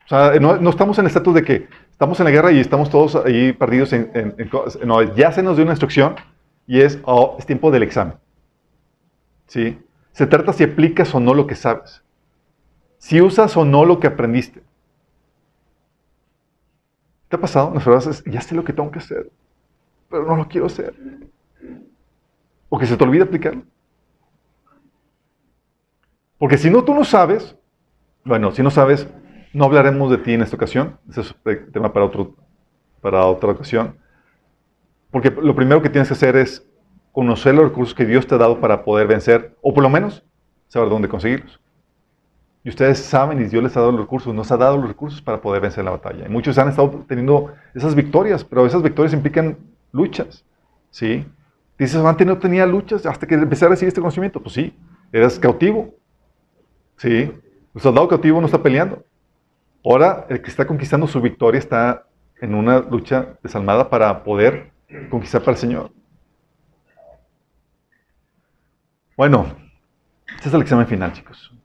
O 0.06 0.08
sea, 0.10 0.40
no, 0.40 0.68
estamos 0.72 0.98
en 0.98 1.06
el 1.06 1.08
estatus 1.10 1.36
de 1.36 1.44
que 1.44 1.68
estamos 1.92 2.20
en 2.20 2.24
la 2.24 2.32
guerra 2.32 2.52
y 2.52 2.60
estamos 2.60 2.90
todos 2.90 3.16
ahí 3.16 3.54
perdidos 3.54 3.94
en, 3.94 4.12
no, 4.84 5.04
ya 5.14 5.32
se 5.32 5.44
nos 5.44 5.56
dio 5.56 5.64
una 5.64 5.74
instrucción 5.74 6.16
y 6.66 6.82
es, 6.82 7.00
oh, 7.04 7.36
es 7.38 7.46
tiempo 7.46 7.70
del 7.70 7.84
examen. 7.84 8.16
¿Sí? 9.46 9.78
Se 10.14 10.26
trata 10.26 10.52
si 10.52 10.64
aplicas 10.64 11.14
o 11.14 11.20
no 11.20 11.36
lo 11.36 11.46
que 11.46 11.54
sabes. 11.54 12.02
Si 12.98 13.22
usas 13.22 13.56
o 13.56 13.66
no 13.66 13.86
lo 13.86 14.00
que 14.00 14.08
aprendiste. 14.08 14.64
¿Te 17.30 17.36
ha 17.36 17.40
pasado? 17.40 17.74
Las 17.74 17.84
frases, 17.84 18.24
ya 18.26 18.42
sé 18.42 18.56
lo 18.56 18.64
que 18.64 18.74
tengo 18.74 18.92
que 18.92 19.00
hacer, 19.00 19.30
pero 20.10 20.26
no 20.26 20.36
lo 20.36 20.48
quiero 20.48 20.68
hacer. 20.68 20.94
O 22.70 22.78
que 22.78 22.86
se 22.86 22.96
te 22.96 23.04
olvida 23.04 23.26
aplicarlo. 23.26 23.64
Porque 26.38 26.58
si 26.58 26.70
no, 26.70 26.84
tú 26.84 26.94
no 26.94 27.04
sabes, 27.04 27.56
bueno, 28.24 28.52
si 28.52 28.62
no 28.62 28.70
sabes, 28.70 29.08
no 29.54 29.66
hablaremos 29.66 30.12
de 30.12 30.18
ti 30.20 30.34
en 30.34 30.42
esta 30.42 30.56
ocasión. 30.56 31.00
Ese 31.10 31.22
es 31.22 31.36
un 31.44 31.72
tema 31.72 31.92
para, 31.92 32.06
otro, 32.06 32.36
para 33.02 33.26
otra 33.26 33.52
ocasión. 33.52 33.98
Porque 35.12 35.32
lo 35.32 35.56
primero 35.56 35.82
que 35.82 35.90
tienes 35.90 36.08
que 36.08 36.14
hacer 36.14 36.36
es 36.36 36.70
conocer 37.12 37.56
los 37.56 37.70
recursos 37.70 37.96
que 37.96 38.06
Dios 38.06 38.28
te 38.28 38.36
ha 38.36 38.38
dado 38.38 38.60
para 38.62 38.84
poder 38.84 39.08
vencer, 39.08 39.56
o 39.62 39.74
por 39.74 39.82
lo 39.82 39.90
menos 39.90 40.24
saber 40.68 40.90
dónde 40.90 41.10
conseguirlos. 41.10 41.60
Y 42.68 42.70
ustedes 42.70 43.00
saben, 43.00 43.40
y 43.40 43.46
Dios 43.46 43.64
les 43.64 43.78
ha 43.78 43.80
dado 43.80 43.94
los 43.94 44.02
recursos, 44.02 44.36
nos 44.36 44.52
ha 44.52 44.58
dado 44.58 44.76
los 44.76 44.90
recursos 44.90 45.22
para 45.22 45.40
poder 45.40 45.62
vencer 45.62 45.86
la 45.86 45.92
batalla. 45.92 46.26
Y 46.26 46.30
muchos 46.30 46.58
han 46.58 46.68
estado 46.68 47.06
teniendo 47.08 47.54
esas 47.74 47.96
victorias, 47.96 48.44
pero 48.44 48.66
esas 48.66 48.84
victorias 48.84 49.14
implican 49.14 49.58
luchas. 49.94 50.44
¿Sí? 50.90 51.26
Dices, 51.80 51.96
antes 51.96 52.28
no 52.28 52.38
tenía 52.40 52.66
luchas 52.66 53.06
hasta 53.06 53.26
que 53.26 53.36
empecé 53.36 53.64
a 53.64 53.70
recibir 53.70 53.88
este 53.88 54.02
conocimiento. 54.02 54.42
Pues 54.42 54.54
sí, 54.54 54.78
eras 55.14 55.40
cautivo. 55.40 55.96
¿Sí? 56.98 57.32
El 57.74 57.82
soldado 57.82 58.10
cautivo 58.10 58.42
no 58.42 58.48
está 58.48 58.62
peleando. 58.62 59.02
Ahora, 59.86 60.26
el 60.28 60.42
que 60.42 60.50
está 60.50 60.68
conquistando 60.68 61.08
su 61.08 61.22
victoria 61.22 61.60
está 61.60 62.04
en 62.42 62.54
una 62.54 62.80
lucha 62.80 63.38
desalmada 63.42 63.90
para 63.90 64.26
poder 64.26 64.74
conquistar 65.10 65.40
para 65.40 65.54
el 65.54 65.58
Señor. 65.58 65.92
Bueno, 69.16 69.56
este 70.36 70.50
es 70.50 70.54
el 70.54 70.64
examen 70.64 70.86
final, 70.86 71.14
chicos. 71.14 71.57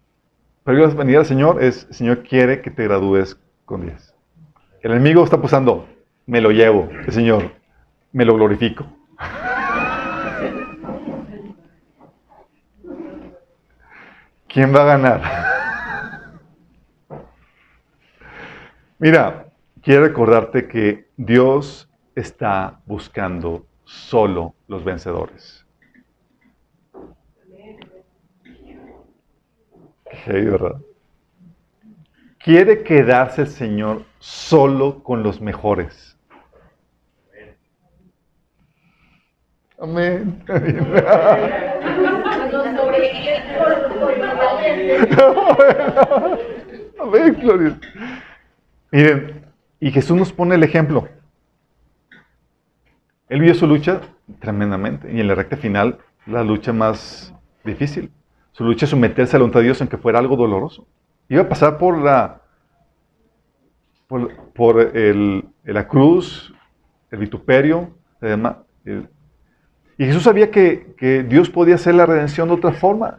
Pero 0.65 0.95
venir 0.95 1.19
al 1.19 1.27
Señor 1.27 1.63
es, 1.63 1.87
el 1.89 1.95
Señor 1.95 2.23
quiere 2.23 2.63
que 2.63 2.71
te 2.71 2.85
gradúes 2.85 3.37
con 3.65 3.83
10. 3.83 4.15
El 4.83 4.93
enemigo 4.93 5.25
está 5.25 5.41
posando, 5.41 5.89
me 6.27 6.41
lo 6.41 6.51
llevo. 6.51 6.89
El 7.05 7.13
Señor, 7.13 7.51
me 8.13 8.25
lo 8.25 8.35
glorifico. 8.35 8.87
¿Quién 14.47 14.75
va 14.75 14.83
a 14.83 14.97
ganar? 14.97 15.23
Mira, 18.99 19.47
quiero 19.83 20.05
recordarte 20.05 20.69
que 20.69 21.09
Dios 21.17 21.89
está 22.15 22.79
buscando 22.87 23.67
solo 23.85 24.55
los 24.69 24.85
vencedores. 24.85 25.62
¿Verdad? 30.27 30.77
Quiere 32.39 32.83
quedarse 32.83 33.43
el 33.43 33.49
Señor 33.49 34.05
solo 34.19 35.03
con 35.03 35.23
los 35.23 35.41
mejores. 35.41 36.17
Amén. 39.79 40.43
Amén, 47.01 47.37
gloria. 47.41 47.79
Miren, 48.93 49.45
y 49.81 49.91
Jesús 49.91 50.17
nos 50.17 50.33
pone 50.33 50.55
el 50.55 50.63
ejemplo. 50.63 51.09
Él 53.29 53.41
vio 53.41 53.55
su 53.55 53.67
lucha 53.67 54.03
tremendamente 54.39 55.11
y 55.13 55.21
en 55.21 55.27
la 55.27 55.35
recta 55.35 55.57
final 55.57 55.99
la 56.27 56.45
lucha 56.45 56.73
más 56.73 57.35
difícil. 57.65 58.13
Su 58.53 58.65
lucha 58.65 58.85
es 58.85 58.91
someterse 58.91 59.37
a 59.37 59.39
la 59.39 59.45
voluntad 59.45 59.61
de 59.61 59.65
Dios 59.65 59.81
aunque 59.81 59.97
fuera 59.97 60.19
algo 60.19 60.37
doloroso. 60.37 60.87
Iba 61.29 61.43
a 61.43 61.49
pasar 61.49 61.79
por 61.79 61.99
la, 61.99 62.43
por, 64.55 64.81
el, 64.95 65.45
la 65.65 65.89
cruz, 65.89 66.55
el 67.11 67.19
vituperio, 67.19 67.95
además. 68.21 68.57
y 68.85 70.05
Jesús 70.05 70.23
sabía 70.23 70.51
que, 70.51 71.25
Dios 71.29 71.49
podía 71.49 71.77
hacer 71.77 71.95
la 71.95 72.05
redención 72.05 72.49
de 72.49 72.55
otra 72.55 72.73
forma. 72.73 73.19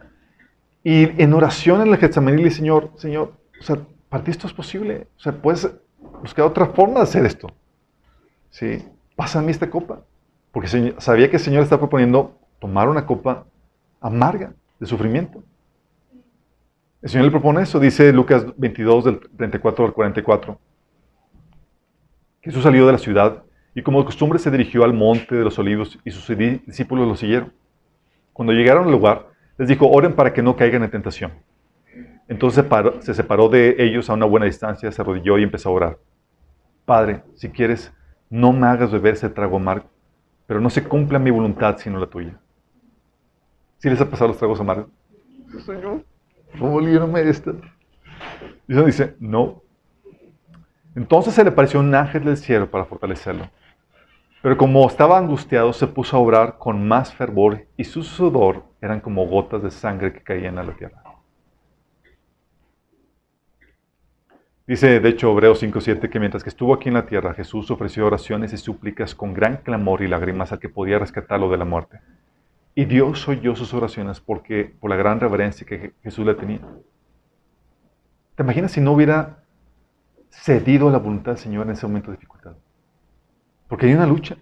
Y 0.84 1.22
en 1.22 1.34
oración 1.34 1.82
en 1.82 1.88
el 1.88 1.98
Getsemaní 1.98 2.50
Señor, 2.52 2.92
Señor, 2.98 3.34
o 3.60 3.64
sea, 3.64 3.78
para 4.10 4.24
ti 4.24 4.32
esto 4.32 4.46
es 4.46 4.54
posible. 4.54 5.08
O 5.18 5.20
sea, 5.20 5.32
puedes 5.32 5.74
buscar 6.22 6.46
otra 6.46 6.68
forma 6.68 6.96
de 6.96 7.04
hacer 7.04 7.26
esto. 7.26 7.48
¿Sí? 8.52 8.86
Pásame 9.16 9.52
esta 9.52 9.70
copa. 9.70 10.02
Porque 10.52 10.94
sabía 11.00 11.30
que 11.30 11.38
el 11.38 11.42
Señor 11.42 11.64
está 11.64 11.80
proponiendo 11.80 12.38
tomar 12.60 12.88
una 12.90 13.08
copa 13.08 13.46
amarga 14.00 14.54
de 14.84 14.90
sufrimiento. 14.90 15.42
El 17.02 17.10
Señor 17.10 17.26
le 17.26 17.32
propone 17.32 17.62
eso, 17.62 17.80
dice 17.80 18.12
Lucas 18.12 18.46
22, 18.58 19.06
del 19.06 19.20
34 19.38 19.86
al 19.86 19.94
44. 19.94 20.60
Jesús 22.42 22.64
salió 22.64 22.86
de 22.86 22.92
la 22.92 22.98
ciudad 22.98 23.44
y 23.74 23.82
como 23.82 24.00
de 24.00 24.06
costumbre 24.06 24.40
se 24.40 24.52
dirigió 24.52 24.84
al 24.84 24.94
monte 24.94 25.36
de 25.36 25.44
los 25.46 25.58
olivos 25.58 25.98
y 26.04 26.12
sus 26.12 26.28
discípulos 26.38 27.08
lo 27.08 27.16
siguieron. 27.16 27.54
Cuando 28.34 28.52
llegaron 28.52 28.86
al 28.86 28.92
lugar, 28.92 29.28
les 29.58 29.70
dijo, 29.70 29.90
oren 29.90 30.14
para 30.14 30.34
que 30.34 30.42
no 30.42 30.58
caigan 30.58 30.84
en 30.84 30.92
tentación. 30.92 31.32
Entonces 32.28 32.66
se, 32.66 33.02
se 33.02 33.14
separó 33.14 33.48
de 33.48 33.78
ellos 33.80 34.10
a 34.10 34.14
una 34.14 34.26
buena 34.26 34.48
distancia, 34.48 34.92
se 34.92 35.02
arrodilló 35.02 35.38
y 35.38 35.44
empezó 35.44 35.70
a 35.70 35.74
orar. 35.74 35.98
Padre, 36.84 37.24
si 37.36 37.48
quieres, 37.50 37.94
no 38.30 38.52
me 38.52 38.68
hagas 38.68 38.92
beber 38.92 39.14
ese 39.14 39.30
trago 39.30 39.56
amargo, 39.56 39.90
pero 40.46 40.60
no 40.60 40.70
se 40.70 40.84
cumpla 40.84 41.20
mi 41.20 41.32
voluntad 41.32 41.78
sino 41.78 42.00
la 42.00 42.08
tuya. 42.08 42.38
¿Sí 43.84 43.90
les 43.90 44.00
ha 44.00 44.10
pasado 44.10 44.30
los 44.30 44.38
tragos 44.38 44.62
amargos? 44.62 44.88
Señor, 45.66 46.06
¿cómo 46.58 46.80
líbrame 46.80 47.22
de 47.22 47.32
esto? 47.32 47.54
Y 48.66 48.82
dice, 48.82 49.18
no. 49.20 49.62
Entonces 50.96 51.34
se 51.34 51.44
le 51.44 51.50
apareció 51.50 51.82
un 51.82 51.94
ángel 51.94 52.24
del 52.24 52.38
cielo 52.38 52.72
para 52.72 52.86
fortalecerlo. 52.86 53.50
Pero 54.42 54.56
como 54.58 54.88
estaba 54.88 55.18
angustiado, 55.18 55.74
se 55.74 55.86
puso 55.88 56.16
a 56.16 56.22
obrar 56.22 56.58
con 56.60 56.88
más 56.88 57.14
fervor 57.14 57.68
y 57.76 57.84
su 57.84 58.04
sudor 58.04 58.64
eran 58.80 59.02
como 59.02 59.28
gotas 59.28 59.62
de 59.62 59.70
sangre 59.70 60.14
que 60.14 60.24
caían 60.24 60.58
a 60.58 60.64
la 60.64 60.78
tierra. 60.78 61.04
Dice, 64.66 65.02
de 65.02 65.10
hecho, 65.10 65.30
Hebreos 65.30 65.62
5.7, 65.62 66.10
que 66.10 66.22
mientras 66.22 66.42
que 66.42 66.52
estuvo 66.52 66.74
aquí 66.74 66.88
en 66.88 66.94
la 66.94 67.06
tierra, 67.06 67.34
Jesús 67.34 67.70
ofreció 67.70 68.06
oraciones 68.08 68.54
y 68.54 68.58
súplicas 68.58 69.14
con 69.14 69.34
gran 69.34 69.58
clamor 69.58 70.04
y 70.04 70.08
lágrimas 70.08 70.54
al 70.54 70.60
que 70.60 70.70
podía 70.70 71.00
rescatarlo 71.00 71.50
de 71.50 71.58
la 71.58 71.66
muerte. 71.66 72.00
Y 72.76 72.86
Dios 72.86 73.28
oyó 73.28 73.56
sus 73.56 73.74
oraciones 73.74 74.20
porque, 74.20 74.76
por 74.80 74.90
la 74.90 74.96
gran 74.96 75.20
reverencia 75.20 75.66
que 75.66 75.94
Jesús 76.02 76.26
le 76.26 76.34
tenía. 76.34 76.62
¿Te 78.36 78.44
imaginas 78.44 78.72
si 78.72 78.82
no 78.82 78.94
hubiera 78.94 79.44
cedido 80.30 80.90
a 80.90 80.92
la 80.92 80.98
voluntad 80.98 81.34
del 81.34 81.42
Señor 81.42 81.68
en 81.68 81.74
ese 81.74 81.86
momento 81.86 82.10
de 82.10 82.18
dificultad? 82.18 82.56
Porque 83.68 83.86
hay 83.86 83.94
una 83.94 84.08
lucha 84.08 84.38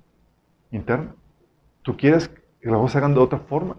interna. 0.72 1.14
Tú 1.82 1.98
quieres 1.98 2.30
que 2.62 2.70
las 2.70 2.80
cosas 2.80 2.98
hagan 2.98 3.14
de 3.14 3.20
otra 3.20 3.40
forma. 3.40 3.76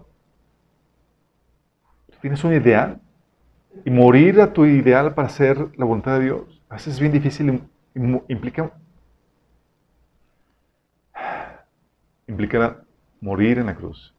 Tú 2.11 2.17
tienes 2.21 2.43
un 2.43 2.53
ideal. 2.53 3.01
Y 3.85 3.89
morir 3.89 4.39
a 4.39 4.53
tu 4.53 4.65
ideal 4.65 5.15
para 5.15 5.27
hacer 5.27 5.57
la 5.77 5.85
voluntad 5.85 6.19
de 6.19 6.25
Dios, 6.25 6.61
a 6.69 6.75
es 6.75 6.99
bien 6.99 7.11
difícil. 7.11 7.63
Implica, 8.27 8.71
implica 12.27 12.83
morir 13.19 13.57
en 13.57 13.65
la 13.65 13.75
cruz, 13.75 14.12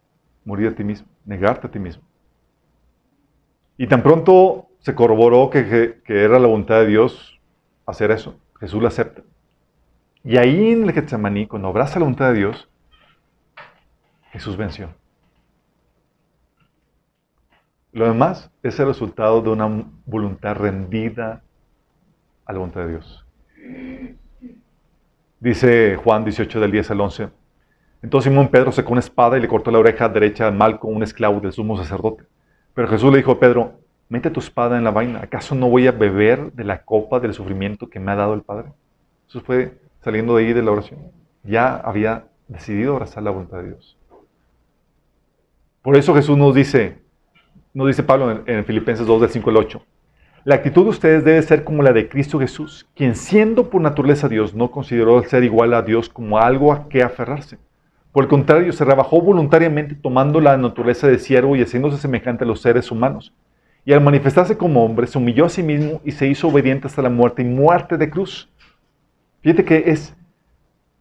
morir 0.44 0.68
a 0.68 0.74
ti 0.74 0.84
mismo, 0.84 1.08
negarte 1.24 1.66
a 1.66 1.70
ti 1.70 1.78
mismo. 1.78 2.02
Y 3.76 3.86
tan 3.86 4.02
pronto 4.02 4.68
se 4.80 4.94
corroboró 4.94 5.50
que, 5.50 6.00
era 6.06 6.38
la 6.38 6.46
voluntad 6.46 6.80
de 6.80 6.86
Dios 6.86 7.40
hacer 7.86 8.10
eso, 8.10 8.38
Jesús 8.60 8.80
lo 8.80 8.88
acepta. 8.88 9.22
Y 10.22 10.36
ahí 10.36 10.72
en 10.72 10.84
el 10.84 10.92
Getsemaní, 10.92 11.46
cuando 11.46 11.68
abraza 11.68 11.98
la 11.98 12.04
voluntad 12.04 12.28
de 12.28 12.38
Dios, 12.38 12.68
Jesús 14.30 14.56
venció. 14.56 14.90
Lo 17.92 18.06
demás 18.06 18.50
es 18.62 18.78
el 18.80 18.86
resultado 18.86 19.40
de 19.40 19.50
una 19.50 19.86
voluntad 20.04 20.56
rendida 20.56 21.42
a 22.44 22.52
la 22.52 22.58
voluntad 22.58 22.80
de 22.82 22.88
Dios. 22.88 23.24
Dice 25.38 25.96
Juan 25.96 26.24
18 26.24 26.60
del 26.60 26.72
10 26.72 26.90
al 26.90 27.00
11. 27.00 27.28
Entonces 28.04 28.30
Simón 28.30 28.48
Pedro 28.48 28.70
sacó 28.70 28.92
una 28.92 29.00
espada 29.00 29.38
y 29.38 29.40
le 29.40 29.48
cortó 29.48 29.70
la 29.70 29.78
oreja 29.78 30.10
derecha 30.10 30.46
al 30.46 30.54
Malco, 30.54 30.88
un 30.88 31.02
esclavo 31.02 31.40
del 31.40 31.52
sumo 31.52 31.78
sacerdote. 31.78 32.24
Pero 32.74 32.86
Jesús 32.86 33.10
le 33.10 33.16
dijo 33.16 33.32
a 33.32 33.40
Pedro, 33.40 33.78
mete 34.10 34.28
tu 34.28 34.40
espada 34.40 34.76
en 34.76 34.84
la 34.84 34.90
vaina. 34.90 35.20
¿Acaso 35.22 35.54
no 35.54 35.70
voy 35.70 35.86
a 35.86 35.92
beber 35.92 36.52
de 36.52 36.64
la 36.64 36.82
copa 36.82 37.18
del 37.18 37.32
sufrimiento 37.32 37.88
que 37.88 37.98
me 37.98 38.12
ha 38.12 38.14
dado 38.14 38.34
el 38.34 38.42
Padre? 38.42 38.72
Eso 39.26 39.40
fue 39.40 39.78
saliendo 40.02 40.36
de 40.36 40.44
ahí 40.44 40.52
de 40.52 40.60
la 40.62 40.72
oración, 40.72 41.00
ya 41.44 41.76
había 41.76 42.26
decidido 42.46 42.92
abrazar 42.92 43.22
la 43.22 43.30
voluntad 43.30 43.62
de 43.62 43.68
Dios. 43.68 43.96
Por 45.80 45.96
eso 45.96 46.14
Jesús 46.14 46.36
nos 46.36 46.54
dice, 46.54 46.98
nos 47.72 47.86
dice 47.86 48.02
Pablo 48.02 48.42
en, 48.44 48.64
Filipenses 48.66 49.06
2 49.06 49.22
del 49.22 49.30
5 49.30 49.48
al 49.48 49.56
8, 49.56 49.82
la 50.44 50.56
actitud 50.56 50.82
de 50.84 50.90
ustedes 50.90 51.24
debe 51.24 51.40
ser 51.40 51.64
como 51.64 51.82
la 51.82 51.94
de 51.94 52.06
Cristo 52.06 52.38
Jesús, 52.38 52.86
quien 52.94 53.16
siendo 53.16 53.70
por 53.70 53.80
naturaleza 53.80 54.28
Dios 54.28 54.54
no 54.54 54.70
consideró 54.70 55.22
ser 55.22 55.42
igual 55.42 55.72
a 55.72 55.80
Dios 55.80 56.10
como 56.10 56.38
algo 56.38 56.70
a 56.70 56.86
que 56.90 57.02
aferrarse. 57.02 57.56
Por 58.14 58.22
el 58.22 58.30
contrario, 58.30 58.72
se 58.72 58.84
rebajó 58.84 59.20
voluntariamente 59.20 59.96
tomando 59.96 60.40
la 60.40 60.56
naturaleza 60.56 61.08
de 61.08 61.18
siervo 61.18 61.56
y 61.56 61.62
haciéndose 61.62 61.98
semejante 61.98 62.44
a 62.44 62.46
los 62.46 62.60
seres 62.60 62.92
humanos. 62.92 63.34
Y 63.84 63.92
al 63.92 64.02
manifestarse 64.02 64.56
como 64.56 64.84
hombre, 64.84 65.08
se 65.08 65.18
humilló 65.18 65.46
a 65.46 65.48
sí 65.48 65.64
mismo 65.64 66.00
y 66.04 66.12
se 66.12 66.28
hizo 66.28 66.46
obediente 66.46 66.86
hasta 66.86 67.02
la 67.02 67.10
muerte 67.10 67.42
y 67.42 67.44
muerte 67.44 67.96
de 67.96 68.08
cruz. 68.08 68.48
Fíjate 69.40 69.64
que 69.64 69.90
es, 69.90 70.14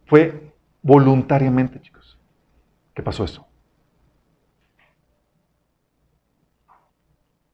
fue 0.06 0.50
voluntariamente, 0.82 1.80
chicos. 1.80 2.18
¿Qué 2.94 3.00
pasó 3.00 3.22
eso? 3.22 3.46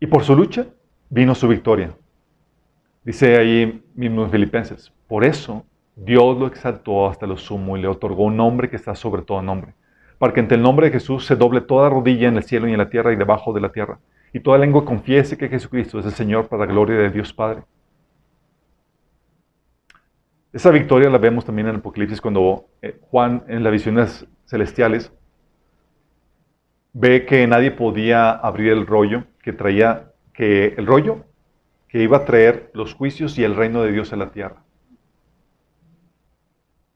Y 0.00 0.06
por 0.06 0.24
su 0.24 0.34
lucha 0.34 0.68
vino 1.10 1.34
su 1.34 1.46
victoria. 1.46 1.94
Dice 3.04 3.36
ahí 3.36 3.84
mismo 3.94 4.24
en 4.24 4.30
Filipenses, 4.30 4.90
por 5.06 5.22
eso 5.22 5.66
Dios 6.02 6.38
lo 6.38 6.46
exaltó 6.46 7.08
hasta 7.08 7.26
lo 7.26 7.36
sumo 7.36 7.76
y 7.76 7.82
le 7.82 7.86
otorgó 7.86 8.24
un 8.24 8.36
nombre 8.38 8.70
que 8.70 8.76
está 8.76 8.94
sobre 8.94 9.20
todo 9.20 9.42
nombre, 9.42 9.74
para 10.16 10.32
que 10.32 10.40
ante 10.40 10.54
el 10.54 10.62
nombre 10.62 10.86
de 10.86 10.92
Jesús 10.92 11.26
se 11.26 11.36
doble 11.36 11.60
toda 11.60 11.90
rodilla 11.90 12.28
en 12.28 12.38
el 12.38 12.42
cielo 12.42 12.66
y 12.66 12.72
en 12.72 12.78
la 12.78 12.88
tierra 12.88 13.12
y 13.12 13.16
debajo 13.16 13.52
de 13.52 13.60
la 13.60 13.70
tierra, 13.70 13.98
y 14.32 14.40
toda 14.40 14.56
lengua 14.56 14.86
confiese 14.86 15.36
que 15.36 15.50
Jesucristo 15.50 15.98
es 15.98 16.06
el 16.06 16.12
Señor 16.12 16.48
para 16.48 16.64
la 16.64 16.72
gloria 16.72 16.96
de 16.96 17.10
Dios 17.10 17.34
Padre. 17.34 17.64
Esa 20.54 20.70
victoria 20.70 21.10
la 21.10 21.18
vemos 21.18 21.44
también 21.44 21.66
en 21.66 21.74
el 21.74 21.80
Apocalipsis 21.80 22.20
cuando 22.20 22.64
eh, 22.80 22.98
Juan 23.02 23.44
en 23.48 23.62
las 23.62 23.70
visiones 23.70 24.26
celestiales 24.46 25.12
ve 26.94 27.26
que 27.26 27.46
nadie 27.46 27.72
podía 27.72 28.30
abrir 28.30 28.72
el 28.72 28.86
rollo 28.86 29.24
que 29.42 29.52
traía, 29.52 30.12
que 30.32 30.74
el 30.78 30.86
rollo 30.86 31.26
que 31.88 32.02
iba 32.02 32.16
a 32.16 32.24
traer 32.24 32.70
los 32.72 32.94
juicios 32.94 33.38
y 33.38 33.44
el 33.44 33.54
reino 33.54 33.82
de 33.82 33.92
Dios 33.92 34.14
a 34.14 34.16
la 34.16 34.30
tierra. 34.30 34.64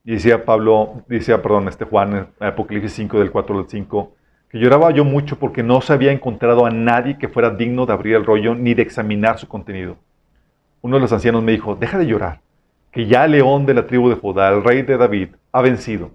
Y 0.05 0.13
decía 0.13 0.45
Pablo, 0.45 1.03
decía, 1.09 1.41
perdón, 1.43 1.69
este 1.69 1.85
Juan, 1.85 2.29
en 2.39 2.47
Apocalipsis 2.47 2.93
5 2.93 3.19
del 3.19 3.31
4 3.31 3.59
al 3.59 3.69
5, 3.69 4.15
que 4.51 4.59
lloraba 4.59 4.91
yo 4.91 5.05
mucho 5.05 5.39
porque 5.39 5.63
no 5.63 5.81
se 5.81 5.93
había 5.93 6.13
encontrado 6.13 6.67
a 6.67 6.71
nadie 6.71 7.19
que 7.19 7.29
fuera 7.29 7.51
digno 7.51 7.87
de 7.87 7.95
abrir 7.95 8.15
el 8.15 8.25
rollo 8.25 8.55
ni 8.55 8.75
de 8.75 8.83
examinar 8.83 9.39
su 9.39 9.49
contenido. 9.49 9.97
Uno 10.83 10.97
de 10.97 11.01
los 11.01 11.13
ancianos 11.13 11.43
me 11.43 11.53
dijo, 11.53 11.75
deja 11.75 11.99
de 11.99 12.07
llorar 12.07 12.41
que 12.95 13.07
ya 13.07 13.27
León 13.27 13.67
de 13.67 13.75
la 13.75 13.87
tribu 13.87 14.09
de 14.09 14.15
Judá, 14.15 14.51
el 14.51 14.63
rey 14.63 14.83
de 14.83 14.97
David, 14.97 15.31
ha 15.51 15.63
vencido. 15.63 16.13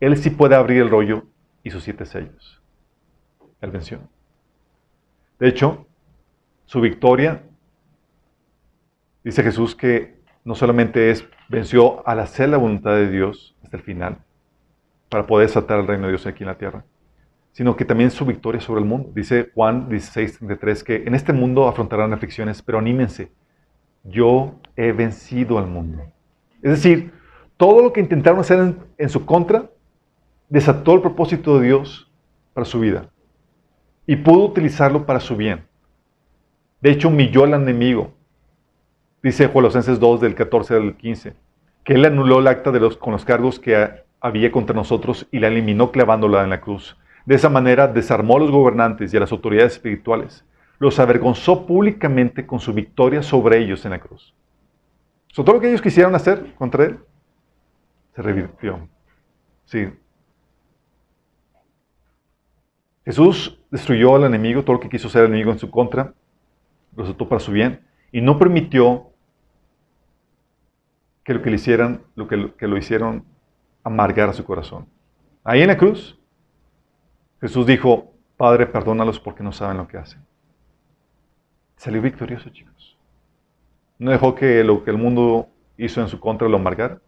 Él 0.00 0.18
sí 0.18 0.28
puede 0.28 0.54
abrir 0.54 0.82
el 0.82 0.90
rollo 0.90 1.24
y 1.62 1.70
sus 1.70 1.82
siete 1.82 2.04
sellos. 2.04 2.60
Él 3.62 3.70
venció. 3.70 4.00
De 5.38 5.48
hecho, 5.48 5.86
su 6.66 6.82
victoria, 6.82 7.42
dice 9.24 9.42
Jesús 9.42 9.74
que 9.74 10.19
no 10.44 10.54
solamente 10.54 11.10
es 11.10 11.26
venció 11.48 12.06
al 12.06 12.20
hacer 12.20 12.48
la 12.48 12.56
voluntad 12.56 12.92
de 12.92 13.10
Dios 13.10 13.56
hasta 13.62 13.76
el 13.76 13.82
final, 13.82 14.18
para 15.08 15.26
poder 15.26 15.48
desatar 15.48 15.80
el 15.80 15.86
reino 15.86 16.04
de 16.04 16.12
Dios 16.12 16.26
aquí 16.26 16.44
en 16.44 16.48
la 16.48 16.58
tierra, 16.58 16.84
sino 17.52 17.76
que 17.76 17.84
también 17.84 18.10
su 18.10 18.24
victoria 18.24 18.60
sobre 18.60 18.80
el 18.80 18.86
mundo. 18.86 19.10
Dice 19.14 19.50
Juan 19.54 19.88
16:33 19.88 20.84
que 20.84 20.96
en 21.06 21.14
este 21.14 21.32
mundo 21.32 21.68
afrontarán 21.68 22.12
aflicciones, 22.12 22.62
pero 22.62 22.78
anímense, 22.78 23.32
yo 24.04 24.54
he 24.76 24.92
vencido 24.92 25.58
al 25.58 25.66
mundo. 25.66 26.02
Es 26.62 26.70
decir, 26.70 27.12
todo 27.56 27.82
lo 27.82 27.92
que 27.92 28.00
intentaron 28.00 28.40
hacer 28.40 28.74
en, 28.96 29.08
su 29.08 29.26
contra 29.26 29.70
desató 30.48 30.94
el 30.94 31.02
propósito 31.02 31.58
de 31.58 31.66
Dios 31.66 32.10
para 32.54 32.64
su 32.64 32.80
vida 32.80 33.10
y 34.06 34.16
pudo 34.16 34.46
utilizarlo 34.46 35.04
para 35.04 35.20
su 35.20 35.36
bien. 35.36 35.66
De 36.80 36.90
hecho, 36.90 37.08
humilló 37.08 37.44
al 37.44 37.54
enemigo. 37.54 38.14
Dice 39.22 39.52
Colosenses 39.52 40.00
2 40.00 40.20
del 40.20 40.34
14 40.34 40.74
al 40.74 40.96
15, 40.96 41.34
que 41.84 41.94
él 41.94 42.04
anuló 42.04 42.38
el 42.38 42.46
acta 42.46 42.70
de 42.70 42.80
los, 42.80 42.96
con 42.96 43.12
los 43.12 43.24
cargos 43.24 43.58
que 43.58 44.02
había 44.20 44.50
contra 44.50 44.74
nosotros 44.74 45.26
y 45.30 45.38
la 45.38 45.48
eliminó 45.48 45.92
clavándola 45.92 46.42
en 46.42 46.50
la 46.50 46.60
cruz. 46.60 46.96
De 47.26 47.34
esa 47.34 47.48
manera 47.50 47.86
desarmó 47.86 48.36
a 48.36 48.40
los 48.40 48.50
gobernantes 48.50 49.12
y 49.12 49.16
a 49.16 49.20
las 49.20 49.32
autoridades 49.32 49.74
espirituales 49.74 50.44
los 50.80 50.98
avergonzó 50.98 51.66
públicamente 51.66 52.46
con 52.46 52.58
su 52.58 52.72
victoria 52.72 53.22
sobre 53.22 53.58
ellos 53.58 53.84
en 53.84 53.92
la 53.92 54.00
cruz. 54.00 54.34
todo 55.32 55.52
lo 55.52 55.60
que 55.60 55.68
ellos 55.68 55.82
quisieron 55.82 56.14
hacer 56.14 56.54
contra 56.54 56.84
él 56.84 56.98
se 58.16 58.22
revirtió. 58.22 58.88
Sí. 59.66 59.92
Jesús 63.04 63.60
destruyó 63.70 64.16
al 64.16 64.24
enemigo, 64.24 64.62
todo 64.62 64.74
lo 64.74 64.80
que 64.80 64.88
quiso 64.88 65.08
hacer 65.08 65.22
el 65.22 65.28
enemigo 65.28 65.52
en 65.52 65.58
su 65.58 65.70
contra, 65.70 66.14
lo 66.96 67.02
resultó 67.02 67.28
para 67.28 67.40
su 67.40 67.52
bien, 67.52 67.86
y 68.10 68.22
no 68.22 68.38
permitió 68.38 69.09
que 71.24 71.34
lo 71.34 71.42
que 71.42 71.50
le 71.50 71.56
hicieran, 71.56 72.02
lo 72.14 72.26
que, 72.28 72.36
lo 72.36 72.76
hicieron 72.76 73.24
amargar 73.84 74.28
a 74.28 74.32
su 74.32 74.44
corazón. 74.44 74.86
Ahí 75.44 75.62
en 75.62 75.68
la 75.68 75.76
cruz, 75.76 76.18
Jesús 77.40 77.66
dijo, 77.66 78.12
Padre, 78.36 78.66
perdónalos 78.66 79.20
porque 79.20 79.42
no 79.42 79.52
saben 79.52 79.76
lo 79.76 79.88
que 79.88 79.98
hacen. 79.98 80.24
Salió 81.76 82.00
victorioso, 82.02 82.50
chicos. 82.50 82.98
No 83.98 84.10
dejó 84.10 84.34
que 84.34 84.64
lo 84.64 84.82
que 84.82 84.90
el 84.90 84.98
mundo 84.98 85.48
hizo 85.76 86.00
en 86.00 86.08
su 86.08 86.20
contra 86.20 86.48
lo 86.48 86.56
amargara. 86.56 87.00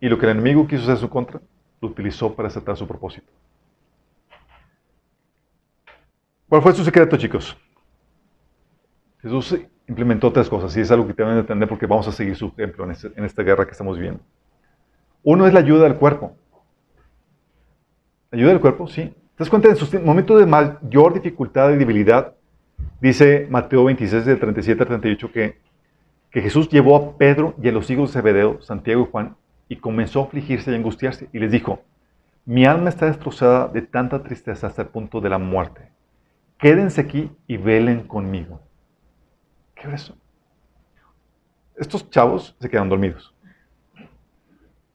Y 0.00 0.08
lo 0.08 0.18
que 0.18 0.26
el 0.26 0.32
enemigo 0.32 0.66
quiso 0.66 0.82
hacer 0.82 0.94
en 0.94 1.00
su 1.00 1.10
contra, 1.10 1.40
lo 1.80 1.88
utilizó 1.88 2.34
para 2.34 2.48
aceptar 2.48 2.76
su 2.76 2.86
propósito. 2.86 3.32
¿Cuál 6.48 6.62
fue 6.62 6.72
su 6.72 6.84
secreto, 6.84 7.16
chicos? 7.16 7.56
Jesús 9.20 9.56
implementó 9.88 10.32
tres 10.32 10.48
cosas 10.48 10.76
y 10.76 10.80
es 10.80 10.90
algo 10.90 11.06
que 11.06 11.14
deben 11.14 11.38
entender 11.38 11.68
porque 11.68 11.86
vamos 11.86 12.06
a 12.06 12.12
seguir 12.12 12.36
su 12.36 12.46
ejemplo 12.48 12.84
en, 12.84 12.92
este, 12.92 13.10
en 13.16 13.24
esta 13.24 13.42
guerra 13.42 13.64
que 13.64 13.72
estamos 13.72 13.96
viviendo. 13.96 14.20
Uno 15.22 15.46
es 15.46 15.52
la 15.52 15.60
ayuda 15.60 15.84
del 15.84 15.96
cuerpo. 15.96 16.36
¿Ayuda 18.30 18.50
del 18.50 18.60
cuerpo? 18.60 18.86
Sí. 18.86 19.02
¿Te 19.02 19.44
das 19.44 19.50
cuenta? 19.50 19.68
En 19.68 19.76
sus 19.76 19.92
momentos 20.02 20.38
de 20.38 20.46
mayor 20.46 21.14
dificultad 21.14 21.70
y 21.70 21.76
debilidad, 21.76 22.34
dice 23.00 23.46
Mateo 23.50 23.84
26, 23.84 24.24
del 24.24 24.38
37 24.38 24.82
al 24.82 24.88
38, 24.88 25.32
que, 25.32 25.58
que 26.30 26.42
Jesús 26.42 26.68
llevó 26.68 26.96
a 26.96 27.16
Pedro 27.16 27.54
y 27.62 27.68
a 27.68 27.72
los 27.72 27.90
hijos 27.90 28.10
de 28.10 28.20
Zebedeo, 28.20 28.60
Santiago 28.60 29.02
y 29.02 29.10
Juan, 29.10 29.36
y 29.68 29.76
comenzó 29.76 30.20
a 30.20 30.24
afligirse 30.24 30.70
y 30.70 30.74
angustiarse. 30.74 31.28
Y 31.32 31.38
les 31.38 31.50
dijo, 31.50 31.82
mi 32.44 32.64
alma 32.64 32.90
está 32.90 33.06
destrozada 33.06 33.68
de 33.68 33.82
tanta 33.82 34.22
tristeza 34.22 34.66
hasta 34.66 34.82
el 34.82 34.88
punto 34.88 35.20
de 35.20 35.30
la 35.30 35.38
muerte. 35.38 35.88
Quédense 36.58 37.00
aquí 37.00 37.30
y 37.46 37.56
velen 37.56 38.02
conmigo. 38.02 38.60
¿Qué 39.80 39.88
es 39.88 40.02
eso? 40.02 40.16
Estos 41.76 42.10
chavos 42.10 42.56
se 42.58 42.68
quedan 42.68 42.88
dormidos. 42.88 43.34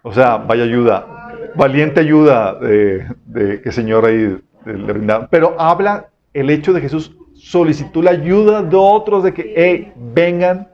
O 0.01 0.11
sea, 0.11 0.35
vaya 0.37 0.63
ayuda, 0.63 1.31
valiente 1.55 2.01
ayuda 2.01 2.55
de, 2.55 3.07
que 3.33 3.69
el 3.69 3.73
Señor 3.73 4.05
ahí 4.05 4.37
le 4.65 4.93
brindaron. 4.93 5.27
Pero 5.31 5.59
habla 5.59 6.09
el 6.33 6.49
hecho 6.49 6.73
de 6.73 6.81
Jesús 6.81 7.15
solicitó 7.33 8.01
la 8.01 8.11
ayuda 8.11 8.61
de 8.61 8.75
otros 8.75 9.23
de 9.23 9.33
que, 9.33 9.53
hey, 9.55 9.93
vengan 9.95 10.67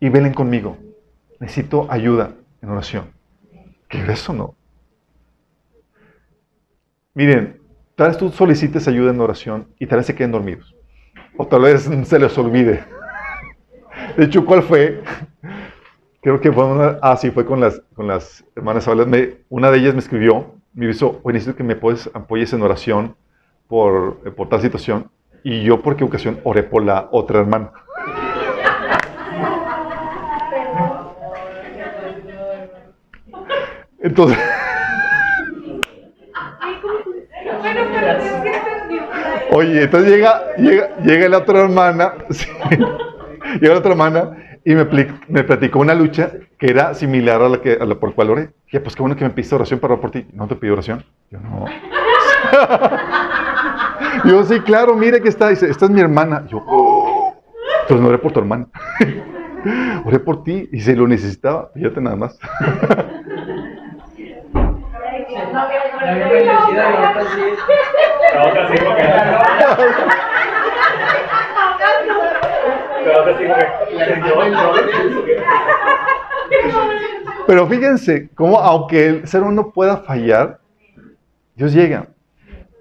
y 0.00 0.08
velen 0.08 0.34
conmigo. 0.34 0.76
Necesito 1.38 1.86
ayuda 1.90 2.34
en 2.60 2.68
oración. 2.70 3.12
¿Qué 3.88 3.98
es 4.02 4.08
eso, 4.08 4.32
no? 4.32 4.56
Miren, 7.14 7.60
tal 7.94 8.08
vez 8.08 8.18
tú 8.18 8.30
solicites 8.30 8.88
ayuda 8.88 9.12
en 9.12 9.20
oración 9.20 9.68
y 9.78 9.86
tal 9.86 9.98
vez 9.98 10.06
se 10.06 10.14
queden 10.16 10.32
dormidos. 10.32 10.74
O 11.36 11.46
tal 11.46 11.62
vez 11.62 11.88
se 12.04 12.18
les 12.18 12.36
olvide. 12.36 12.84
De 14.16 14.24
hecho, 14.24 14.44
¿cuál 14.44 14.62
fue? 14.62 15.02
Creo 16.20 16.40
que 16.40 16.52
fue 16.52 16.64
una, 16.64 16.98
ah, 17.02 17.16
sí, 17.16 17.30
fue 17.30 17.44
con 17.44 17.60
las, 17.60 17.82
con 17.94 18.06
las 18.06 18.44
hermanas 18.54 18.86
una 19.48 19.70
de 19.70 19.78
ellas 19.78 19.92
me 19.92 20.00
escribió, 20.00 20.54
me 20.72 20.86
dijo, 20.86 21.20
oye, 21.22 21.34
necesito 21.34 21.56
que 21.56 21.64
me 21.64 21.74
apoyes 21.74 22.52
en 22.52 22.62
oración 22.62 23.16
por, 23.66 24.20
eh, 24.24 24.30
por 24.30 24.48
tal 24.48 24.60
situación. 24.62 25.10
Y 25.42 25.62
yo, 25.64 25.82
por 25.82 25.96
qué 25.96 26.04
ocasión, 26.04 26.40
oré 26.44 26.62
por 26.62 26.84
la 26.84 27.08
otra 27.10 27.40
hermana. 27.40 27.72
Entonces... 34.00 34.38
Oye, 39.50 39.84
entonces 39.84 40.10
llega, 40.10 40.42
llega, 40.56 40.96
llega 40.96 41.28
la 41.28 41.38
otra 41.38 41.60
hermana, 41.60 42.14
llega 43.60 43.74
la 43.74 43.78
otra 43.78 43.92
hermana 43.92 44.36
y 44.64 44.74
me, 44.74 44.86
me, 45.28 45.44
platicó 45.44 45.80
una 45.80 45.94
lucha 45.94 46.32
que 46.58 46.68
era 46.68 46.94
similar 46.94 47.42
a 47.42 47.48
la, 47.48 47.60
que, 47.60 47.76
a 47.78 47.84
la 47.84 47.96
por 47.96 48.14
cual 48.14 48.30
oré. 48.30 48.50
Dije, 48.66 48.80
pues 48.80 48.96
qué 48.96 49.02
bueno 49.02 49.16
que 49.16 49.24
me 49.24 49.30
pidiste 49.30 49.54
oración 49.54 49.78
para 49.78 49.94
orar 49.94 50.00
por 50.02 50.10
ti. 50.10 50.26
¿No 50.32 50.46
te 50.46 50.56
pido 50.56 50.72
oración? 50.72 51.04
Yo 51.30 51.38
no. 51.40 51.66
yo 54.30 54.44
sí, 54.44 54.60
claro, 54.60 54.94
mire 54.94 55.20
que 55.20 55.28
está. 55.28 55.48
Dice, 55.48 55.68
esta 55.68 55.84
es 55.84 55.90
mi 55.90 56.00
hermana. 56.00 56.46
Yo, 56.48 56.62
oh. 56.66 57.34
entonces 57.82 58.02
no 58.02 58.08
oré 58.08 58.18
por 58.18 58.32
tu 58.32 58.40
hermana. 58.40 58.66
oré 60.06 60.18
por 60.18 60.42
ti 60.44 60.68
y 60.72 60.80
se 60.80 60.96
lo 60.96 61.06
necesitaba. 61.06 61.70
Fíjate 61.74 62.00
nada 62.00 62.16
más. 62.16 62.38
Pero 77.46 77.66
fíjense 77.66 78.30
cómo 78.34 78.58
aunque 78.58 79.06
el 79.06 79.28
ser 79.28 79.42
humano 79.42 79.70
pueda 79.72 79.98
fallar, 79.98 80.60
Dios 81.54 81.72
llega. 81.72 82.08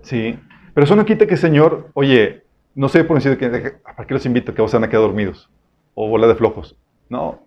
Sí. 0.01 0.39
Pero 0.73 0.85
eso 0.85 0.95
no 0.95 1.05
quita 1.05 1.27
que 1.27 1.37
Señor, 1.37 1.89
oye, 1.93 2.43
no 2.75 2.89
sé 2.89 3.03
por 3.03 3.17
decir 3.17 3.37
que 3.37 3.49
¿para 3.83 4.07
qué 4.07 4.13
los 4.13 4.25
invito? 4.25 4.53
Que 4.53 4.61
vos 4.61 4.73
van 4.73 4.83
a 4.83 4.89
quedar 4.89 5.03
dormidos 5.03 5.49
o 5.93 6.07
bola 6.07 6.27
de 6.27 6.35
flojos. 6.35 6.77
No. 7.09 7.45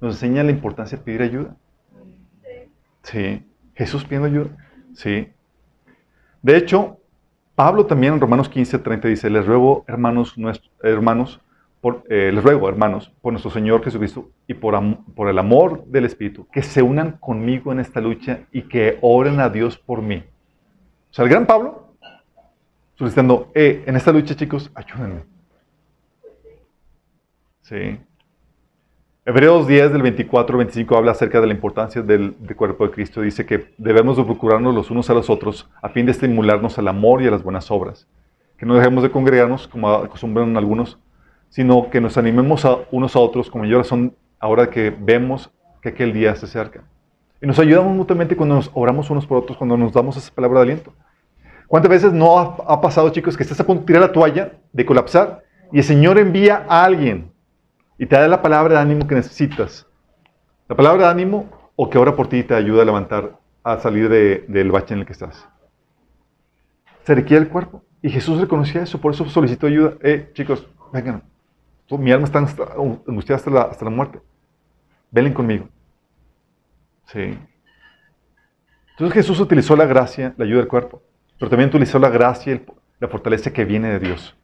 Nos 0.00 0.14
enseña 0.14 0.44
la 0.44 0.50
importancia 0.50 0.98
de 0.98 1.04
pedir 1.04 1.22
ayuda. 1.22 1.56
Sí. 3.02 3.44
Jesús 3.74 4.04
pidiendo 4.04 4.26
ayuda. 4.26 4.50
Sí. 4.94 5.28
De 6.42 6.56
hecho, 6.56 6.98
Pablo 7.54 7.86
también 7.86 8.14
en 8.14 8.20
Romanos 8.20 8.48
15, 8.48 8.78
30 8.78 9.08
dice, 9.08 9.30
les 9.30 9.46
ruego, 9.46 9.84
hermanos, 9.88 10.36
hermanos, 10.82 11.40
por, 11.80 12.04
eh, 12.08 12.30
les 12.32 12.42
ruego, 12.42 12.68
hermanos, 12.68 13.12
por 13.20 13.32
nuestro 13.32 13.50
Señor 13.50 13.84
Jesucristo 13.84 14.30
y 14.46 14.54
por, 14.54 14.74
por 15.14 15.28
el 15.28 15.38
amor 15.38 15.84
del 15.86 16.04
Espíritu, 16.04 16.46
que 16.52 16.62
se 16.62 16.82
unan 16.82 17.12
conmigo 17.20 17.72
en 17.72 17.80
esta 17.80 18.00
lucha 18.00 18.40
y 18.52 18.62
que 18.62 18.98
oren 19.00 19.40
a 19.40 19.48
Dios 19.48 19.78
por 19.78 20.02
mí. 20.02 20.24
O 21.10 21.14
sea, 21.14 21.24
el 21.24 21.30
gran 21.30 21.46
Pablo 21.46 21.88
solicitando, 22.98 23.52
eh, 23.54 23.84
en 23.86 23.94
esta 23.94 24.10
lucha, 24.10 24.34
chicos, 24.34 24.72
ayúdenme. 24.74 25.22
Sí. 27.62 28.00
Hebreos 29.24 29.68
10 29.68 29.92
del 29.92 30.02
24 30.02 30.54
al 30.54 30.58
25 30.64 30.96
habla 30.96 31.12
acerca 31.12 31.40
de 31.40 31.46
la 31.46 31.52
importancia 31.52 32.02
del, 32.02 32.34
cuerpo 32.56 32.84
de 32.86 32.90
Cristo. 32.90 33.20
Dice 33.20 33.46
que 33.46 33.72
debemos 33.78 34.16
de 34.16 34.24
procurarnos 34.24 34.74
los 34.74 34.90
unos 34.90 35.08
a 35.10 35.14
los 35.14 35.30
otros 35.30 35.70
a 35.80 35.90
fin 35.90 36.06
de 36.06 36.12
estimularnos 36.12 36.76
al 36.78 36.88
amor 36.88 37.22
y 37.22 37.28
a 37.28 37.30
las 37.30 37.42
buenas 37.42 37.70
obras. 37.70 38.08
Que 38.56 38.66
no 38.66 38.74
dejemos 38.74 39.04
de 39.04 39.10
congregarnos 39.10 39.68
como 39.68 39.90
acostumbran 39.90 40.56
algunos, 40.56 40.98
sino 41.48 41.90
que 41.90 42.00
nos 42.00 42.16
animemos 42.18 42.66
unos 42.90 43.16
a 43.16 43.18
otros 43.18 43.50
como 43.50 43.64
yo 43.64 43.82
son 43.84 44.14
ahora 44.38 44.70
que 44.70 44.90
vemos 44.90 45.50
que 45.80 45.90
aquel 45.90 46.12
día 46.12 46.34
se 46.34 46.46
acerca. 46.46 46.82
Y 47.40 47.46
nos 47.46 47.58
ayudamos 47.58 47.94
mutuamente 47.94 48.36
cuando 48.36 48.56
nos 48.56 48.70
oramos 48.74 49.10
unos 49.10 49.26
por 49.26 49.38
otros, 49.38 49.56
cuando 49.56 49.76
nos 49.76 49.92
damos 49.92 50.16
esa 50.16 50.34
palabra 50.34 50.60
de 50.60 50.62
aliento. 50.64 50.92
¿Cuántas 51.68 51.90
veces 51.90 52.12
no 52.12 52.38
ha, 52.38 52.80
pasado, 52.80 53.10
chicos, 53.10 53.36
que 53.36 53.42
estás 53.42 53.60
a 53.60 53.66
punto 53.66 53.82
de 53.82 53.86
tirar 53.86 54.02
la 54.02 54.12
toalla, 54.12 54.52
de 54.72 54.86
colapsar, 54.86 55.44
y 55.70 55.78
el 55.78 55.84
Señor 55.84 56.18
envía 56.18 56.64
a 56.68 56.84
alguien 56.84 57.30
y 57.98 58.06
te 58.06 58.16
da 58.16 58.26
la 58.26 58.40
palabra 58.40 58.74
de 58.76 58.80
ánimo 58.80 59.06
que 59.06 59.14
necesitas. 59.14 59.86
La 60.66 60.74
palabra 60.74 61.04
de 61.04 61.10
ánimo 61.10 61.46
o 61.76 61.90
que 61.90 61.98
ora 61.98 62.16
por 62.16 62.28
ti 62.28 62.42
te 62.42 62.54
ayuda 62.54 62.82
a 62.82 62.86
levantar, 62.86 63.38
a 63.62 63.78
salir 63.78 64.08
del 64.08 64.70
bache 64.70 64.94
en 64.94 65.00
el 65.00 65.06
que 65.06 65.12
estás. 65.12 65.46
Se 67.04 67.14
requiere 67.14 67.44
el 67.44 67.50
cuerpo. 67.50 67.82
Y 68.00 68.10
Jesús 68.10 68.40
reconocía 68.40 68.82
eso, 68.82 69.00
por 69.00 69.12
eso 69.12 69.28
solicitó 69.28 69.66
ayuda. 69.66 69.94
Eh, 70.02 70.30
chicos, 70.32 70.66
vengan. 70.92 71.22
Mi 71.90 72.12
alma 72.12 72.26
está 72.26 72.38
angustiada 72.38 73.36
hasta 73.36 73.50
la, 73.50 73.62
hasta 73.62 73.84
la 73.84 73.90
muerte. 73.90 74.20
Velen 75.10 75.32
conmigo. 75.32 75.68
Sí. 77.06 77.38
Entonces 78.90 79.14
Jesús 79.14 79.40
utilizó 79.40 79.76
la 79.76 79.86
gracia, 79.86 80.34
la 80.36 80.44
ayuda 80.44 80.58
del 80.58 80.68
cuerpo, 80.68 81.02
pero 81.38 81.48
también 81.48 81.68
utilizó 81.68 81.98
la 81.98 82.10
gracia 82.10 82.54
y 82.54 82.66
la 82.98 83.08
fortaleza 83.08 83.52
que 83.52 83.64
viene 83.64 83.88
de 83.90 84.00
Dios. 84.00 84.36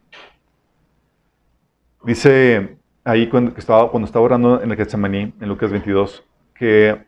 Dice 2.03 2.77
ahí 3.03 3.27
cuando 3.27 3.55
estaba, 3.57 3.89
cuando 3.91 4.05
estaba 4.05 4.25
orando 4.25 4.61
en 4.61 4.71
el 4.71 4.77
Getsemaní, 4.77 5.33
en 5.39 5.47
Lucas 5.47 5.71
22, 5.71 6.23
que, 6.53 7.05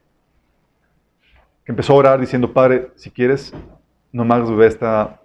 empezó 1.65 1.93
a 1.93 1.97
orar 1.97 2.19
diciendo, 2.19 2.53
Padre, 2.53 2.91
si 2.95 3.11
quieres, 3.11 3.53
no 4.11 4.23
me 4.23 4.35
hagas 4.35 4.49
beber 4.49 4.67
esta, 4.69 5.21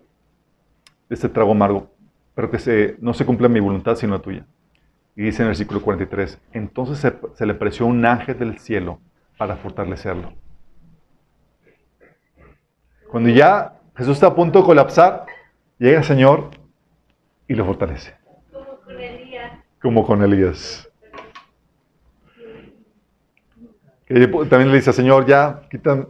este 1.09 1.29
trago 1.29 1.53
amargo, 1.53 1.91
pero 2.35 2.51
que 2.51 2.59
se, 2.59 2.97
no 3.01 3.15
se 3.15 3.25
cumpla 3.25 3.49
mi 3.49 3.61
voluntad, 3.61 3.95
sino 3.97 4.15
la 4.15 4.23
tuya. 4.23 4.47
Y 5.15 5.23
dice 5.23 5.43
en 5.43 5.47
el 5.47 5.51
versículo 5.51 5.83
43, 5.83 6.41
entonces 6.53 7.13
se, 7.35 7.47
le 7.47 7.53
apareció 7.53 7.87
un 7.87 8.05
ángel 8.05 8.39
del 8.39 8.59
cielo 8.59 8.99
para 9.37 9.57
fortalecerlo. 9.57 10.33
Cuando 13.11 13.29
ya 13.29 13.75
Jesús 13.95 14.15
está 14.15 14.29
a 14.29 14.35
punto 14.35 14.61
de 14.61 14.65
colapsar, 14.65 15.27
llega 15.79 15.99
el 15.99 16.05
Señor 16.05 16.51
y 17.47 17.55
lo 17.55 17.67
fortalece 17.67 18.23
como 19.83 20.07
con 20.07 20.23
Elías. 20.23 20.89
también 24.07 24.71
le 24.71 24.77
dice, 24.77 24.93
Señor, 24.93 25.27
ya, 25.27 25.63
quitan, 25.71 26.07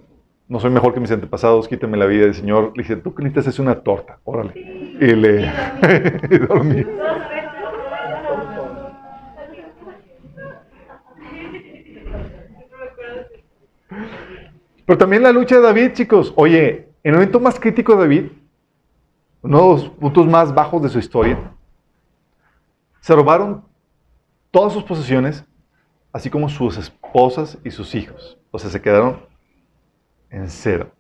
no 0.49 0.61
soy 0.61 0.71
mejor 0.71 0.93
que 0.93 1.01
mis 1.01 1.11
antepasados, 1.11 1.67
quítame 1.67 1.97
la 1.97 2.07
vida. 2.07 2.25
Y 2.25 2.29
el 2.29 2.35
Señor 2.35 2.73
le 2.77 2.83
dice, 2.83 2.97
tú 2.97 3.15
que 3.15 3.23
necesitas 3.23 3.55
es 3.55 3.59
una 3.59 3.77
torta, 3.77 4.19
órale. 4.25 4.53
Y 5.01 5.15
le 5.17 5.47
y 6.31 6.39
dormí. 6.39 6.85
Pero 14.87 14.99
también 14.99 15.23
la 15.23 15.33
lucha 15.33 15.57
de 15.57 15.63
David, 15.63 15.93
chicos. 15.93 16.33
Oye, 16.37 16.89
en 17.03 17.11
el 17.11 17.13
momento 17.15 17.41
más 17.41 17.59
crítico 17.59 17.93
de 17.93 17.99
David, 18.01 18.25
uno 19.43 19.59
de 19.59 19.65
los 19.65 19.91
puntos 19.91 20.27
más 20.27 20.55
bajos 20.55 20.83
de 20.83 20.89
su 20.89 20.99
historia, 20.99 21.39
se 23.01 23.15
robaron 23.15 23.65
todas 24.51 24.73
sus 24.73 24.85
posesiones, 24.85 25.45
así 26.13 26.31
como 26.31 26.49
sus 26.49 26.77
esposas 26.79 27.59
y 27.65 27.71
sus 27.71 27.95
hijos. 27.95 28.39
O 28.51 28.59
sea, 28.59 28.71
se 28.71 28.81
quedaron 28.81 29.21
en 30.31 30.49
cero. 30.49 30.91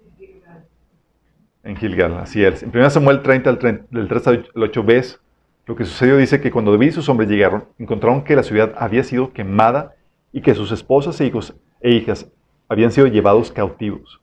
En 1.64 1.76
Gilgal, 1.76 2.18
así 2.18 2.42
es. 2.42 2.62
En 2.62 2.70
1 2.70 2.90
Samuel 2.90 3.22
30, 3.22 3.52
del 3.90 4.08
3 4.08 4.26
al 4.26 4.50
8 4.56 4.82
ves 4.82 5.20
lo 5.66 5.76
que 5.76 5.84
sucedió. 5.84 6.16
Dice 6.16 6.40
que 6.40 6.50
cuando 6.50 6.72
David 6.72 6.88
y 6.88 6.92
sus 6.92 7.08
hombres 7.08 7.28
llegaron, 7.28 7.66
encontraron 7.78 8.24
que 8.24 8.34
la 8.34 8.42
ciudad 8.42 8.74
había 8.76 9.04
sido 9.04 9.32
quemada 9.32 9.94
y 10.32 10.40
que 10.40 10.54
sus 10.54 10.72
esposas 10.72 11.20
e 11.20 11.26
hijos 11.26 11.54
e 11.80 11.92
hijas 11.92 12.28
habían 12.72 12.90
sido 12.90 13.06
llevados 13.06 13.52
cautivos. 13.52 14.20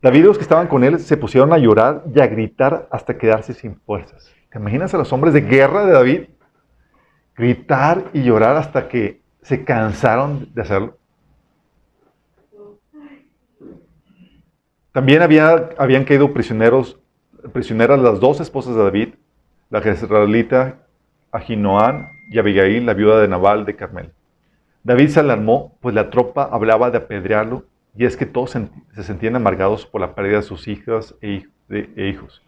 David 0.00 0.20
y 0.20 0.22
los 0.24 0.36
que 0.38 0.42
estaban 0.42 0.68
con 0.68 0.84
él 0.84 0.98
se 0.98 1.16
pusieron 1.16 1.52
a 1.52 1.58
llorar 1.58 2.02
y 2.14 2.20
a 2.20 2.26
gritar 2.26 2.88
hasta 2.90 3.16
quedarse 3.16 3.54
sin 3.54 3.76
fuerzas. 3.80 4.30
¿Te 4.50 4.58
imaginas 4.58 4.94
a 4.94 4.98
los 4.98 5.12
hombres 5.12 5.34
de 5.34 5.42
guerra 5.42 5.84
de 5.84 5.92
David? 5.92 6.20
Gritar 7.36 8.04
y 8.12 8.22
llorar 8.22 8.56
hasta 8.56 8.88
que 8.88 9.20
se 9.42 9.64
cansaron 9.64 10.48
de 10.54 10.62
hacerlo. 10.62 10.98
También 14.92 15.22
había, 15.22 15.70
habían 15.76 16.04
caído 16.04 16.32
prisioneros, 16.32 17.00
prisioneras 17.52 17.98
las 17.98 18.20
dos 18.20 18.40
esposas 18.40 18.76
de 18.76 18.82
David, 18.82 19.08
la 19.68 19.80
jezreelita 19.82 20.86
Ahinoam 21.32 22.08
y 22.30 22.38
Abigail, 22.38 22.86
la 22.86 22.94
viuda 22.94 23.20
de 23.20 23.28
Nabal 23.28 23.64
de 23.64 23.74
Carmel. 23.74 24.12
David 24.84 25.08
se 25.08 25.20
alarmó, 25.20 25.76
pues 25.80 25.94
la 25.94 26.10
tropa 26.10 26.44
hablaba 26.44 26.90
de 26.90 26.98
apedrearlo, 26.98 27.64
y 27.96 28.04
es 28.04 28.16
que 28.16 28.26
todos 28.26 28.50
se 28.50 29.02
sentían 29.02 29.36
amargados 29.36 29.86
por 29.86 30.00
la 30.00 30.14
pérdida 30.14 30.36
de 30.36 30.42
sus 30.42 30.66
hijas 30.68 31.14
e, 31.20 31.44
e 31.68 32.08
hijos. 32.08 32.42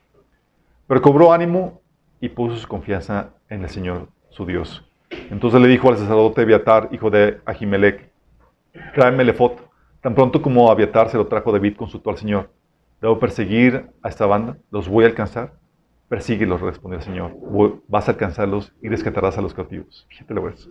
Pero 0.87 1.03
cobró 1.03 1.33
ánimo 1.33 1.81
y 2.21 2.29
puso 2.29 2.57
su 2.57 2.69
confianza 2.69 3.31
en 3.49 3.63
el 3.63 3.69
Señor, 3.69 4.09
su 4.31 4.47
Dios. 4.47 4.85
Entonces 5.31 5.61
le 5.61 5.69
dijo 5.69 5.89
al 5.89 5.99
sacerdote 5.99 6.43
Abiatar, 6.43 6.89
hijo 6.93 7.11
de 7.11 7.41
Ahimelech, 7.45 8.11
tráeme 8.95 9.23
el. 9.23 9.35
Tan 10.01 10.15
pronto 10.15 10.41
como 10.41 10.71
Abiatar 10.71 11.09
se 11.11 11.17
lo 11.17 11.27
trajo 11.27 11.53
David, 11.53 11.77
consultó 11.77 12.11
al 12.11 12.17
Señor. 12.17 12.51
¿Debo 13.01 13.19
perseguir 13.19 13.87
a 14.03 14.09
esta 14.09 14.27
banda? 14.27 14.57
¿Los 14.71 14.89
voy 14.89 15.05
a 15.05 15.09
alcanzar? 15.09 15.53
Persíguelos, 16.09 16.61
respondió 16.61 16.99
el 16.99 17.05
Señor. 17.05 17.37
Vas 17.89 18.09
a 18.09 18.13
alcanzarlos 18.13 18.73
y 18.81 18.89
rescatarás 18.89 19.37
a 19.39 19.43
los 19.43 19.55
cautivos. 19.55 20.07
Fíjate 20.09 20.35
lo 20.35 20.43
ves. 20.43 20.69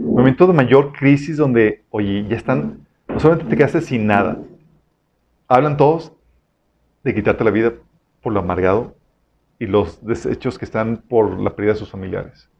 Momento 0.00 0.46
de 0.46 0.52
mayor 0.52 0.92
crisis 0.92 1.36
donde, 1.36 1.84
oye, 1.90 2.26
ya 2.28 2.36
están, 2.36 2.86
solamente 3.20 3.50
te 3.50 3.56
quedaste 3.56 3.80
sin 3.80 4.06
nada. 4.06 4.38
Hablan 5.48 5.76
todos 5.76 6.12
de 7.04 7.14
quitarte 7.14 7.44
la 7.44 7.50
vida 7.50 7.72
por 8.22 8.32
lo 8.32 8.40
amargado 8.40 8.94
y 9.58 9.66
los 9.66 10.04
desechos 10.04 10.58
que 10.58 10.64
están 10.64 10.98
por 10.98 11.38
la 11.38 11.54
pérdida 11.54 11.74
de 11.74 11.78
sus 11.78 11.90
familiares. 11.90 12.50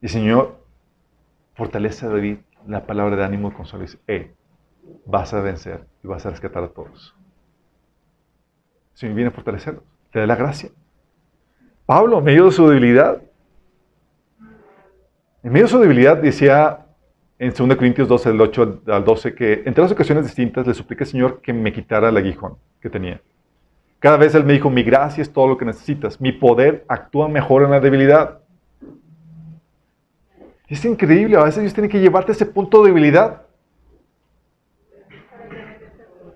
Y 0.00 0.08
Señor 0.08 0.58
fortalece 1.54 2.06
a 2.06 2.10
David 2.10 2.38
la 2.66 2.86
palabra 2.86 3.16
de 3.16 3.24
ánimo 3.24 3.48
y 3.48 3.52
consuelo. 3.52 3.84
Dice, 3.84 3.98
eh, 4.06 4.34
vas 5.06 5.32
a 5.34 5.40
vencer 5.40 5.86
y 6.04 6.08
vas 6.08 6.24
a 6.26 6.30
rescatar 6.30 6.62
a 6.62 6.68
todos. 6.68 7.16
Señor 8.94 9.14
viene 9.14 9.28
a 9.28 9.32
fortalecerlos. 9.32 9.82
Te 10.12 10.20
da 10.20 10.26
la 10.26 10.36
gracia. 10.36 10.70
Pablo, 11.86 12.18
en 12.18 12.24
medio 12.24 12.46
de 12.46 12.50
su 12.52 12.68
debilidad, 12.68 13.22
en 15.42 15.52
medio 15.52 15.66
de 15.66 15.72
su 15.72 15.78
debilidad 15.78 16.18
decía 16.18 16.87
en 17.38 17.52
2 17.52 17.76
Corintios 17.76 18.08
12, 18.08 18.30
del 18.30 18.40
8 18.40 18.82
al 18.88 19.04
12, 19.04 19.34
que 19.34 19.62
en 19.64 19.72
tres 19.72 19.92
ocasiones 19.92 20.24
distintas 20.24 20.66
le 20.66 20.74
supliqué 20.74 21.04
al 21.04 21.10
Señor 21.10 21.40
que 21.40 21.52
me 21.52 21.72
quitara 21.72 22.08
el 22.08 22.16
aguijón 22.16 22.56
que 22.80 22.90
tenía. 22.90 23.20
Cada 24.00 24.16
vez 24.16 24.34
Él 24.34 24.44
me 24.44 24.52
dijo, 24.52 24.70
mi 24.70 24.82
gracia 24.82 25.22
es 25.22 25.32
todo 25.32 25.46
lo 25.48 25.56
que 25.56 25.64
necesitas. 25.64 26.20
Mi 26.20 26.32
poder 26.32 26.84
actúa 26.88 27.28
mejor 27.28 27.62
en 27.62 27.70
la 27.70 27.80
debilidad. 27.80 28.40
Es 30.68 30.84
increíble, 30.84 31.36
a 31.36 31.44
veces 31.44 31.62
Dios 31.62 31.74
tiene 31.74 31.88
que 31.88 32.00
llevarte 32.00 32.32
a 32.32 32.34
ese 32.34 32.46
punto 32.46 32.82
de 32.82 32.88
debilidad 32.88 33.42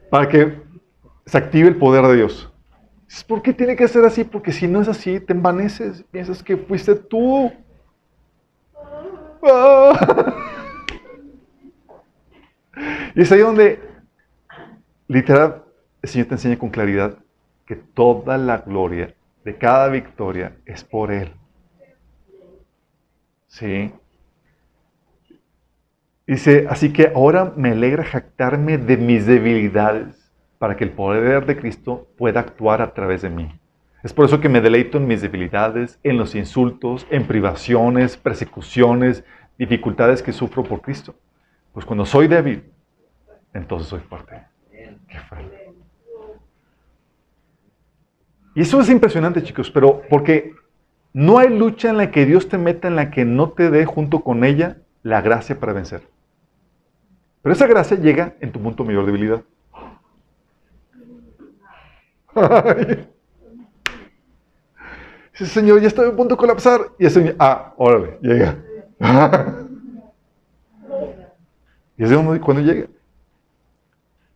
para 0.08 0.28
que 0.28 0.60
se 1.26 1.38
active 1.38 1.68
el 1.68 1.76
poder 1.76 2.04
de 2.06 2.16
Dios. 2.16 2.52
¿Por 3.26 3.42
qué 3.42 3.52
tiene 3.52 3.76
que 3.76 3.86
ser 3.88 4.04
así? 4.04 4.24
Porque 4.24 4.52
si 4.52 4.66
no 4.66 4.80
es 4.80 4.88
así, 4.88 5.20
te 5.20 5.32
envaneces, 5.32 6.04
piensas 6.10 6.42
que 6.42 6.56
fuiste 6.56 6.94
tú. 6.94 7.52
Y 13.14 13.22
es 13.22 13.32
ahí 13.32 13.40
donde, 13.40 13.80
literal, 15.08 15.64
el 16.00 16.08
Señor 16.08 16.28
te 16.28 16.34
enseña 16.34 16.58
con 16.58 16.70
claridad 16.70 17.18
que 17.66 17.76
toda 17.76 18.38
la 18.38 18.58
gloria 18.58 19.14
de 19.44 19.56
cada 19.56 19.88
victoria 19.88 20.56
es 20.66 20.84
por 20.84 21.12
Él. 21.12 21.32
¿Sí? 23.46 23.92
Dice, 26.26 26.66
así 26.70 26.92
que 26.92 27.12
ahora 27.14 27.52
me 27.56 27.72
alegra 27.72 28.04
jactarme 28.04 28.78
de 28.78 28.96
mis 28.96 29.26
debilidades 29.26 30.32
para 30.58 30.76
que 30.76 30.84
el 30.84 30.90
poder 30.90 31.44
de 31.44 31.56
Cristo 31.56 32.08
pueda 32.16 32.40
actuar 32.40 32.80
a 32.80 32.94
través 32.94 33.22
de 33.22 33.30
mí. 33.30 33.52
Es 34.02 34.12
por 34.12 34.24
eso 34.24 34.40
que 34.40 34.48
me 34.48 34.60
deleito 34.60 34.98
en 34.98 35.06
mis 35.06 35.20
debilidades, 35.20 35.98
en 36.02 36.16
los 36.16 36.34
insultos, 36.34 37.06
en 37.10 37.26
privaciones, 37.26 38.16
persecuciones, 38.16 39.24
dificultades 39.58 40.22
que 40.22 40.32
sufro 40.32 40.64
por 40.64 40.80
Cristo. 40.80 41.14
Pues 41.72 41.86
cuando 41.86 42.04
soy 42.04 42.28
débil, 42.28 42.64
entonces 43.54 43.88
soy 43.88 44.00
fuerte. 44.00 44.42
Qué 44.70 45.20
fuerte. 45.28 45.72
Y 48.54 48.60
eso 48.60 48.80
es 48.80 48.90
impresionante, 48.90 49.42
chicos, 49.42 49.70
pero 49.70 50.02
porque 50.10 50.54
no 51.14 51.38
hay 51.38 51.48
lucha 51.48 51.90
en 51.90 51.96
la 51.96 52.10
que 52.10 52.26
Dios 52.26 52.48
te 52.48 52.58
meta 52.58 52.88
en 52.88 52.96
la 52.96 53.10
que 53.10 53.24
no 53.24 53.50
te 53.50 53.70
dé 53.70 53.86
junto 53.86 54.20
con 54.20 54.44
ella 54.44 54.78
la 55.02 55.22
gracia 55.22 55.58
para 55.58 55.72
vencer. 55.72 56.02
Pero 57.42 57.54
esa 57.54 57.66
gracia 57.66 57.96
llega 57.96 58.34
en 58.40 58.52
tu 58.52 58.60
punto 58.60 58.84
mayor 58.84 59.06
debilidad. 59.06 59.42
Señor, 65.32 65.80
ya 65.80 65.88
estoy 65.88 66.08
a 66.08 66.16
punto 66.16 66.34
de 66.34 66.38
colapsar. 66.38 66.92
Y 66.98 67.06
el 67.06 67.10
Señor, 67.10 67.36
ah, 67.38 67.72
órale, 67.76 68.18
llega. 68.20 68.58
y 71.96 72.04
es 72.04 72.10
de 72.10 72.40
cuando 72.40 72.62
llega. 72.62 72.88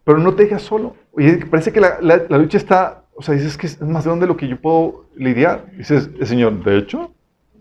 Pero 0.05 0.19
no 0.19 0.35
te 0.35 0.45
dejas 0.45 0.63
solo. 0.63 0.95
Oye, 1.13 1.45
parece 1.47 1.73
que 1.73 1.81
la, 1.81 1.99
la, 2.01 2.39
lucha 2.39 2.59
está, 2.59 3.05
o 3.15 3.23
sea, 3.23 3.35
dices 3.35 3.57
que 3.57 3.67
es 3.67 3.81
más 3.81 4.05
de 4.05 4.27
lo 4.27 4.37
que 4.37 4.47
yo 4.47 4.61
puedo 4.61 5.07
lidiar. 5.17 5.71
Dices, 5.73 6.11
el 6.19 6.27
Señor, 6.27 6.63
de 6.63 6.79
hecho, 6.79 7.13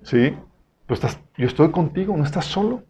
sí, 0.03 0.35
pues 0.85 0.99
estás, 0.99 1.19
yo 1.37 1.47
estoy 1.47 1.71
contigo, 1.71 2.15
no 2.15 2.23
estás 2.23 2.45
solo. 2.45 2.83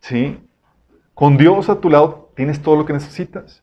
¿Sí? 0.00 0.40
Con 1.14 1.36
Dios 1.36 1.68
a 1.68 1.80
tu 1.80 1.88
lado 1.88 2.32
tienes 2.34 2.60
todo 2.60 2.76
lo 2.76 2.84
que 2.84 2.94
necesitas. 2.94 3.62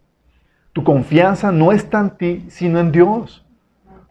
Tu 0.71 0.83
confianza 0.83 1.51
no 1.51 1.71
está 1.71 1.99
en 1.99 2.11
ti, 2.11 2.45
sino 2.49 2.79
en 2.79 2.91
Dios. 2.91 3.45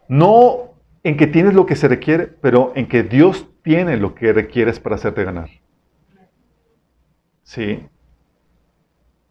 No 0.07 0.73
en 1.03 1.17
que 1.17 1.25
tienes 1.25 1.53
lo 1.53 1.65
que 1.65 1.75
se 1.75 1.87
requiere, 1.87 2.27
pero 2.27 2.73
en 2.75 2.87
que 2.87 3.01
Dios 3.03 3.47
tiene 3.63 3.97
lo 3.97 4.13
que 4.13 4.33
requieres 4.33 4.79
para 4.79 4.95
hacerte 4.95 5.23
ganar. 5.23 5.49
¿Sí? 7.49 7.83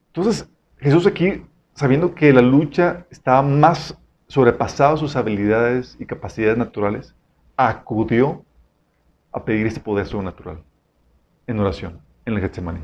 Entonces, 0.09 0.51
Jesús 0.79 1.07
aquí, 1.07 1.47
sabiendo 1.73 2.17
que 2.17 2.33
la 2.33 2.43
lucha 2.43 3.07
estaba 3.11 3.43
más 3.43 3.97
sobrepasada 4.27 4.97
sus 4.97 5.15
habilidades 5.15 5.97
y 6.01 6.05
capacidades 6.05 6.59
naturales, 6.59 7.15
acudió 7.57 8.45
a 9.31 9.45
pedir 9.45 9.69
ese 9.69 9.79
poder 9.79 10.05
sobrenatural 10.07 10.65
en 11.47 11.61
oración 11.61 12.01
en 12.25 12.35
el 12.35 12.41
Getsemaní. 12.41 12.81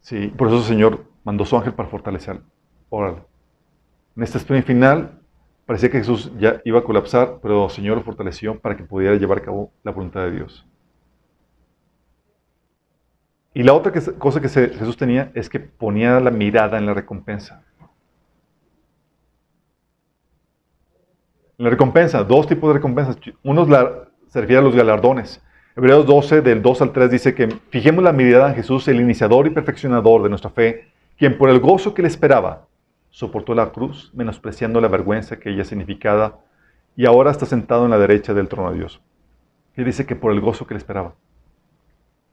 Sí, 0.00 0.26
por 0.36 0.48
eso 0.48 0.58
el 0.58 0.64
Señor 0.64 1.06
mandó 1.24 1.46
su 1.46 1.56
ángel 1.56 1.72
para 1.72 1.88
fortalecerlo. 1.88 2.42
Órale. 2.90 3.22
En 4.14 4.22
este 4.22 4.36
sprint 4.36 4.66
final, 4.66 5.18
parecía 5.64 5.90
que 5.90 5.96
Jesús 5.96 6.30
ya 6.38 6.60
iba 6.66 6.80
a 6.80 6.84
colapsar, 6.84 7.38
pero 7.40 7.64
el 7.64 7.70
Señor 7.70 7.96
lo 7.96 8.02
fortaleció 8.02 8.60
para 8.60 8.76
que 8.76 8.84
pudiera 8.84 9.16
llevar 9.16 9.38
a 9.38 9.42
cabo 9.42 9.72
la 9.82 9.92
voluntad 9.92 10.24
de 10.24 10.32
Dios. 10.32 10.66
Y 13.54 13.62
la 13.62 13.74
otra 13.74 13.92
cosa 14.18 14.40
que 14.40 14.48
Jesús 14.48 14.96
tenía 14.96 15.30
es 15.34 15.48
que 15.48 15.60
ponía 15.60 16.20
la 16.20 16.30
mirada 16.30 16.78
en 16.78 16.86
la 16.86 16.94
recompensa. 16.94 17.62
la 21.62 21.70
recompensa, 21.70 22.24
dos 22.24 22.48
tipos 22.48 22.68
de 22.70 22.74
recompensas. 22.74 23.16
Uno 23.44 23.64
se 24.26 24.40
refiere 24.40 24.58
a 24.58 24.64
los 24.64 24.74
galardones. 24.74 25.40
Hebreos 25.76 26.04
12, 26.06 26.42
del 26.42 26.60
2 26.60 26.82
al 26.82 26.92
3 26.92 27.10
dice 27.10 27.34
que 27.36 27.48
fijemos 27.70 28.02
la 28.02 28.12
mirada 28.12 28.48
en 28.48 28.56
Jesús, 28.56 28.88
el 28.88 29.00
iniciador 29.00 29.46
y 29.46 29.50
perfeccionador 29.50 30.24
de 30.24 30.28
nuestra 30.28 30.50
fe, 30.50 30.88
quien 31.16 31.38
por 31.38 31.50
el 31.50 31.60
gozo 31.60 31.94
que 31.94 32.02
le 32.02 32.08
esperaba, 32.08 32.66
soportó 33.10 33.54
la 33.54 33.70
cruz, 33.70 34.10
menospreciando 34.12 34.80
la 34.80 34.88
vergüenza 34.88 35.38
que 35.38 35.50
ella 35.50 35.64
significaba, 35.64 36.40
y 36.96 37.06
ahora 37.06 37.30
está 37.30 37.46
sentado 37.46 37.84
en 37.84 37.92
la 37.92 37.98
derecha 37.98 38.34
del 38.34 38.48
trono 38.48 38.72
de 38.72 38.78
Dios. 38.78 39.00
Y 39.76 39.84
dice 39.84 40.04
que 40.04 40.16
por 40.16 40.32
el 40.32 40.40
gozo 40.40 40.66
que 40.66 40.74
le 40.74 40.78
esperaba. 40.78 41.14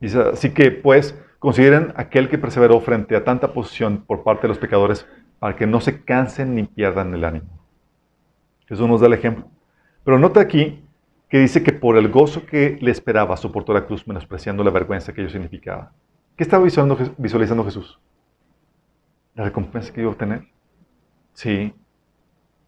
Así 0.01 0.51
que 0.51 0.71
pues 0.71 1.17
consideren 1.39 1.93
aquel 1.95 2.29
que 2.29 2.37
perseveró 2.37 2.79
frente 2.81 3.15
a 3.15 3.23
tanta 3.23 3.53
posición 3.53 4.03
por 4.05 4.23
parte 4.23 4.43
de 4.43 4.49
los 4.49 4.57
pecadores 4.57 5.07
para 5.39 5.55
que 5.55 5.67
no 5.67 5.81
se 5.81 6.03
cansen 6.03 6.55
ni 6.55 6.63
pierdan 6.63 7.13
el 7.13 7.23
ánimo. 7.23 7.47
Jesús 8.67 8.87
nos 8.87 9.01
da 9.01 9.07
el 9.07 9.13
ejemplo. 9.13 9.45
Pero 10.03 10.19
nota 10.19 10.39
aquí 10.39 10.83
que 11.27 11.39
dice 11.39 11.63
que 11.63 11.71
por 11.71 11.97
el 11.97 12.09
gozo 12.09 12.45
que 12.45 12.77
le 12.81 12.91
esperaba 12.91 13.37
soportó 13.37 13.73
la 13.73 13.85
cruz 13.85 14.07
menospreciando 14.07 14.63
la 14.63 14.71
vergüenza 14.71 15.13
que 15.13 15.21
ello 15.21 15.29
significaba. 15.29 15.91
¿Qué 16.35 16.43
estaba 16.43 16.63
visualizando, 16.63 17.65
Jesús? 17.65 17.99
La 19.35 19.43
recompensa 19.43 19.93
que 19.93 20.01
iba 20.01 20.09
a 20.09 20.13
obtener. 20.13 20.47
Sí. 21.33 21.73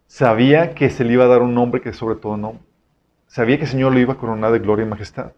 Sabía 0.06 0.74
que 0.74 0.90
se 0.90 1.04
le 1.04 1.14
iba 1.14 1.24
a 1.24 1.28
dar 1.28 1.42
un 1.42 1.54
nombre 1.54 1.80
que 1.80 1.92
sobre 1.92 2.16
todo 2.16 2.36
nombre. 2.36 2.62
Sabía 3.26 3.56
que 3.56 3.64
el 3.64 3.70
Señor 3.70 3.92
lo 3.92 3.98
iba 3.98 4.12
a 4.12 4.18
coronar 4.18 4.52
de 4.52 4.58
gloria 4.58 4.84
y 4.84 4.88
majestad. 4.88 5.32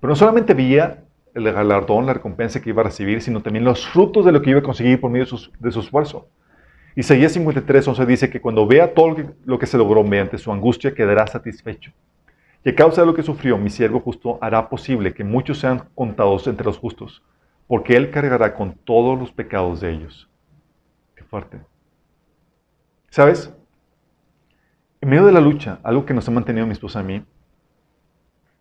Pero 0.00 0.10
no 0.10 0.16
solamente 0.16 0.54
veía 0.54 1.04
el 1.34 1.52
galardón, 1.52 2.06
la 2.06 2.14
recompensa 2.14 2.60
que 2.60 2.70
iba 2.70 2.82
a 2.82 2.86
recibir, 2.86 3.22
sino 3.22 3.40
también 3.40 3.64
los 3.64 3.86
frutos 3.86 4.24
de 4.24 4.32
lo 4.32 4.42
que 4.42 4.50
iba 4.50 4.60
a 4.60 4.62
conseguir 4.62 5.00
por 5.00 5.10
medio 5.10 5.24
de 5.24 5.30
su, 5.30 5.50
de 5.58 5.70
su 5.70 5.80
esfuerzo. 5.80 6.28
Isaías 6.94 7.32
53, 7.32 7.88
11 7.88 8.06
dice 8.06 8.30
que 8.30 8.40
cuando 8.40 8.66
vea 8.66 8.92
todo 8.92 9.08
lo 9.08 9.16
que, 9.16 9.26
lo 9.44 9.58
que 9.58 9.66
se 9.66 9.78
logró 9.78 10.04
mediante 10.04 10.36
su 10.36 10.52
angustia, 10.52 10.94
quedará 10.94 11.26
satisfecho. 11.26 11.92
Y 12.64 12.70
a 12.70 12.74
causa 12.74 13.00
de 13.00 13.06
lo 13.06 13.14
que 13.14 13.22
sufrió, 13.22 13.56
mi 13.56 13.70
siervo 13.70 14.00
justo 14.00 14.38
hará 14.40 14.68
posible 14.68 15.14
que 15.14 15.24
muchos 15.24 15.58
sean 15.58 15.88
contados 15.94 16.46
entre 16.46 16.66
los 16.66 16.78
justos, 16.78 17.22
porque 17.66 17.96
él 17.96 18.10
cargará 18.10 18.54
con 18.54 18.74
todos 18.74 19.18
los 19.18 19.32
pecados 19.32 19.80
de 19.80 19.92
ellos. 19.92 20.28
Qué 21.16 21.24
fuerte. 21.24 21.60
¿Sabes? 23.08 23.52
En 25.00 25.08
medio 25.08 25.26
de 25.26 25.32
la 25.32 25.40
lucha, 25.40 25.80
algo 25.82 26.04
que 26.06 26.14
nos 26.14 26.28
ha 26.28 26.30
mantenido 26.30 26.66
mi 26.66 26.72
esposa 26.72 27.00
a 27.00 27.02
mí, 27.02 27.24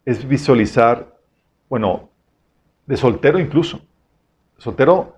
es 0.05 0.27
visualizar, 0.27 1.15
bueno, 1.69 2.10
de 2.91 2.97
soltero 2.97 3.39
incluso, 3.39 3.79
soltero, 4.57 5.15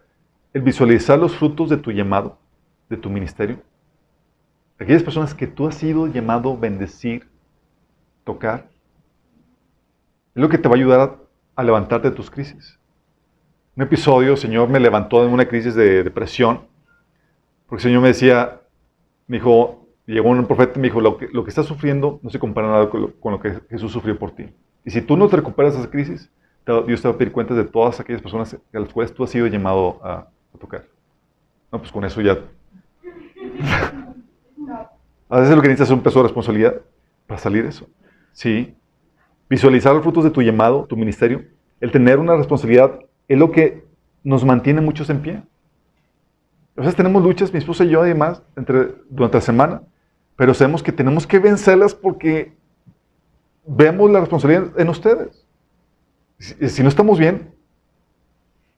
el 0.54 0.62
visualizar 0.62 1.18
los 1.18 1.36
frutos 1.36 1.72
de 1.72 1.78
tu 1.78 1.92
llamado, 1.92 2.38
de 2.88 2.98
tu 2.98 3.10
ministerio. 3.10 3.58
Aquellas 4.78 5.02
personas 5.02 5.34
que 5.34 5.48
tú 5.48 5.66
has 5.66 5.74
sido 5.74 6.06
llamado 6.06 6.54
a 6.54 6.56
bendecir, 6.56 7.28
tocar, 8.24 8.68
es 10.36 10.42
lo 10.44 10.50
que 10.50 10.60
te 10.60 10.70
va 10.70 10.76
a 10.76 10.78
ayudar 10.78 11.18
a, 11.56 11.64
levantarte 11.64 12.12
de 12.12 12.16
tus 12.16 12.30
crisis. 12.30 12.78
Un 13.76 13.82
episodio, 13.82 14.38
Señor 14.38 14.70
me 14.70 14.80
levantó 14.80 15.24
de 15.24 15.34
una 15.34 15.48
crisis 15.48 15.74
de 15.74 16.04
depresión, 16.04 16.68
porque 17.66 17.82
el 17.82 17.90
Señor 17.90 18.04
me 18.04 18.10
decía, 18.10 18.62
me 19.26 19.38
dijo, 19.38 19.88
llegó 20.06 20.30
un 20.30 20.46
profeta 20.46 20.74
y 20.76 20.80
me 20.80 20.90
dijo, 20.90 21.02
lo 21.02 21.18
que, 21.18 21.28
lo 21.34 21.44
estás 21.48 21.66
sufriendo 21.66 22.20
no 22.22 22.30
se 22.30 22.38
compara 22.38 22.68
nada 22.68 22.88
con 22.92 23.02
lo, 23.02 23.20
con 23.20 23.32
lo 23.32 23.40
que 23.40 23.62
Jesús 23.72 23.92
sufrió 23.92 24.20
por 24.20 24.30
ti. 24.30 24.46
Y 24.86 24.92
si 24.92 25.02
tú 25.02 25.18
no 25.18 25.28
te 25.28 25.38
recuperas 25.38 25.74
de 25.74 25.80
esa 25.80 25.90
crisis, 25.90 26.30
Dios 26.66 27.02
te 27.02 27.08
va 27.08 27.14
a 27.14 27.18
pedir 27.18 27.34
cuentas 27.34 27.58
de 27.58 27.66
todas 27.66 28.00
aquellas 28.00 28.22
personas 28.22 28.54
a 28.54 28.80
las 28.80 28.94
cuales 28.94 29.14
tú 29.14 29.24
has 29.24 29.30
sido 29.30 29.48
llamado 29.48 30.00
a, 30.04 30.28
tocar. 30.60 30.86
No, 31.72 31.80
pues 31.80 31.92
con 31.92 32.06
eso 32.06 32.22
ya. 32.22 32.38
a 35.30 35.40
veces 35.40 35.56
lo 35.56 35.62
que 35.62 35.68
necesitas 35.68 35.90
es 35.90 35.94
un 35.94 36.02
peso 36.02 36.20
de 36.20 36.24
responsabilidad 36.24 36.76
para 37.28 37.40
salir 37.40 37.64
de 37.64 37.70
eso. 37.70 37.88
Sí. 38.32 38.76
Visualizar 39.50 39.94
los 39.94 40.04
frutos 40.04 40.24
de 40.24 40.30
tu 40.30 40.42
llamado, 40.42 40.86
tu 40.86 40.96
ministerio, 40.96 41.44
el 41.82 41.92
tener 41.92 42.18
una 42.20 42.36
responsabilidad 42.38 43.00
es 43.28 43.38
lo 43.38 43.52
que 43.52 43.84
nos 44.24 44.46
mantiene 44.46 44.80
muchos 44.80 45.10
en 45.10 45.22
pie. 45.22 45.44
A 46.78 46.82
veces 46.82 46.96
tenemos 46.96 47.22
luchas, 47.22 47.52
mi 47.52 47.60
esposa 47.60 47.84
y 47.84 47.90
yo, 47.90 48.02
además, 48.02 48.42
entre, 48.56 48.96
durante 49.10 49.38
la 49.38 49.42
semana, 49.42 49.82
pero 50.36 50.54
sabemos 50.54 50.82
que 50.82 50.92
tenemos 50.92 51.28
que 51.28 51.40
vencerlas 51.40 51.94
porque 51.94 52.54
vemos 53.66 54.10
la 54.10 54.22
responsabilidad 54.22 54.80
en 54.80 54.90
ustedes. 54.90 55.43
Si, 56.44 56.84
no 56.84 56.90
estamos 56.90 57.18
bien, 57.20 57.54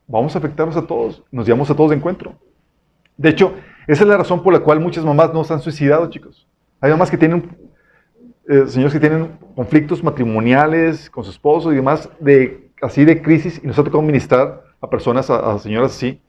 vamos 0.06 0.36
a 0.36 0.38
afectarnos 0.38 0.76
a 0.76 0.86
todos, 0.86 1.24
nos 1.32 1.46
llevamos 1.46 1.68
a 1.68 1.74
todos 1.74 1.90
de 1.90 1.96
encuentro. 1.96 2.38
De 3.16 3.28
hecho, 3.30 3.54
esa 3.88 4.04
es 4.04 4.08
la 4.08 4.16
razón 4.16 4.44
por 4.44 4.52
la 4.52 4.60
cual 4.60 4.78
muchas 4.78 5.04
mamás 5.04 5.34
no 5.34 5.42
se 5.42 5.52
han 5.52 5.60
suicidado, 5.60 6.08
chicos. 6.08 6.46
Hay 6.80 6.92
mamás 6.92 7.10
que 7.10 7.18
tienen, 7.18 7.56
eh, 8.48 8.66
señores 8.68 8.92
que 8.92 9.00
tienen 9.00 9.36
conflictos 9.56 10.04
matrimoniales 10.04 11.10
con 11.10 11.24
su 11.24 11.30
esposo 11.30 11.72
y 11.72 11.76
demás, 11.76 12.08
de, 12.20 12.70
así 12.80 13.04
de 13.04 13.20
crisis, 13.20 13.60
y 13.60 13.66
nos 13.66 13.76
ha 13.80 13.82
tocado 13.82 14.02
ministrar 14.02 14.62
a 14.80 14.88
personas, 14.88 15.28
a, 15.28 15.58
señoras 15.58 15.90
así. 15.90 16.20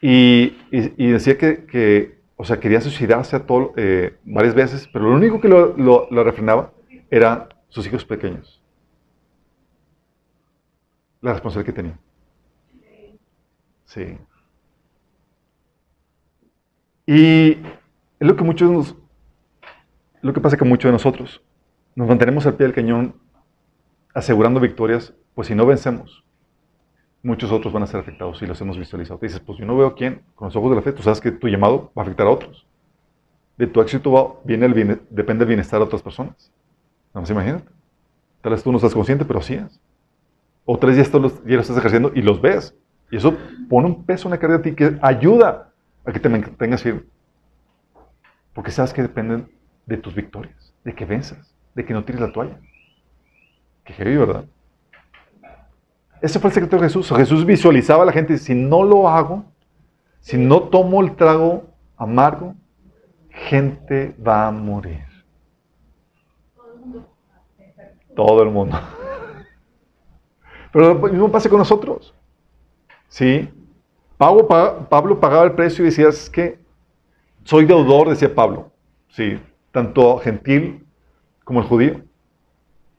Y, 0.00 0.56
decía 0.96 1.36
que, 1.36 2.18
o 2.36 2.46
sea, 2.46 2.58
quería 2.58 2.80
suicidarse 2.80 3.36
a 3.36 3.40
todo, 3.40 3.74
eh, 3.76 4.16
varias 4.24 4.54
veces, 4.54 4.88
pero 4.90 5.04
lo 5.10 5.16
único 5.16 5.38
que 5.38 5.48
lo, 5.48 5.76
lo 5.76 6.24
refrenaba 6.24 6.72
eran 7.10 7.48
sus 7.68 7.86
hijos 7.86 8.06
pequeños. 8.06 8.61
La 11.22 11.32
responsabilidad 11.32 11.74
que 11.74 11.82
tenía. 11.82 11.98
Sí. 13.86 14.18
Y 17.06 17.52
es 17.52 17.58
lo 18.18 18.36
que 18.36 18.44
muchos 18.44 18.70
nos, 18.70 18.96
lo 20.20 20.32
que 20.32 20.40
pasa 20.40 20.56
que 20.56 20.64
muchos 20.64 20.88
de 20.88 20.92
nosotros 20.92 21.42
nos 21.94 22.08
mantenemos 22.08 22.46
al 22.46 22.54
pie 22.54 22.66
del 22.66 22.74
cañón 22.74 23.14
asegurando 24.14 24.60
victorias, 24.60 25.14
pues 25.34 25.48
si 25.48 25.54
no 25.54 25.66
vencemos, 25.66 26.24
muchos 27.22 27.52
otros 27.52 27.72
van 27.72 27.82
a 27.82 27.86
ser 27.86 28.00
afectados 28.00 28.40
y 28.42 28.46
los 28.46 28.60
hemos 28.60 28.78
visualizado. 28.78 29.18
Te 29.18 29.26
dices, 29.26 29.40
pues 29.40 29.58
yo 29.58 29.64
no 29.64 29.76
veo 29.76 29.94
quién, 29.94 30.22
con 30.34 30.46
los 30.46 30.56
ojos 30.56 30.70
de 30.70 30.76
la 30.76 30.82
fe, 30.82 30.92
tú 30.92 31.02
sabes 31.02 31.20
que 31.20 31.30
tu 31.30 31.48
llamado 31.48 31.92
va 31.96 32.02
a 32.02 32.04
afectar 32.04 32.26
a 32.26 32.30
otros. 32.30 32.66
De 33.56 33.66
tu 33.66 33.80
éxito 33.80 34.40
viene 34.44 34.66
el 34.66 35.00
depende 35.10 35.44
el 35.44 35.48
bienestar 35.48 35.78
de 35.78 35.86
otras 35.86 36.02
personas. 36.02 36.50
Vamos, 37.12 37.30
imagínate. 37.30 37.68
Tal 38.40 38.52
vez 38.52 38.62
tú 38.62 38.72
no 38.72 38.78
estás 38.78 38.94
consciente, 38.94 39.24
pero 39.24 39.40
sí 39.40 39.54
es. 39.54 39.80
O 40.64 40.78
tres 40.78 40.96
días 40.96 41.10
ya 41.10 41.18
lo 41.18 41.60
estás 41.60 41.76
ejerciendo 41.76 42.12
y 42.14 42.22
los 42.22 42.40
ves. 42.40 42.76
Y 43.10 43.16
eso 43.16 43.36
pone 43.68 43.86
un 43.86 44.04
peso 44.04 44.28
en 44.28 44.32
la 44.32 44.38
carga 44.38 44.58
de 44.58 44.70
ti 44.70 44.76
que 44.76 44.98
ayuda 45.02 45.72
a 46.04 46.12
que 46.12 46.20
te 46.20 46.28
mantengas 46.28 46.82
firme. 46.82 47.02
Porque 48.54 48.70
sabes 48.70 48.92
que 48.92 49.02
dependen 49.02 49.50
de 49.86 49.96
tus 49.96 50.14
victorias, 50.14 50.74
de 50.84 50.94
que 50.94 51.04
venzas, 51.04 51.54
de 51.74 51.84
que 51.84 51.92
no 51.92 52.04
tires 52.04 52.20
la 52.20 52.32
toalla. 52.32 52.58
Qué 53.84 53.92
heavy, 53.92 54.16
¿verdad? 54.16 54.44
Ese 56.20 56.38
fue 56.38 56.48
el 56.48 56.54
secreto 56.54 56.76
de 56.76 56.82
Jesús. 56.84 57.10
Jesús 57.10 57.44
visualizaba 57.44 58.04
a 58.04 58.06
la 58.06 58.12
gente, 58.12 58.38
si 58.38 58.54
no 58.54 58.84
lo 58.84 59.08
hago, 59.08 59.44
si 60.20 60.38
no 60.38 60.62
tomo 60.62 61.02
el 61.02 61.16
trago 61.16 61.64
amargo, 61.96 62.54
gente 63.28 64.14
va 64.24 64.46
a 64.46 64.52
morir. 64.52 65.04
Todo 68.14 68.42
el 68.42 68.50
mundo. 68.50 68.78
Pero 70.72 70.94
lo 70.94 71.08
mismo 71.08 71.30
pasa 71.30 71.48
con 71.48 71.58
nosotros. 71.58 72.14
¿Sí? 73.08 73.48
Pablo, 74.16 74.48
Pablo 74.88 75.20
pagaba 75.20 75.44
el 75.44 75.52
precio 75.52 75.84
y 75.84 75.88
decía, 75.88 76.08
es 76.08 76.30
que 76.30 76.58
soy 77.44 77.64
deudor, 77.64 78.08
decía 78.08 78.34
Pablo. 78.34 78.70
Sí, 79.08 79.38
tanto 79.70 80.18
gentil 80.18 80.86
como 81.44 81.60
el 81.60 81.66
judío. 81.66 82.00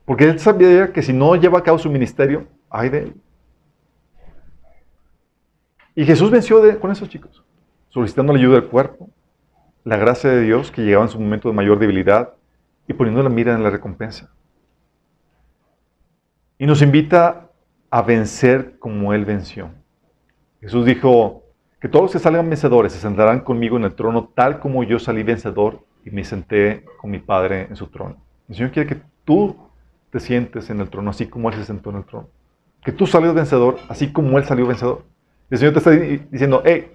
Porque 0.06 0.26
él 0.26 0.40
sabía 0.40 0.92
que 0.92 1.02
si 1.02 1.14
no 1.14 1.36
lleva 1.36 1.60
a 1.60 1.64
cabo 1.64 1.80
su 1.80 1.90
ministerio, 1.90 2.46
hay 2.70 2.90
de 2.90 3.00
él. 3.00 3.16
Y 5.96 6.06
Jesús 6.06 6.30
venció 6.30 6.80
con 6.80 6.92
esos 6.92 7.08
chicos, 7.08 7.44
solicitando 7.90 8.34
la 8.34 8.40
ayuda 8.40 8.60
del 8.60 8.70
cuerpo, 8.70 9.10
la 9.84 9.98
gracia 9.98 10.30
de 10.30 10.42
Dios 10.42 10.72
que 10.72 10.82
llegaba 10.82 11.06
en 11.06 11.12
su 11.12 11.20
momento 11.20 11.50
de 11.50 11.56
mayor 11.56 11.78
debilidad 11.80 12.34
y 12.88 12.94
poniendo 12.94 13.22
la 13.22 13.30
mira 13.30 13.54
en 13.54 13.64
la 13.64 13.70
recompensa. 13.70 14.32
Y 16.58 16.66
nos 16.66 16.82
invita 16.82 17.50
a 17.94 18.02
vencer 18.02 18.80
como 18.80 19.14
Él 19.14 19.24
venció. 19.24 19.70
Jesús 20.60 20.84
dijo 20.84 21.44
que 21.80 21.88
todos 21.88 22.06
los 22.06 22.12
que 22.12 22.18
salgan 22.18 22.50
vencedores 22.50 22.92
se 22.92 22.98
sentarán 23.00 23.42
conmigo 23.42 23.78
en 23.78 23.84
el 23.84 23.94
trono 23.94 24.32
tal 24.34 24.60
como 24.60 24.84
yo 24.84 24.98
salí 24.98 25.22
vencedor 25.22 25.86
y 26.04 26.10
me 26.10 26.24
senté 26.24 26.86
con 26.98 27.12
mi 27.12 27.20
Padre 27.20 27.68
en 27.70 27.76
su 27.76 27.86
trono. 27.86 28.18
El 28.50 28.56
Señor 28.56 28.72
quiere 28.72 28.90
que 28.90 29.02
tú 29.24 29.70
te 30.10 30.20
sientes 30.20 30.72
en 30.72 30.80
el 30.80 30.90
trono 30.90 31.12
así 31.12 31.28
como 31.28 31.50
Él 31.50 31.56
se 31.56 31.66
sentó 31.66 31.92
en 31.92 31.98
el 31.98 32.06
trono. 32.06 32.30
Que 32.84 32.92
tú 32.92 33.06
salgas 33.06 33.36
vencedor 33.36 33.78
así 33.88 34.12
como 34.12 34.40
Él 34.40 34.46
salió 34.46 34.66
vencedor. 34.66 35.06
El 35.52 35.60
Señor 35.60 35.74
te 35.74 35.78
está 35.78 35.92
diciendo, 35.92 36.64
hey, 36.66 36.94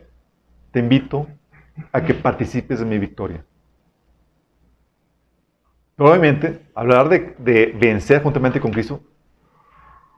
te 0.72 0.80
invito 0.80 1.28
a 1.92 2.02
que 2.02 2.12
participes 2.12 2.80
de 2.80 2.84
mi 2.84 2.98
victoria. 2.98 3.44
Probablemente, 5.94 6.60
hablar 6.74 7.08
de, 7.08 7.36
de 7.38 7.72
vencer 7.78 8.20
juntamente 8.20 8.58
con 8.58 8.72
Cristo 8.72 9.00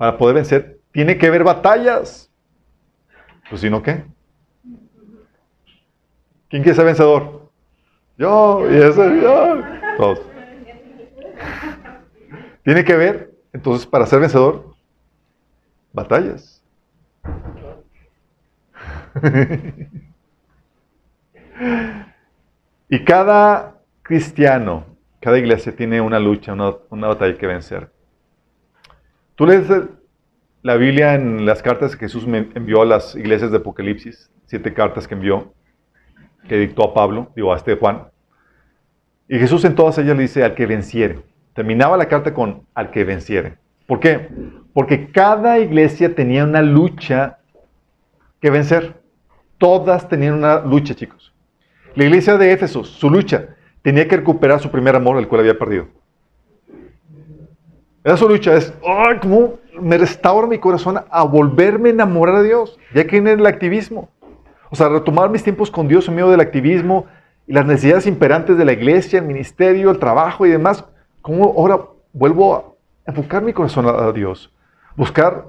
para 0.00 0.16
poder 0.16 0.36
vencer, 0.36 0.80
tiene 0.92 1.18
que 1.18 1.26
haber 1.26 1.44
batallas. 1.44 2.32
Pues 3.50 3.60
si 3.60 3.68
no, 3.68 3.82
¿qué? 3.82 4.02
¿Quién 6.48 6.62
quiere 6.62 6.74
ser 6.74 6.86
vencedor? 6.86 7.50
Yo, 8.16 8.62
y 8.70 8.76
ese, 8.76 9.20
yo. 9.20 9.60
Todos. 9.98 10.22
Tiene 12.62 12.82
que 12.82 12.94
haber, 12.94 13.30
entonces, 13.52 13.86
para 13.86 14.06
ser 14.06 14.20
vencedor, 14.20 14.74
batallas. 15.92 16.64
y 22.88 23.04
cada 23.04 23.74
cristiano, 24.00 24.86
cada 25.20 25.36
iglesia 25.36 25.76
tiene 25.76 26.00
una 26.00 26.18
lucha, 26.18 26.54
una, 26.54 26.74
una 26.88 27.08
batalla 27.08 27.36
que 27.36 27.46
vencer. 27.46 27.92
Tú 29.40 29.46
lees 29.46 29.68
la 30.60 30.76
Biblia 30.76 31.14
en 31.14 31.46
las 31.46 31.62
cartas 31.62 31.96
que 31.96 32.00
Jesús 32.00 32.26
envió 32.26 32.82
a 32.82 32.84
las 32.84 33.14
iglesias 33.16 33.50
de 33.50 33.56
Apocalipsis, 33.56 34.30
siete 34.44 34.74
cartas 34.74 35.08
que 35.08 35.14
envió, 35.14 35.54
que 36.46 36.58
dictó 36.58 36.84
a 36.84 36.92
Pablo, 36.92 37.32
digo 37.34 37.50
a 37.50 37.56
este 37.56 37.74
Juan. 37.74 38.08
Y 39.28 39.38
Jesús 39.38 39.64
en 39.64 39.74
todas 39.74 39.96
ellas 39.96 40.14
le 40.14 40.24
dice 40.24 40.44
al 40.44 40.54
que 40.54 40.66
venciere. 40.66 41.20
Terminaba 41.54 41.96
la 41.96 42.06
carta 42.06 42.34
con 42.34 42.66
al 42.74 42.90
que 42.90 43.02
venciere. 43.02 43.56
¿Por 43.86 43.98
qué? 43.98 44.28
Porque 44.74 45.10
cada 45.10 45.58
iglesia 45.58 46.14
tenía 46.14 46.44
una 46.44 46.60
lucha 46.60 47.38
que 48.42 48.50
vencer. 48.50 49.00
Todas 49.56 50.06
tenían 50.06 50.34
una 50.34 50.60
lucha, 50.60 50.94
chicos. 50.94 51.32
La 51.94 52.04
iglesia 52.04 52.36
de 52.36 52.52
Éfeso, 52.52 52.84
su 52.84 53.08
lucha, 53.08 53.56
tenía 53.80 54.06
que 54.06 54.18
recuperar 54.18 54.60
su 54.60 54.70
primer 54.70 54.96
amor, 54.96 55.16
el 55.16 55.28
cual 55.28 55.40
había 55.40 55.58
perdido. 55.58 55.88
Esa 58.02 58.14
es 58.14 58.20
su 58.20 58.28
lucha, 58.28 58.56
es, 58.56 58.72
¡ay, 58.86 59.18
cómo 59.20 59.58
me 59.78 59.98
restaura 59.98 60.46
mi 60.46 60.58
corazón 60.58 61.00
a 61.10 61.24
volverme 61.24 61.90
a 61.90 61.92
enamorar 61.92 62.36
a 62.36 62.42
Dios! 62.42 62.78
Ya 62.94 63.06
que 63.06 63.18
en 63.18 63.28
el 63.28 63.44
activismo. 63.46 64.08
O 64.70 64.76
sea, 64.76 64.88
retomar 64.88 65.28
mis 65.28 65.42
tiempos 65.42 65.70
con 65.70 65.86
Dios 65.86 66.08
en 66.08 66.14
medio 66.14 66.30
del 66.30 66.40
activismo 66.40 67.06
y 67.46 67.52
las 67.52 67.66
necesidades 67.66 68.06
imperantes 68.06 68.56
de 68.56 68.64
la 68.64 68.72
iglesia, 68.72 69.18
el 69.18 69.26
ministerio, 69.26 69.90
el 69.90 69.98
trabajo 69.98 70.46
y 70.46 70.50
demás. 70.50 70.84
¿Cómo 71.20 71.44
ahora 71.56 71.80
vuelvo 72.12 72.54
a 72.54 72.64
enfocar 73.10 73.42
mi 73.42 73.52
corazón 73.52 73.86
a 73.86 74.12
Dios? 74.12 74.50
Buscar 74.96 75.46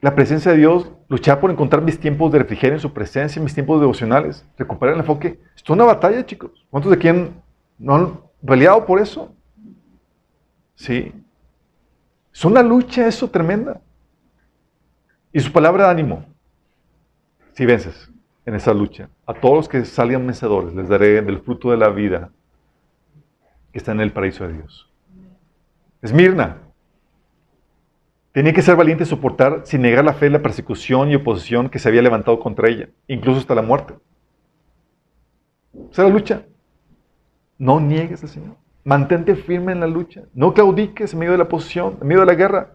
la 0.00 0.14
presencia 0.14 0.52
de 0.52 0.58
Dios, 0.58 0.90
luchar 1.08 1.40
por 1.40 1.50
encontrar 1.50 1.82
mis 1.82 1.98
tiempos 1.98 2.30
de 2.30 2.38
refrigerio 2.38 2.74
en 2.74 2.80
su 2.80 2.92
presencia, 2.92 3.42
mis 3.42 3.54
tiempos 3.54 3.80
devocionales, 3.80 4.46
recuperar 4.56 4.94
el 4.94 5.00
enfoque. 5.00 5.40
Esto 5.56 5.72
es 5.72 5.76
una 5.76 5.84
batalla, 5.84 6.24
chicos. 6.24 6.66
¿Cuántos 6.70 6.92
de 6.92 6.98
quién 6.98 7.42
no 7.78 7.94
han 7.94 8.20
peleado 8.46 8.86
por 8.86 9.00
eso? 9.00 9.34
Sí. 10.76 11.12
Es 12.34 12.44
una 12.44 12.62
lucha 12.62 13.06
eso 13.06 13.30
tremenda. 13.30 13.80
Y 15.32 15.38
su 15.40 15.52
palabra 15.52 15.84
de 15.84 15.90
ánimo. 15.92 16.26
Si 17.52 17.64
vences 17.64 18.10
en 18.44 18.54
esa 18.54 18.74
lucha, 18.74 19.08
a 19.24 19.34
todos 19.34 19.56
los 19.56 19.68
que 19.68 19.84
salgan 19.84 20.26
vencedores 20.26 20.74
les 20.74 20.88
daré 20.88 21.22
del 21.22 21.40
fruto 21.40 21.70
de 21.70 21.76
la 21.76 21.88
vida 21.88 22.30
que 23.72 23.78
está 23.78 23.92
en 23.92 24.00
el 24.00 24.12
paraíso 24.12 24.46
de 24.46 24.54
Dios. 24.54 24.90
Esmirna. 26.02 26.58
Tenía 28.32 28.52
que 28.52 28.62
ser 28.62 28.74
valiente 28.74 29.04
y 29.04 29.06
soportar 29.06 29.62
sin 29.64 29.82
negar 29.82 30.04
la 30.04 30.12
fe 30.12 30.28
la 30.28 30.42
persecución 30.42 31.10
y 31.10 31.14
oposición 31.14 31.70
que 31.70 31.78
se 31.78 31.88
había 31.88 32.02
levantado 32.02 32.40
contra 32.40 32.68
ella, 32.68 32.88
incluso 33.06 33.38
hasta 33.38 33.54
la 33.54 33.62
muerte. 33.62 33.94
Esa 35.92 36.02
es 36.02 36.08
la 36.08 36.14
lucha. 36.14 36.42
No 37.58 37.78
niegues 37.78 38.22
al 38.24 38.28
Señor. 38.28 38.63
Mantente 38.84 39.34
firme 39.34 39.72
en 39.72 39.80
la 39.80 39.86
lucha. 39.86 40.22
No 40.34 40.52
claudiques 40.52 41.12
en 41.12 41.18
medio 41.18 41.32
de 41.32 41.38
la 41.38 41.44
oposición, 41.44 41.96
en 42.00 42.06
medio 42.06 42.20
de 42.20 42.26
la 42.26 42.34
guerra. 42.34 42.74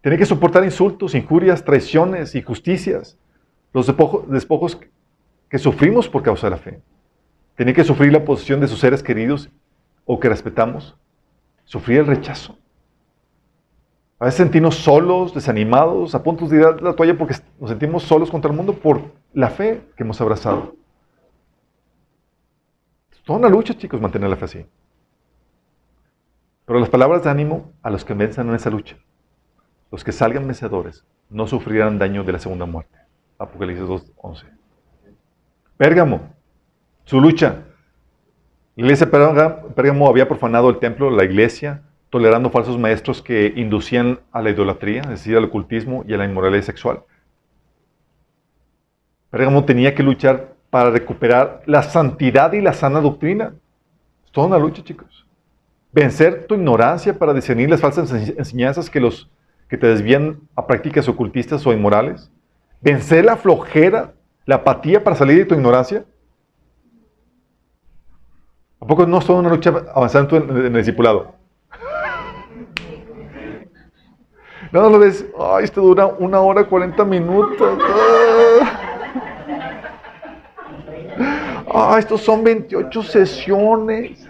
Tiene 0.00 0.16
que 0.16 0.24
soportar 0.24 0.64
insultos, 0.64 1.14
injurias, 1.14 1.62
traiciones, 1.64 2.34
injusticias, 2.34 3.18
los 3.74 3.86
despojos 3.86 4.80
que 5.48 5.58
sufrimos 5.58 6.08
por 6.08 6.22
causa 6.22 6.46
de 6.46 6.50
la 6.50 6.56
fe. 6.56 6.80
Tiene 7.56 7.74
que 7.74 7.84
sufrir 7.84 8.10
la 8.12 8.18
oposición 8.18 8.60
de 8.60 8.68
sus 8.68 8.80
seres 8.80 9.02
queridos 9.02 9.50
o 10.06 10.18
que 10.18 10.30
respetamos. 10.30 10.96
Sufrir 11.64 11.98
el 11.98 12.06
rechazo. 12.06 12.56
A 14.18 14.24
veces 14.24 14.38
sentimos 14.38 14.76
solos, 14.76 15.34
desanimados, 15.34 16.14
a 16.14 16.22
punto 16.22 16.46
de 16.46 16.58
dar 16.58 16.82
la 16.82 16.94
toalla 16.94 17.16
porque 17.16 17.36
nos 17.58 17.70
sentimos 17.70 18.02
solos 18.02 18.30
contra 18.30 18.50
el 18.50 18.56
mundo 18.56 18.74
por 18.74 19.02
la 19.32 19.50
fe 19.50 19.82
que 19.96 20.02
hemos 20.02 20.20
abrazado. 20.20 20.74
Toda 23.30 23.38
una 23.38 23.48
lucha, 23.48 23.74
chicos, 23.78 24.00
mantener 24.00 24.28
la 24.28 24.34
fe 24.34 24.46
así. 24.46 24.66
Pero 26.64 26.80
las 26.80 26.88
palabras 26.88 27.22
de 27.22 27.30
ánimo 27.30 27.72
a 27.80 27.88
los 27.88 28.04
que 28.04 28.12
venzan 28.12 28.48
en 28.48 28.56
esa 28.56 28.70
lucha, 28.70 28.96
los 29.92 30.02
que 30.02 30.10
salgan 30.10 30.48
vencedores, 30.48 31.06
no 31.28 31.46
sufrirán 31.46 31.96
daño 31.96 32.24
de 32.24 32.32
la 32.32 32.40
segunda 32.40 32.66
muerte. 32.66 32.98
Apocalipsis 33.38 33.86
2.11. 33.86 34.46
Pérgamo, 35.76 36.34
su 37.04 37.20
lucha. 37.20 37.66
La 38.74 38.82
iglesia 38.82 39.06
de 39.06 39.72
Pérgamo 39.76 40.08
había 40.08 40.26
profanado 40.26 40.68
el 40.68 40.80
templo, 40.80 41.08
la 41.08 41.22
iglesia, 41.22 41.84
tolerando 42.10 42.50
falsos 42.50 42.78
maestros 42.78 43.22
que 43.22 43.52
inducían 43.54 44.18
a 44.32 44.42
la 44.42 44.50
idolatría, 44.50 45.02
es 45.02 45.08
decir, 45.10 45.36
al 45.36 45.44
ocultismo 45.44 46.02
y 46.04 46.14
a 46.14 46.16
la 46.16 46.24
inmoralidad 46.24 46.64
sexual. 46.64 47.04
Pérgamo 49.30 49.64
tenía 49.64 49.94
que 49.94 50.02
luchar 50.02 50.56
para 50.70 50.90
recuperar 50.90 51.62
la 51.66 51.82
santidad 51.82 52.52
y 52.52 52.60
la 52.60 52.72
sana 52.72 53.00
doctrina. 53.00 53.54
Es 54.24 54.30
toda 54.30 54.46
una 54.46 54.58
lucha, 54.58 54.82
chicos. 54.82 55.26
Vencer 55.92 56.46
tu 56.46 56.54
ignorancia 56.54 57.18
para 57.18 57.34
discernir 57.34 57.68
las 57.68 57.80
falsas 57.80 58.12
enseñanzas 58.12 58.88
que, 58.88 59.00
los, 59.00 59.28
que 59.68 59.76
te 59.76 59.88
desvían 59.88 60.40
a 60.54 60.66
prácticas 60.66 61.08
ocultistas 61.08 61.66
o 61.66 61.72
inmorales. 61.72 62.30
Vencer 62.80 63.24
la 63.24 63.36
flojera, 63.36 64.14
la 64.46 64.56
apatía 64.56 65.02
para 65.02 65.16
salir 65.16 65.38
de 65.38 65.44
tu 65.44 65.54
ignorancia. 65.56 66.04
¿A 68.80 68.86
poco 68.86 69.04
no 69.04 69.18
es 69.18 69.26
toda 69.26 69.40
una 69.40 69.50
lucha 69.50 69.74
avanzando 69.94 70.36
en, 70.36 70.50
en 70.50 70.66
el 70.66 70.74
discipulado? 70.74 71.34
No, 74.72 74.88
lo 74.88 75.00
ves, 75.00 75.26
ay, 75.36 75.64
esto 75.64 75.80
dura 75.80 76.06
una 76.06 76.38
hora 76.38 76.62
cuarenta 76.62 77.04
minutos. 77.04 77.76
Ah. 77.82 78.29
Ah, 81.72 81.96
estos 81.98 82.20
son 82.22 82.42
28 82.42 83.02
sesiones. 83.02 84.26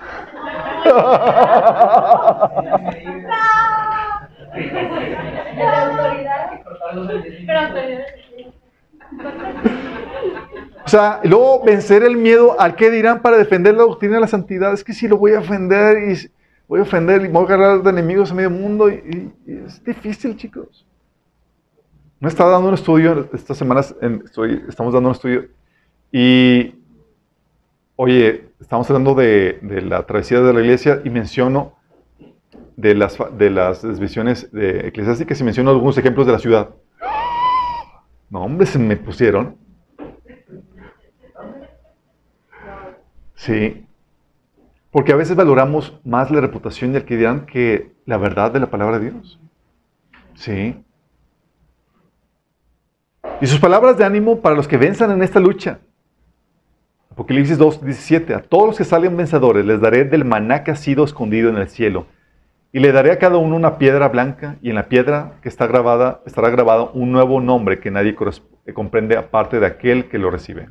O 10.84 10.88
sea, 10.88 11.20
luego 11.24 11.62
vencer 11.64 12.02
el 12.02 12.16
miedo 12.16 12.60
al 12.60 12.74
que 12.74 12.90
dirán 12.90 13.22
para 13.22 13.38
defender 13.38 13.74
la 13.74 13.82
doctrina 13.82 14.16
de 14.16 14.20
la 14.20 14.26
santidad. 14.26 14.72
Es 14.72 14.84
que 14.84 14.92
si 14.92 15.08
lo 15.08 15.16
voy 15.16 15.32
a 15.32 15.38
ofender 15.38 16.10
y 16.10 16.30
voy 16.68 16.80
a 16.80 16.82
ofender 16.82 17.24
y 17.24 17.28
voy 17.28 17.42
a 17.42 17.46
agarrar 17.46 17.82
de 17.82 17.90
enemigos 17.90 18.30
en 18.30 18.36
medio 18.36 18.50
mundo. 18.50 18.90
Y, 18.90 19.32
es 19.46 19.82
difícil, 19.82 20.36
chicos. 20.36 20.86
Me 22.18 22.28
estaba 22.28 22.50
dando 22.50 22.68
un 22.68 22.74
estudio, 22.74 23.30
estas 23.32 23.56
semanas 23.56 23.94
estamos 24.68 24.92
dando 24.92 25.08
un 25.08 25.14
estudio 25.14 25.48
y 26.12 26.74
Oye, 28.02 28.46
estamos 28.58 28.88
hablando 28.88 29.14
de, 29.14 29.58
la 29.60 30.06
travesía 30.06 30.40
de 30.40 30.54
la 30.54 30.62
iglesia 30.62 31.02
y 31.04 31.10
menciono 31.10 31.74
de 32.74 32.94
las, 32.94 33.18
visiones 34.00 34.50
de 34.52 34.88
eclesiásticas 34.88 35.38
y 35.38 35.44
menciono 35.44 35.70
algunos 35.70 35.98
ejemplos 35.98 36.24
de 36.26 36.32
la 36.32 36.38
ciudad. 36.38 36.70
No, 38.30 38.40
hombre, 38.40 38.66
se 38.66 38.78
me 38.78 38.96
pusieron. 38.96 39.58
Sí. 43.34 43.84
Porque 44.90 45.12
a 45.12 45.16
veces 45.16 45.36
valoramos 45.36 46.00
más 46.02 46.30
la 46.30 46.40
reputación 46.40 46.94
del 46.94 47.04
que 47.04 47.18
dirán 47.18 47.44
que 47.44 47.92
la 48.06 48.16
verdad 48.16 48.50
de 48.50 48.60
la 48.60 48.70
palabra 48.70 48.98
de 48.98 49.10
Dios. 49.10 49.38
Sí. 50.36 50.82
Y 53.42 53.46
sus 53.46 53.60
palabras 53.60 53.98
de 53.98 54.06
ánimo 54.06 54.40
para 54.40 54.56
los 54.56 54.66
que 54.66 54.78
venzan 54.78 55.10
en 55.10 55.22
esta 55.22 55.38
lucha. 55.38 55.80
Apocalipsis 57.20 57.58
2, 57.58 57.84
17. 57.84 58.32
A 58.32 58.40
todos 58.40 58.68
los 58.68 58.78
que 58.78 58.84
salgan 58.84 59.14
vencedores 59.14 59.66
les 59.66 59.78
daré 59.78 60.06
del 60.06 60.24
maná 60.24 60.64
que 60.64 60.70
ha 60.70 60.74
sido 60.74 61.04
escondido 61.04 61.50
en 61.50 61.58
el 61.58 61.68
cielo. 61.68 62.06
Y 62.72 62.78
le 62.78 62.92
daré 62.92 63.12
a 63.12 63.18
cada 63.18 63.36
uno 63.36 63.56
una 63.56 63.76
piedra 63.76 64.08
blanca, 64.08 64.56
y 64.62 64.70
en 64.70 64.76
la 64.76 64.88
piedra 64.88 65.34
que 65.42 65.50
está 65.50 65.66
grabada 65.66 66.22
estará 66.24 66.48
grabado 66.48 66.92
un 66.94 67.12
nuevo 67.12 67.42
nombre 67.42 67.78
que 67.78 67.90
nadie 67.90 68.16
comprende 68.72 69.18
aparte 69.18 69.60
de 69.60 69.66
aquel 69.66 70.08
que 70.08 70.16
lo 70.16 70.30
recibe. 70.30 70.70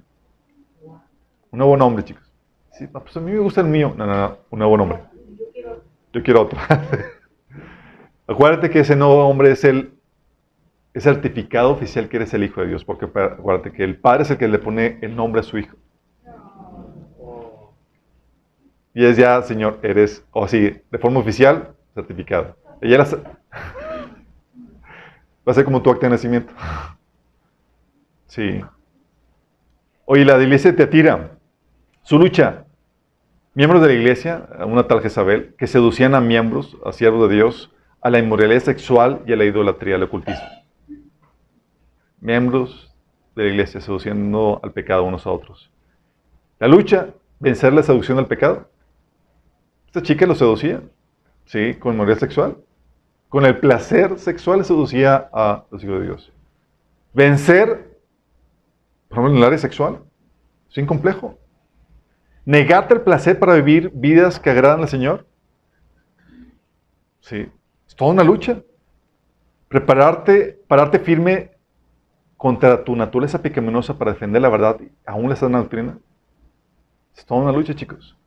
Un 1.52 1.60
nuevo 1.60 1.78
nombre, 1.78 2.04
chicos. 2.04 2.34
Sí, 2.72 2.88
pues 2.88 3.16
a 3.16 3.20
mí 3.20 3.32
me 3.32 3.38
gusta 3.38 3.62
el 3.62 3.68
mío. 3.68 3.94
No, 3.96 4.08
no, 4.08 4.16
no, 4.16 4.38
un 4.50 4.58
nuevo 4.58 4.76
nombre. 4.76 5.02
Yo 6.12 6.24
quiero 6.24 6.42
otro. 6.42 6.58
acuérdate 8.28 8.72
que 8.72 8.80
ese 8.80 8.96
nuevo 8.96 9.22
nombre 9.22 9.52
es 9.52 9.64
el 9.66 9.94
certificado 10.96 11.70
oficial 11.70 12.10
que 12.10 12.18
eres 12.18 12.34
el 12.34 12.44
Hijo 12.44 12.62
de 12.62 12.70
Dios, 12.70 12.84
porque 12.84 13.06
acuérdate 13.06 13.72
que 13.72 13.84
el 13.84 13.98
Padre 13.98 14.24
es 14.24 14.32
el 14.32 14.38
que 14.40 14.48
le 14.48 14.58
pone 14.58 14.98
el 15.04 15.16
nombre 15.16 15.42
a 15.42 15.44
su 15.44 15.60
Hijo. 15.60 15.78
Y 18.94 19.06
es 19.06 19.18
ya, 19.18 19.42
Señor, 19.42 19.80
eres, 19.84 20.26
o 20.32 20.44
así, 20.44 20.82
de 20.92 20.98
forma 20.98 21.20
oficial, 21.20 21.76
certificado. 21.94 22.56
Ella 22.82 22.96
era, 22.96 23.06
va 25.48 25.52
a 25.52 25.54
ser 25.54 25.66
como 25.66 25.82
tu 25.82 25.90
acta 25.90 26.08
de 26.08 26.12
nacimiento. 26.12 26.54
Sí. 28.28 28.62
Oye, 30.06 30.24
la 30.24 30.40
iglesia 30.40 30.76
te 30.76 30.84
atira. 30.84 31.32
Su 32.04 32.20
lucha. 32.20 32.66
Miembros 33.56 33.82
de 33.82 33.88
la 33.88 33.94
iglesia, 33.96 34.48
una 34.68 34.88
tal 34.88 35.02
Jezabel, 35.02 35.56
que 35.58 35.66
seducían 35.66 36.14
a 36.14 36.22
miembros, 36.22 36.78
a 36.86 36.92
siervos 36.92 37.28
de 37.28 37.36
Dios, 37.36 37.74
a 38.02 38.10
la 38.12 38.20
inmoralidad 38.20 38.62
sexual 38.62 39.24
y 39.26 39.34
a 39.34 39.36
la 39.36 39.46
idolatría, 39.46 39.96
al 39.96 40.04
ocultismo. 40.04 40.48
Miembros 42.22 42.96
de 43.36 43.44
la 43.44 43.50
iglesia 43.50 43.82
seduciendo 43.82 44.60
al 44.64 44.72
pecado 44.72 45.04
unos 45.04 45.26
a 45.26 45.32
otros. 45.32 45.72
La 46.60 46.68
lucha, 46.68 47.10
vencer 47.40 47.74
la 47.74 47.84
seducción 47.84 48.18
al 48.18 48.28
pecado. 48.28 48.70
Esta 49.90 50.04
chica 50.04 50.28
lo 50.28 50.36
seducía, 50.36 50.84
¿sí? 51.46 51.74
Con 51.74 51.94
inmoralidad 51.94 52.20
sexual. 52.20 52.58
Con 53.28 53.44
el 53.48 53.58
placer 53.60 54.20
sexual 54.20 54.64
seducía 54.64 55.32
a 55.34 55.66
los 55.72 55.84
hijos 55.84 56.00
de 56.00 56.06
Dios. 56.06 56.32
Vencer, 57.12 57.98
por 59.08 59.18
ejemplo, 59.18 59.32
en 59.32 59.38
el 59.38 59.44
área 59.44 59.58
sexual, 59.58 60.04
sin 60.68 60.86
complejo. 60.86 61.40
Negarte 62.46 62.94
el 62.94 63.02
placer 63.02 63.40
para 63.40 63.56
vivir 63.56 63.92
vidas 63.96 64.40
que 64.40 64.52
agradan 64.52 64.82
al 64.82 64.90
Señor. 64.90 65.26
Sí, 67.22 67.52
es 67.88 67.96
toda 67.96 68.12
una 68.12 68.24
lucha. 68.24 68.62
Prepararte, 69.70 70.62
pararte 70.68 71.00
firme 71.00 71.50
contra 72.38 72.84
tu 72.84 72.96
naturaleza 72.96 73.42
pecaminosa 73.42 73.98
para 73.98 74.14
defender 74.14 74.40
la 74.40 74.50
verdad, 74.50 74.80
aún 75.04 75.32
la 75.32 75.36
sana 75.36 75.58
doctrina. 75.58 75.98
Es 77.18 77.26
toda 77.26 77.42
una 77.42 77.52
lucha, 77.52 77.74
chicos 77.74 78.19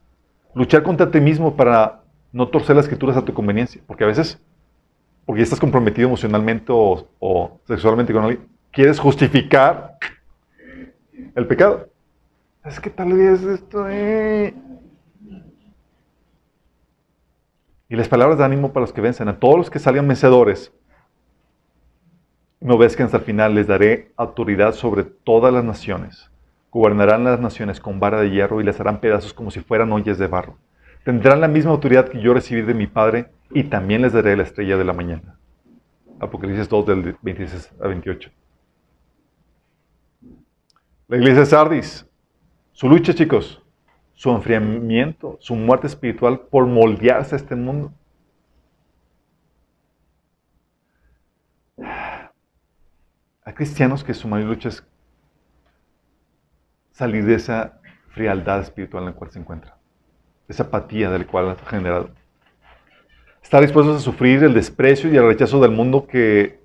luchar 0.53 0.83
contra 0.83 1.09
ti 1.09 1.19
mismo 1.19 1.55
para 1.55 2.01
no 2.31 2.47
torcer 2.47 2.75
las 2.75 2.85
escrituras 2.85 3.17
a 3.17 3.23
tu 3.23 3.33
conveniencia, 3.33 3.81
porque 3.85 4.03
a 4.03 4.07
veces, 4.07 4.41
porque 5.25 5.41
estás 5.41 5.59
comprometido 5.59 6.07
emocionalmente 6.07 6.71
o, 6.71 7.59
sexualmente 7.65 8.13
con 8.13 8.23
alguien, 8.23 8.47
quieres 8.71 8.99
justificar 8.99 9.97
el 11.35 11.47
pecado. 11.47 11.89
Es 12.65 12.79
que 12.79 12.89
tal 12.89 13.13
vez 13.13 13.43
esto... 13.43 13.87
Eh. 13.89 14.53
Y 17.89 17.95
las 17.95 18.07
palabras 18.07 18.39
de 18.39 18.45
ánimo 18.45 18.73
para 18.73 18.81
los 18.81 18.93
que 18.93 19.01
vencen, 19.01 19.27
a 19.27 19.39
todos 19.39 19.57
los 19.57 19.69
que 19.69 19.77
salgan 19.77 20.07
vencedores, 20.07 20.73
ves 22.61 22.95
que 22.95 23.03
hasta 23.03 23.17
el 23.17 23.23
final 23.23 23.53
les 23.53 23.67
daré 23.67 24.11
autoridad 24.15 24.73
sobre 24.73 25.03
todas 25.03 25.53
las 25.53 25.63
naciones. 25.63 26.32
Gobernarán 26.73 27.23
las 27.23 27.39
naciones 27.39 27.79
con 27.79 27.99
vara 27.99 28.19
de 28.19 28.31
hierro 28.31 28.59
y 28.59 28.63
les 28.63 28.79
harán 28.79 28.99
pedazos 28.99 29.31
como 29.31 29.51
si 29.51 29.59
fueran 29.59 29.91
ollas 29.91 30.17
de 30.17 30.25
barro. 30.25 30.57
Tendrán 31.05 31.39
la 31.39 31.47
misma 31.47 31.71
autoridad 31.71 32.09
que 32.09 32.19
yo 32.19 32.33
recibí 32.33 32.63
de 32.63 32.73
mi 32.73 32.87
Padre 32.87 33.29
y 33.51 33.65
también 33.65 34.01
les 34.01 34.13
daré 34.13 34.35
la 34.35 34.43
estrella 34.43 34.75
de 34.75 34.83
la 34.83 34.93
mañana. 34.93 35.37
Apocalipsis 36.19 36.67
2 36.67 36.85
del 36.87 37.15
26 37.21 37.73
a 37.79 37.87
28. 37.87 38.31
La 41.09 41.17
iglesia 41.17 41.41
de 41.41 41.45
Sardis, 41.45 42.09
su 42.71 42.89
lucha 42.89 43.13
chicos, 43.13 43.61
su 44.15 44.31
enfriamiento, 44.31 45.37
su 45.41 45.55
muerte 45.55 45.85
espiritual 45.85 46.39
por 46.49 46.65
moldearse 46.65 47.35
a 47.35 47.37
este 47.37 47.55
mundo. 47.55 47.93
Hay 53.45 53.53
cristianos 53.53 54.03
que 54.03 54.15
su 54.15 54.27
mayor 54.27 54.47
lucha 54.47 54.69
es 54.69 54.83
salir 56.93 57.25
de 57.25 57.35
esa 57.35 57.73
frialdad 58.09 58.61
espiritual 58.61 59.03
en 59.03 59.09
la 59.09 59.15
cual 59.15 59.31
se 59.31 59.39
encuentra, 59.39 59.75
esa 60.47 60.63
apatía 60.63 61.09
del 61.09 61.25
cual 61.25 61.49
ha 61.49 61.55
generado. 61.69 62.11
Estar 63.41 63.61
dispuestos 63.61 63.97
a 63.97 63.99
sufrir 63.99 64.43
el 64.43 64.53
desprecio 64.53 65.11
y 65.11 65.17
el 65.17 65.25
rechazo 65.25 65.59
del 65.59 65.71
mundo 65.71 66.07
que, 66.07 66.59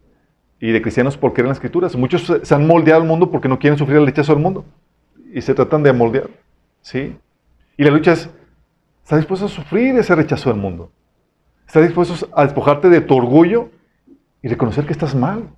y 0.60 0.70
de 0.70 0.80
cristianos 0.80 1.16
por 1.16 1.32
creer 1.32 1.48
las 1.48 1.56
escrituras. 1.56 1.96
Muchos 1.96 2.40
se 2.42 2.54
han 2.54 2.66
moldeado 2.66 3.00
al 3.00 3.08
mundo 3.08 3.30
porque 3.30 3.48
no 3.48 3.58
quieren 3.58 3.78
sufrir 3.78 3.98
el 3.98 4.06
rechazo 4.06 4.34
del 4.34 4.42
mundo 4.42 4.64
y 5.32 5.40
se 5.40 5.54
tratan 5.54 5.82
de 5.82 5.92
moldear. 5.92 6.28
¿sí? 6.82 7.16
Y 7.76 7.84
la 7.84 7.90
lucha 7.90 8.12
es, 8.12 8.30
¿estás 9.02 9.18
dispuesto 9.18 9.46
a 9.46 9.48
sufrir 9.48 9.98
ese 9.98 10.14
rechazo 10.14 10.50
del 10.50 10.60
mundo? 10.60 10.92
¿Estás 11.66 11.82
dispuesto 11.82 12.28
a 12.34 12.44
despojarte 12.44 12.88
de 12.88 13.00
tu 13.00 13.16
orgullo 13.16 13.70
y 14.42 14.48
reconocer 14.48 14.86
que 14.86 14.92
estás 14.92 15.14
mal? 15.14 15.48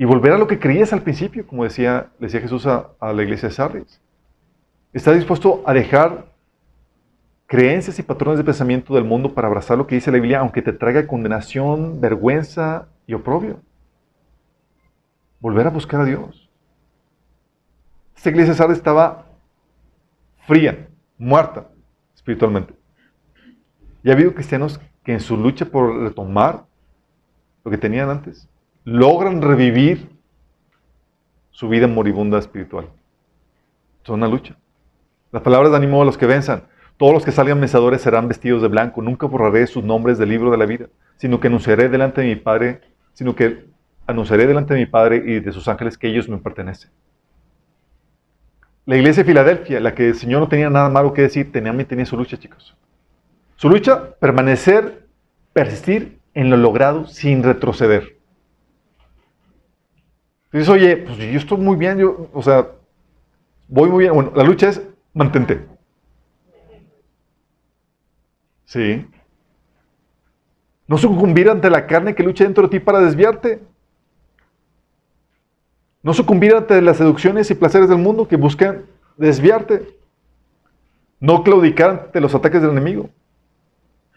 Y 0.00 0.04
volver 0.04 0.32
a 0.32 0.38
lo 0.38 0.46
que 0.46 0.60
creías 0.60 0.92
al 0.92 1.02
principio, 1.02 1.44
como 1.44 1.64
decía, 1.64 2.10
decía 2.20 2.40
Jesús 2.40 2.64
a, 2.66 2.94
la 3.00 3.22
iglesia 3.22 3.48
de 3.48 3.54
Sardis. 3.54 4.00
Está 4.92 5.12
dispuesto 5.12 5.64
a 5.66 5.74
dejar 5.74 6.32
creencias 7.46 7.98
y 7.98 8.04
patrones 8.04 8.38
de 8.38 8.44
pensamiento 8.44 8.94
del 8.94 9.02
mundo 9.02 9.34
para 9.34 9.48
abrazar 9.48 9.76
lo 9.76 9.88
que 9.88 9.96
dice 9.96 10.12
la 10.12 10.18
Biblia, 10.18 10.38
aunque 10.38 10.62
te 10.62 10.72
traiga 10.72 11.08
condenación, 11.08 12.00
vergüenza 12.00 12.86
y 13.08 13.14
oprobio. 13.14 13.60
Volver 15.40 15.66
a 15.66 15.70
buscar 15.70 16.02
a 16.02 16.04
Dios. 16.04 16.48
Esta 18.16 18.30
iglesia 18.30 18.52
de 18.52 18.58
Sardis 18.58 18.78
estaba 18.78 19.26
fría, 20.46 20.88
muerta 21.18 21.66
espiritualmente. 22.14 22.72
Y 24.04 24.10
ha 24.10 24.12
habido 24.12 24.32
cristianos 24.32 24.80
que 25.02 25.12
en 25.12 25.20
su 25.20 25.36
lucha 25.36 25.64
por 25.64 26.02
retomar 26.02 26.66
lo 27.64 27.70
que 27.72 27.78
tenían 27.78 28.10
antes, 28.10 28.48
logran 28.88 29.42
revivir 29.42 30.08
su 31.50 31.68
vida 31.68 31.86
moribunda 31.86 32.38
espiritual. 32.38 32.88
Es 34.02 34.08
una 34.08 34.26
lucha. 34.26 34.56
Las 35.30 35.42
palabras 35.42 35.70
de 35.70 35.76
ánimo 35.76 36.00
a 36.00 36.06
los 36.06 36.16
que 36.16 36.24
venzan. 36.24 36.62
Todos 36.96 37.12
los 37.12 37.24
que 37.24 37.30
salgan 37.30 37.60
vencedores 37.60 38.00
serán 38.00 38.28
vestidos 38.28 38.62
de 38.62 38.68
blanco. 38.68 39.02
Nunca 39.02 39.26
borraré 39.26 39.66
sus 39.66 39.84
nombres 39.84 40.16
del 40.16 40.30
libro 40.30 40.50
de 40.50 40.56
la 40.56 40.64
vida, 40.64 40.86
sino 41.16 41.38
que 41.38 41.48
anunciaré 41.48 41.90
delante 41.90 42.22
de 42.22 42.28
mi 42.28 42.36
Padre, 42.36 42.80
sino 43.12 43.36
que 43.36 43.66
anunciaré 44.06 44.46
delante 44.46 44.72
de 44.72 44.80
mi 44.80 44.86
Padre 44.86 45.22
y 45.24 45.40
de 45.40 45.52
sus 45.52 45.68
ángeles 45.68 45.98
que 45.98 46.08
ellos 46.08 46.28
me 46.28 46.38
pertenecen. 46.38 46.90
La 48.86 48.96
iglesia 48.96 49.22
de 49.22 49.28
Filadelfia, 49.28 49.80
la 49.80 49.94
que 49.94 50.08
el 50.08 50.14
Señor 50.14 50.40
no 50.40 50.48
tenía 50.48 50.70
nada 50.70 50.88
malo 50.88 51.12
que 51.12 51.22
decir, 51.22 51.52
tenía, 51.52 51.76
tenía 51.86 52.06
su 52.06 52.16
lucha, 52.16 52.38
chicos. 52.38 52.74
Su 53.56 53.68
lucha, 53.68 54.14
permanecer, 54.14 55.06
persistir 55.52 56.20
en 56.32 56.48
lo 56.48 56.56
logrado 56.56 57.06
sin 57.06 57.42
retroceder. 57.42 58.17
Dices, 60.52 60.68
oye, 60.68 60.96
pues 60.96 61.18
yo 61.18 61.38
estoy 61.38 61.58
muy 61.58 61.76
bien, 61.76 61.98
yo, 61.98 62.28
o 62.32 62.42
sea, 62.42 62.68
voy 63.68 63.90
muy 63.90 64.04
bien. 64.04 64.14
Bueno, 64.14 64.32
la 64.34 64.44
lucha 64.44 64.68
es 64.68 64.82
mantente. 65.12 65.66
Sí. 68.64 69.06
No 70.86 70.96
sucumbir 70.96 71.50
ante 71.50 71.68
la 71.68 71.86
carne 71.86 72.14
que 72.14 72.22
lucha 72.22 72.44
dentro 72.44 72.64
de 72.64 72.70
ti 72.70 72.80
para 72.80 73.00
desviarte. 73.00 73.60
No 76.02 76.14
sucumbir 76.14 76.54
ante 76.54 76.80
las 76.80 76.96
seducciones 76.96 77.50
y 77.50 77.54
placeres 77.54 77.88
del 77.88 77.98
mundo 77.98 78.26
que 78.26 78.36
buscan 78.36 78.86
desviarte. 79.18 79.98
No 81.20 81.42
claudicar 81.42 81.90
ante 81.90 82.20
los 82.20 82.34
ataques 82.34 82.62
del 82.62 82.70
enemigo. 82.70 83.10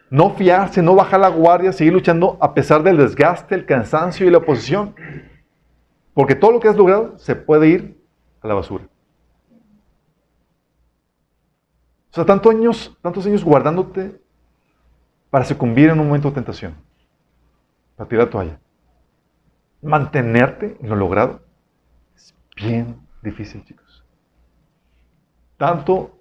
No 0.09 0.29
fiarse, 0.31 0.81
no 0.81 0.95
bajar 0.95 1.21
la 1.21 1.29
guardia, 1.29 1.73
seguir 1.73 1.93
luchando 1.93 2.37
a 2.39 2.53
pesar 2.53 2.83
del 2.83 2.97
desgaste, 2.97 3.55
el 3.55 3.65
cansancio 3.65 4.27
y 4.27 4.29
la 4.29 4.37
oposición. 4.37 4.93
Porque 6.13 6.35
todo 6.35 6.51
lo 6.51 6.59
que 6.59 6.67
has 6.67 6.75
logrado 6.75 7.17
se 7.17 7.35
puede 7.35 7.67
ir 7.67 8.01
a 8.41 8.47
la 8.47 8.53
basura. 8.53 8.85
O 12.11 12.13
sea, 12.13 12.25
tantos 12.25 12.53
años, 12.53 12.97
tantos 13.01 13.25
años 13.25 13.43
guardándote 13.43 14.19
para 15.29 15.45
sucumbir 15.45 15.89
en 15.89 15.99
un 15.99 16.07
momento 16.07 16.27
de 16.27 16.35
tentación, 16.35 16.75
para 17.95 18.09
tirar 18.09 18.25
la 18.25 18.31
toalla. 18.31 18.59
Mantenerte 19.81 20.77
en 20.81 20.89
lo 20.89 20.95
logrado 20.97 21.41
es 22.15 22.35
bien 22.57 22.97
difícil, 23.23 23.63
chicos. 23.63 24.03
Tanto 25.57 26.17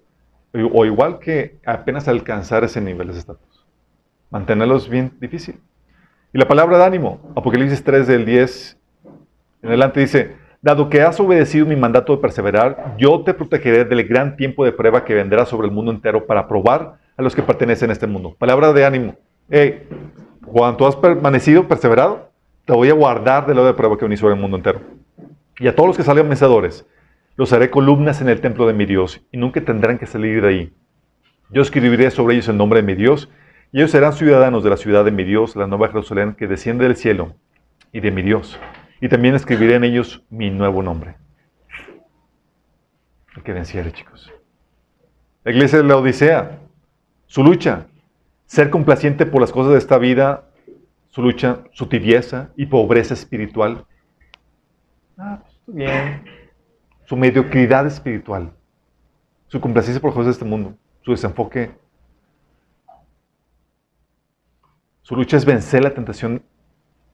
o 0.53 0.85
igual 0.85 1.19
que 1.19 1.59
apenas 1.65 2.07
alcanzar 2.07 2.63
ese 2.63 2.81
nivel 2.81 3.07
de 3.07 3.19
estatus. 3.19 3.65
Mantenerlo 4.29 4.77
es 4.77 4.87
bien 4.87 5.17
difícil. 5.19 5.61
Y 6.33 6.37
la 6.37 6.47
palabra 6.47 6.77
de 6.77 6.85
ánimo, 6.85 7.19
Apocalipsis 7.35 7.83
3 7.83 8.07
del 8.07 8.25
10 8.25 8.77
en 9.61 9.69
adelante 9.69 9.99
dice, 9.99 10.35
dado 10.61 10.89
que 10.89 11.01
has 11.01 11.19
obedecido 11.19 11.65
mi 11.65 11.75
mandato 11.75 12.15
de 12.15 12.21
perseverar, 12.21 12.95
yo 12.97 13.21
te 13.23 13.33
protegeré 13.33 13.85
del 13.85 14.07
gran 14.07 14.35
tiempo 14.35 14.65
de 14.65 14.71
prueba 14.71 15.05
que 15.05 15.13
vendrá 15.13 15.45
sobre 15.45 15.67
el 15.67 15.73
mundo 15.73 15.91
entero 15.91 16.25
para 16.25 16.47
probar 16.47 16.97
a 17.15 17.21
los 17.21 17.35
que 17.35 17.43
pertenecen 17.43 17.89
a 17.89 17.93
este 17.93 18.07
mundo. 18.07 18.35
Palabra 18.37 18.73
de 18.73 18.85
ánimo. 18.85 19.15
Hey, 19.49 19.87
cuando 20.45 20.87
has 20.87 20.95
permanecido, 20.95 21.67
perseverado, 21.67 22.31
te 22.65 22.73
voy 22.73 22.89
a 22.89 22.93
guardar 22.93 23.45
de 23.45 23.53
lo 23.53 23.65
de 23.65 23.73
prueba 23.73 23.97
que 23.97 24.05
viene 24.05 24.17
sobre 24.17 24.33
el 24.33 24.39
mundo 24.39 24.57
entero. 24.57 24.81
Y 25.59 25.67
a 25.67 25.75
todos 25.75 25.87
los 25.87 25.97
que 25.97 26.03
salgan 26.03 26.27
vencedores, 26.27 26.87
los 27.35 27.53
haré 27.53 27.69
columnas 27.69 28.21
en 28.21 28.29
el 28.29 28.41
templo 28.41 28.65
de 28.65 28.73
mi 28.73 28.85
Dios, 28.85 29.21
y 29.31 29.37
nunca 29.37 29.61
tendrán 29.61 29.99
que 29.99 30.07
salir 30.07 30.41
de 30.41 30.47
ahí. 30.47 30.73
Yo 31.51 31.61
escribiré 31.61 32.09
sobre 32.09 32.35
ellos 32.35 32.47
el 32.47 32.57
nombre 32.57 32.81
de 32.81 32.87
mi 32.87 32.95
Dios, 32.95 33.29
y 33.71 33.77
ellos 33.77 33.91
serán 33.91 34.13
ciudadanos 34.13 34.63
de 34.63 34.71
la 34.71 34.77
ciudad 34.77 35.05
de 35.05 35.11
mi 35.11 35.23
Dios, 35.23 35.55
la 35.55 35.67
nueva 35.67 35.89
Jerusalén 35.89 36.33
que 36.33 36.47
desciende 36.47 36.85
del 36.85 36.95
cielo, 36.95 37.35
y 37.93 37.99
de 37.99 38.09
mi 38.09 38.21
Dios 38.21 38.59
y 39.01 39.09
también 39.09 39.33
escribiré 39.33 39.75
en 39.75 39.83
ellos 39.83 40.23
mi 40.29 40.51
nuevo 40.51 40.83
nombre. 40.83 41.15
El 43.35 43.43
que 43.43 43.51
venciere, 43.51 43.91
chicos. 43.91 44.31
La 45.43 45.51
iglesia 45.51 45.79
de 45.79 45.83
la 45.85 45.97
Odisea, 45.97 46.59
su 47.25 47.43
lucha, 47.43 47.87
ser 48.45 48.69
complaciente 48.69 49.25
por 49.25 49.41
las 49.41 49.51
cosas 49.51 49.73
de 49.73 49.79
esta 49.79 49.97
vida, 49.97 50.51
su 51.09 51.23
lucha, 51.23 51.63
su 51.71 51.87
tibieza 51.87 52.51
y 52.55 52.67
pobreza 52.67 53.15
espiritual. 53.15 53.85
Ah, 55.17 55.41
pues 55.41 55.59
bien. 55.65 56.23
Su 57.05 57.17
mediocridad 57.17 57.87
espiritual, 57.87 58.53
su 59.47 59.59
complacencia 59.59 59.99
por 59.99 60.11
las 60.11 60.15
cosas 60.15 60.27
de 60.27 60.31
este 60.33 60.45
mundo, 60.45 60.77
su 61.01 61.11
desenfoque. 61.11 61.71
Su 65.01 65.15
lucha 65.15 65.37
es 65.37 65.43
vencer 65.43 65.83
la 65.83 65.93
tentación 65.93 66.43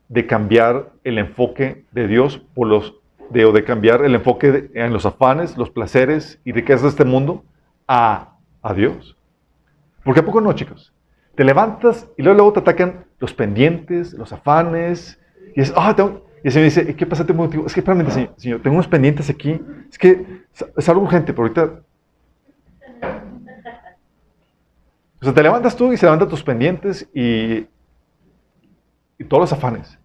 de 0.08 0.26
cambiar 0.26 0.92
el 1.04 1.18
enfoque 1.18 1.84
de 1.92 2.08
Dios 2.08 2.42
por 2.54 2.66
los, 2.66 2.94
de, 3.30 3.44
o 3.44 3.52
de 3.52 3.64
cambiar 3.64 4.04
el 4.04 4.14
enfoque 4.14 4.70
en 4.74 4.92
los 4.92 5.06
afanes, 5.06 5.56
los 5.56 5.70
placeres 5.70 6.40
y 6.44 6.52
riquezas 6.52 6.82
de 6.82 6.88
este 6.88 7.04
mundo 7.04 7.44
a, 7.86 8.36
a 8.62 8.74
Dios. 8.74 9.16
Porque 10.04 10.20
a 10.20 10.24
poco 10.24 10.40
no, 10.40 10.52
chicos. 10.54 10.92
Te 11.34 11.44
levantas 11.44 12.08
y 12.16 12.22
luego, 12.22 12.36
luego 12.36 12.52
te 12.54 12.60
atacan 12.60 13.04
los 13.18 13.34
pendientes, 13.34 14.12
los 14.14 14.32
afanes. 14.32 15.20
Y 15.54 15.60
es, 15.60 15.72
ah, 15.76 15.94
tengo, 15.94 16.26
y 16.42 16.48
el 16.48 16.52
Señor 16.52 16.64
dice, 16.64 16.96
¿qué 16.96 17.06
pasa? 17.06 17.26
Tengo 17.26 17.44
Es 17.66 17.74
que, 17.74 17.80
espérame, 17.80 18.08
señor, 18.10 18.34
señor, 18.36 18.62
tengo 18.62 18.74
unos 18.74 18.88
pendientes 18.88 19.28
aquí. 19.28 19.60
Es 19.90 19.98
que 19.98 20.44
es 20.76 20.88
algo 20.88 21.02
urgente, 21.02 21.32
pero 21.32 21.42
ahorita... 21.42 21.80
O 25.20 25.24
sea, 25.24 25.34
te 25.34 25.42
levantas 25.42 25.74
tú 25.74 25.92
y 25.92 25.96
se 25.96 26.06
levantan 26.06 26.28
tus 26.28 26.44
pendientes 26.44 27.08
y, 27.12 27.66
y 29.18 29.24
todos 29.24 29.42
los 29.42 29.52
afanes. 29.52 29.97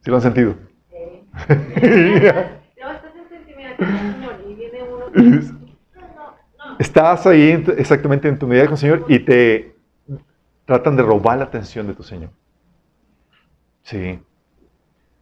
¿Sí 0.00 0.10
lo 0.10 0.16
han 0.16 0.22
sentido? 0.22 0.54
Sí. 0.88 0.96
no, 1.36 2.90
estás 2.90 3.14
en 3.16 3.28
sentimiento, 3.28 3.84
Señor, 3.84 4.34
y 4.48 4.54
viene 4.54 4.82
uno. 4.82 5.60
Estás 6.78 7.26
ahí 7.26 7.64
exactamente 7.76 8.28
en 8.28 8.38
tu 8.38 8.46
medida 8.46 8.64
con 8.64 8.72
el 8.72 8.78
Señor 8.78 9.04
y 9.08 9.18
te, 9.18 9.74
tratan 10.70 10.96
de 10.96 11.02
robar 11.02 11.36
la 11.38 11.44
atención 11.44 11.88
de 11.88 11.94
tu 11.94 12.04
Señor. 12.04 12.30
Sí. 13.82 14.20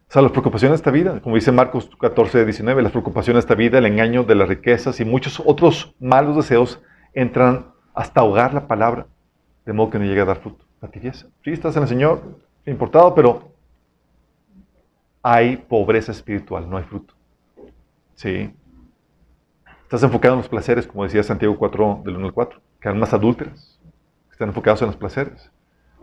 O 0.07 0.11
sea, 0.11 0.21
las 0.21 0.31
preocupaciones 0.31 0.73
de 0.73 0.81
esta 0.81 0.91
vida, 0.91 1.19
como 1.21 1.35
dice 1.35 1.51
Marcos 1.51 1.89
14, 1.99 2.45
19, 2.45 2.83
las 2.83 2.91
preocupaciones 2.91 3.43
de 3.43 3.47
esta 3.47 3.55
vida, 3.55 3.79
el 3.79 3.87
engaño 3.87 4.23
de 4.23 4.35
las 4.35 4.47
riquezas 4.47 4.99
y 4.99 5.05
muchos 5.05 5.41
otros 5.43 5.95
malos 5.99 6.35
deseos 6.35 6.81
entran 7.13 7.73
hasta 7.95 8.21
ahogar 8.21 8.53
la 8.53 8.67
palabra, 8.67 9.07
de 9.65 9.73
modo 9.73 9.89
que 9.89 9.99
no 9.99 10.05
llega 10.05 10.21
a 10.21 10.27
dar 10.27 10.37
fruto. 10.37 10.65
La 10.81 10.89
tibieza. 10.89 11.25
Sí, 11.43 11.51
estás 11.51 11.75
en 11.75 11.81
el 11.81 11.89
Señor, 11.89 12.21
importado, 12.65 13.15
pero 13.15 13.51
hay 15.21 15.57
pobreza 15.57 16.11
espiritual, 16.11 16.69
no 16.69 16.77
hay 16.77 16.83
fruto. 16.83 17.13
Sí. 18.15 18.53
Estás 19.83 20.03
enfocado 20.03 20.35
en 20.35 20.41
los 20.41 20.49
placeres, 20.49 20.87
como 20.87 21.03
decía 21.03 21.23
Santiago 21.23 21.57
4, 21.57 22.01
del 22.05 22.17
1 22.17 22.27
al 22.27 22.33
4, 22.33 22.61
que 22.79 22.93
más 22.93 23.13
adúlteras, 23.13 23.79
están 24.31 24.49
enfocados 24.49 24.81
en 24.81 24.87
los 24.87 24.97
placeres. 24.97 25.51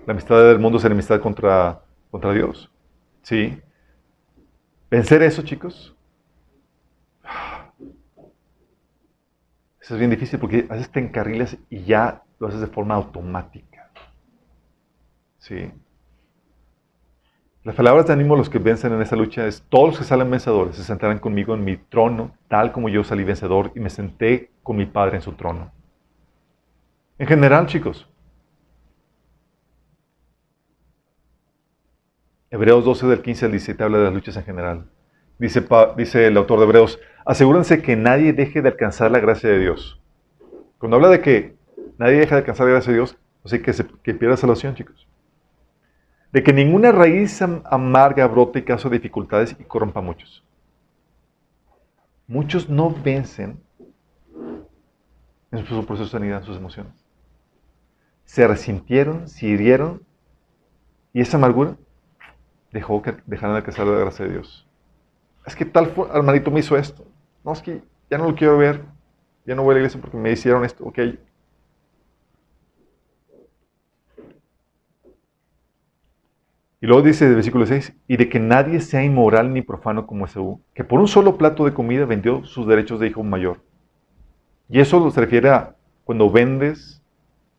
La 0.07 0.12
amistad 0.12 0.43
del 0.43 0.59
mundo 0.59 0.79
es 0.79 0.85
enemistad 0.85 1.21
contra, 1.21 1.83
contra 2.11 2.33
Dios. 2.33 2.71
Sí. 3.23 3.61
Vencer 4.91 5.23
eso, 5.23 5.43
chicos. 5.43 5.97
Eso 9.81 9.95
es 9.95 9.99
bien 9.99 10.11
difícil 10.11 10.39
porque 10.41 10.67
a 10.69 10.75
veces 10.75 10.91
te 10.91 11.01
encarrilas 11.01 11.57
y 11.71 11.85
ya 11.85 12.23
lo 12.39 12.49
haces 12.49 12.61
de 12.61 12.67
forma 12.67 12.95
automática. 12.97 13.91
Sí. 15.39 15.71
Las 17.67 17.75
palabras 17.75 18.07
de 18.07 18.12
ánimo 18.12 18.35
a 18.35 18.37
los 18.37 18.49
que 18.49 18.61
vencen 18.61 18.93
en 18.93 19.03
esa 19.03 19.17
lucha 19.17 19.45
es, 19.45 19.64
todos 19.69 19.89
los 19.89 19.99
que 19.99 20.05
salen 20.05 20.31
vencedores 20.31 20.77
se 20.77 20.85
sentarán 20.85 21.19
conmigo 21.19 21.53
en 21.53 21.64
mi 21.64 21.77
trono, 21.77 22.31
tal 22.47 22.71
como 22.71 22.89
yo 22.89 23.03
salí 23.03 23.25
vencedor 23.25 23.73
y 23.75 23.81
me 23.81 23.91
senté 23.91 24.53
con 24.62 24.77
mi 24.77 24.87
Padre 24.87 25.17
en 25.17 25.23
su 25.23 25.33
trono. 25.33 25.73
En 27.19 27.27
general, 27.27 27.67
chicos. 27.67 28.09
Hebreos 32.53 32.85
12 32.85 33.09
del 33.09 33.23
15 33.23 33.47
al 33.47 33.51
17 33.51 33.83
habla 33.83 33.99
de 33.99 34.05
las 34.05 34.14
luchas 34.14 34.37
en 34.37 34.45
general. 34.45 34.85
Dice, 35.41 35.67
dice 35.97 36.29
el 36.29 36.37
autor 36.37 36.61
de 36.61 36.67
Hebreos, 36.67 37.01
asegúrense 37.25 37.83
que 37.83 37.97
nadie 37.97 38.33
deje 38.33 38.62
de 38.62 38.69
alcanzar 38.69 39.11
la 39.11 39.19
gracia 39.19 39.51
de 39.51 39.59
Dios. 39.59 40.01
Cuando 40.79 40.99
habla 40.99 41.09
de 41.09 41.21
que 41.21 41.57
nadie 41.99 42.19
deja 42.19 42.37
de 42.37 42.43
alcanzar 42.43 42.67
la 42.69 42.75
gracia 42.75 42.93
de 42.93 42.99
Dios, 42.99 43.19
así 43.45 43.61
que, 43.61 43.73
se, 43.73 43.85
que 44.05 44.14
pierda 44.14 44.37
salvación, 44.37 44.77
chicos 44.77 45.05
de 46.33 46.43
que 46.43 46.53
ninguna 46.53 46.93
raíz 46.93 47.41
amarga 47.43 48.27
brote 48.27 48.59
y 48.59 48.62
de 48.62 48.91
dificultades 48.91 49.57
y 49.59 49.64
corrompa 49.64 50.01
a 50.01 50.03
muchos. 50.03 50.45
Muchos 52.27 52.68
no 52.68 52.91
vencen 52.91 53.61
en 55.53 55.64
su 55.64 55.87
proceso 55.87 56.05
de 56.05 56.11
sanidad, 56.11 56.41
en 56.41 56.45
sus 56.45 56.57
emociones. 56.57 56.93
Se 58.24 58.47
resintieron, 58.47 59.29
se 59.29 59.47
hirieron 59.47 60.03
y 61.12 61.20
esa 61.20 61.37
amargura 61.37 61.77
dejó 62.72 63.01
que 63.01 63.16
dejaran 63.27 63.55
de 63.55 63.59
alcanzar 63.59 63.87
la 63.87 63.99
gracia 63.99 64.27
de 64.27 64.33
Dios. 64.33 64.66
Es 65.47 65.55
que 65.55 65.64
tal 65.64 65.93
hermanito 66.12 66.51
me 66.51 66.61
hizo 66.61 66.77
esto. 66.77 67.07
No, 67.45 67.53
es 67.53 67.62
que 67.62 67.81
ya 68.11 68.18
no 68.18 68.24
lo 68.24 68.35
quiero 68.35 68.59
ver. 68.59 68.83
Ya 69.47 69.55
no 69.55 69.62
voy 69.62 69.72
a 69.72 69.74
la 69.74 69.81
iglesia 69.81 70.01
porque 70.01 70.16
me 70.16 70.33
hicieron 70.33 70.64
esto. 70.64 70.85
Ok, 70.85 70.99
Y 76.81 76.87
luego 76.87 77.03
dice 77.03 77.27
el 77.27 77.35
versículo 77.35 77.64
6, 77.64 77.95
y 78.07 78.16
de 78.16 78.29
que 78.29 78.39
nadie 78.39 78.81
sea 78.81 79.03
inmoral 79.03 79.53
ni 79.53 79.62
profano 79.62 80.07
como 80.07 80.27
Esaú, 80.27 80.61
que 80.74 80.85
por 80.85 81.01
un 81.01 81.09
solo 81.09 81.39
plato 81.39 81.64
de 81.64 81.72
comida 81.72 82.05
vendió 82.05 82.45
sus 82.45 82.66
derechos 82.66 83.01
de 83.01 83.07
hijo 83.07 83.22
mayor. 83.22 83.62
Y 84.68 84.81
eso 84.81 85.11
se 85.11 85.20
refiere 85.20 85.49
a 85.51 85.74
cuando 86.05 86.31
vendes 86.31 87.03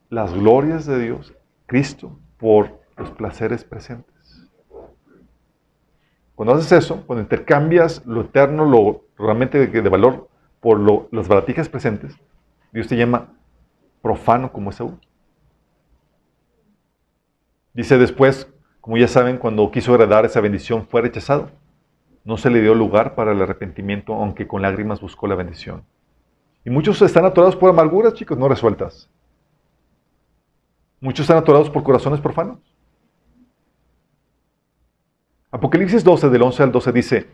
las 0.09 0.33
glorias 0.33 0.85
de 0.85 0.99
Dios, 0.99 1.33
Cristo, 1.65 2.19
por 2.37 2.79
los 2.95 3.09
placeres 3.11 3.63
presentes. 3.63 4.47
Cuando 6.35 6.53
haces 6.53 6.71
eso, 6.71 7.03
cuando 7.07 7.23
intercambias 7.23 8.05
lo 8.05 8.21
eterno, 8.21 8.65
lo 8.65 9.05
realmente 9.17 9.65
de, 9.65 9.89
valor, 9.89 10.29
por 10.59 10.79
las 11.11 11.27
baratijas 11.27 11.69
presentes, 11.69 12.15
Dios 12.71 12.87
te 12.87 12.95
llama 12.95 13.33
profano 14.01 14.51
como 14.51 14.69
Esaú. 14.69 14.99
Dice 17.73 17.97
después, 17.97 18.53
como 18.87 18.95
ya 18.95 19.09
saben, 19.09 19.35
cuando 19.35 19.69
quiso 19.69 19.91
agradar 19.91 20.23
esa 20.23 20.39
bendición 20.39 20.87
fue 20.87 21.01
rechazado. 21.01 21.51
No 22.23 22.37
se 22.37 22.49
le 22.49 22.61
dio 22.61 22.73
lugar 22.73 23.15
para 23.15 23.33
el 23.33 23.41
arrepentimiento, 23.41 24.13
aunque 24.13 24.47
con 24.47 24.61
lágrimas 24.61 25.01
buscó 25.01 25.27
la 25.27 25.35
bendición. 25.35 25.83
Y 26.63 26.69
muchos 26.69 27.01
están 27.01 27.25
atorados 27.25 27.57
por 27.57 27.69
amarguras, 27.69 28.13
chicos, 28.13 28.37
no 28.37 28.47
resueltas. 28.47 29.09
Muchos 31.01 31.25
están 31.25 31.35
atorados 31.35 31.69
por 31.69 31.83
corazones 31.83 32.21
profanos. 32.21 32.59
Apocalipsis 35.51 36.01
12, 36.05 36.29
del 36.29 36.43
11 36.43 36.63
al 36.63 36.71
12 36.71 36.91
dice, 36.93 37.27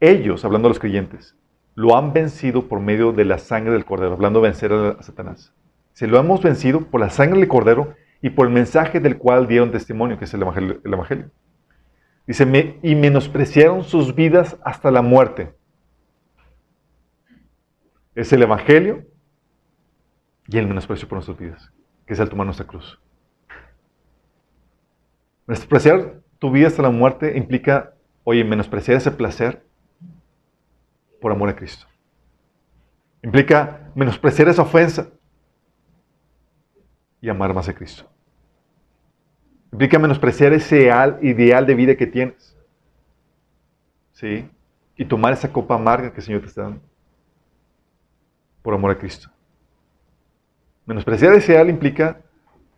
ellos, 0.00 0.44
hablando 0.44 0.68
de 0.68 0.74
los 0.74 0.78
creyentes, 0.78 1.34
lo 1.74 1.96
han 1.96 2.12
vencido 2.12 2.68
por 2.68 2.80
medio 2.80 3.12
de 3.12 3.24
la 3.24 3.38
sangre 3.38 3.72
del 3.72 3.86
cordero, 3.86 4.12
hablando 4.12 4.42
de 4.42 4.48
vencer 4.48 4.74
a 4.74 5.02
Satanás. 5.02 5.54
Se 5.94 6.06
lo 6.06 6.18
hemos 6.18 6.42
vencido 6.42 6.82
por 6.82 7.00
la 7.00 7.08
sangre 7.08 7.40
del 7.40 7.48
cordero 7.48 7.94
y 8.20 8.30
por 8.30 8.46
el 8.46 8.52
mensaje 8.52 9.00
del 9.00 9.18
cual 9.18 9.46
dieron 9.46 9.70
testimonio, 9.70 10.18
que 10.18 10.24
es 10.24 10.34
el 10.34 10.42
Evangelio. 10.42 11.30
Dice, 12.26 12.78
y 12.82 12.94
menospreciaron 12.94 13.84
sus 13.84 14.14
vidas 14.14 14.58
hasta 14.62 14.90
la 14.90 15.02
muerte. 15.02 15.54
Es 18.14 18.32
el 18.32 18.42
Evangelio 18.42 19.06
y 20.46 20.58
el 20.58 20.66
menosprecio 20.66 21.08
por 21.08 21.16
nuestras 21.16 21.38
vidas, 21.38 21.72
que 22.06 22.14
es 22.14 22.20
el 22.20 22.28
tomar 22.28 22.46
nuestra 22.46 22.66
cruz. 22.66 23.00
Menospreciar 25.46 26.20
tu 26.38 26.50
vida 26.50 26.66
hasta 26.66 26.82
la 26.82 26.90
muerte 26.90 27.38
implica, 27.38 27.94
oye, 28.24 28.44
menospreciar 28.44 28.96
ese 28.98 29.10
placer 29.10 29.64
por 31.20 31.32
amor 31.32 31.48
a 31.48 31.56
Cristo. 31.56 31.86
Implica 33.22 33.90
menospreciar 33.94 34.48
esa 34.48 34.62
ofensa 34.62 35.08
y 37.20 37.28
amar 37.28 37.54
más 37.54 37.68
a 37.68 37.74
Cristo. 37.74 38.04
Implica 39.72 39.98
menospreciar 39.98 40.52
ese 40.52 40.90
ideal 41.22 41.66
de 41.66 41.74
vida 41.74 41.94
que 41.96 42.06
tienes. 42.06 42.56
¿Sí? 44.12 44.48
Y 44.96 45.04
tomar 45.04 45.32
esa 45.32 45.52
copa 45.52 45.74
amarga 45.74 46.10
que 46.10 46.20
el 46.20 46.22
Señor 46.22 46.40
te 46.40 46.46
está 46.48 46.62
dando. 46.62 46.80
Por 48.62 48.74
amor 48.74 48.90
a 48.90 48.98
Cristo. 48.98 49.30
Menospreciar 50.86 51.34
ese 51.34 51.52
ideal 51.52 51.68
implica 51.68 52.20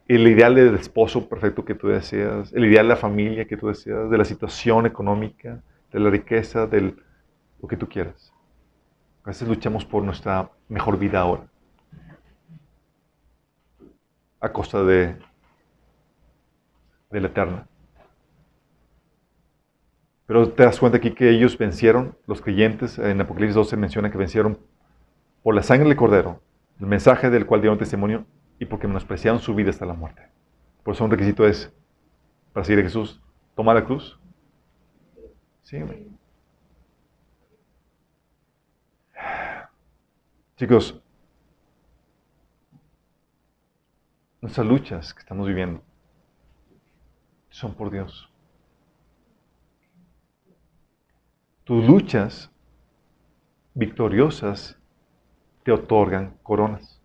el 0.08 0.26
ideal 0.26 0.56
del 0.56 0.74
esposo 0.74 1.28
perfecto 1.28 1.64
que 1.64 1.76
tú 1.76 1.86
deseas, 1.86 2.52
el 2.52 2.64
ideal 2.64 2.86
de 2.86 2.94
la 2.94 2.96
familia 2.96 3.46
que 3.46 3.56
tú 3.56 3.68
deseas, 3.68 4.10
de 4.10 4.18
la 4.18 4.24
situación 4.24 4.84
económica, 4.86 5.62
de 5.92 6.00
la 6.00 6.10
riqueza, 6.10 6.66
de 6.66 6.94
lo 7.60 7.68
que 7.68 7.76
tú 7.76 7.88
quieras. 7.88 8.32
A 9.22 9.28
veces 9.28 9.46
luchamos 9.46 9.84
por 9.84 10.02
nuestra 10.02 10.50
mejor 10.68 10.98
vida 10.98 11.20
ahora 11.20 11.49
a 14.40 14.52
costa 14.52 14.82
de, 14.82 15.16
de 17.10 17.20
la 17.20 17.28
eterna. 17.28 17.66
Pero 20.26 20.48
te 20.50 20.62
das 20.62 20.78
cuenta 20.78 20.98
aquí 20.98 21.10
que 21.10 21.28
ellos 21.30 21.58
vencieron, 21.58 22.16
los 22.26 22.40
creyentes, 22.40 22.98
en 22.98 23.20
Apocalipsis 23.20 23.56
12 23.56 23.76
menciona 23.76 24.10
que 24.10 24.18
vencieron 24.18 24.58
por 25.42 25.54
la 25.54 25.62
sangre 25.62 25.88
del 25.88 25.96
cordero, 25.96 26.40
el 26.78 26.86
mensaje 26.86 27.30
del 27.30 27.46
cual 27.46 27.60
dieron 27.62 27.78
testimonio 27.78 28.26
y 28.58 28.66
porque 28.66 28.86
menospreciaron 28.86 29.40
su 29.40 29.54
vida 29.54 29.70
hasta 29.70 29.86
la 29.86 29.94
muerte. 29.94 30.22
Por 30.84 30.94
eso 30.94 31.04
un 31.04 31.10
requisito 31.10 31.46
es, 31.46 31.72
para 32.52 32.64
seguir 32.64 32.80
a 32.80 32.82
Jesús, 32.84 33.20
tomar 33.56 33.74
la 33.74 33.84
cruz. 33.84 34.20
Sí, 35.62 35.78
Chicos, 40.56 41.02
Nuestras 44.40 44.66
luchas 44.66 45.12
que 45.12 45.20
estamos 45.20 45.46
viviendo 45.46 45.82
son 47.50 47.74
por 47.74 47.90
Dios. 47.90 48.30
Tus 51.64 51.86
luchas 51.86 52.50
victoriosas 53.74 54.78
te 55.62 55.72
otorgan 55.72 56.38
coronas. 56.42 57.00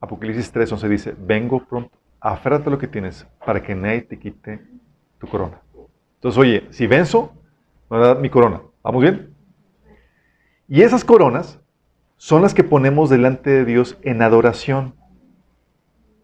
Apocalipsis 0.00 0.52
3:11 0.52 0.88
dice, 0.88 1.16
vengo 1.16 1.64
pronto, 1.64 1.96
aférrate 2.20 2.68
lo 2.68 2.78
que 2.78 2.88
tienes 2.88 3.24
para 3.46 3.62
que 3.62 3.74
nadie 3.74 4.02
te 4.02 4.18
quite 4.18 4.60
tu 5.18 5.28
corona. 5.28 5.60
Entonces, 6.16 6.38
oye, 6.38 6.66
si 6.70 6.88
venzo, 6.88 7.32
me 7.88 7.98
va 7.98 8.04
a 8.04 8.08
dar 8.08 8.18
mi 8.18 8.28
corona. 8.28 8.62
¿Vamos 8.82 9.02
bien? 9.02 9.32
Y 10.66 10.82
esas 10.82 11.04
coronas 11.04 11.60
son 12.16 12.42
las 12.42 12.52
que 12.52 12.64
ponemos 12.64 13.10
delante 13.10 13.50
de 13.50 13.64
Dios 13.64 13.96
en 14.02 14.22
adoración. 14.22 14.94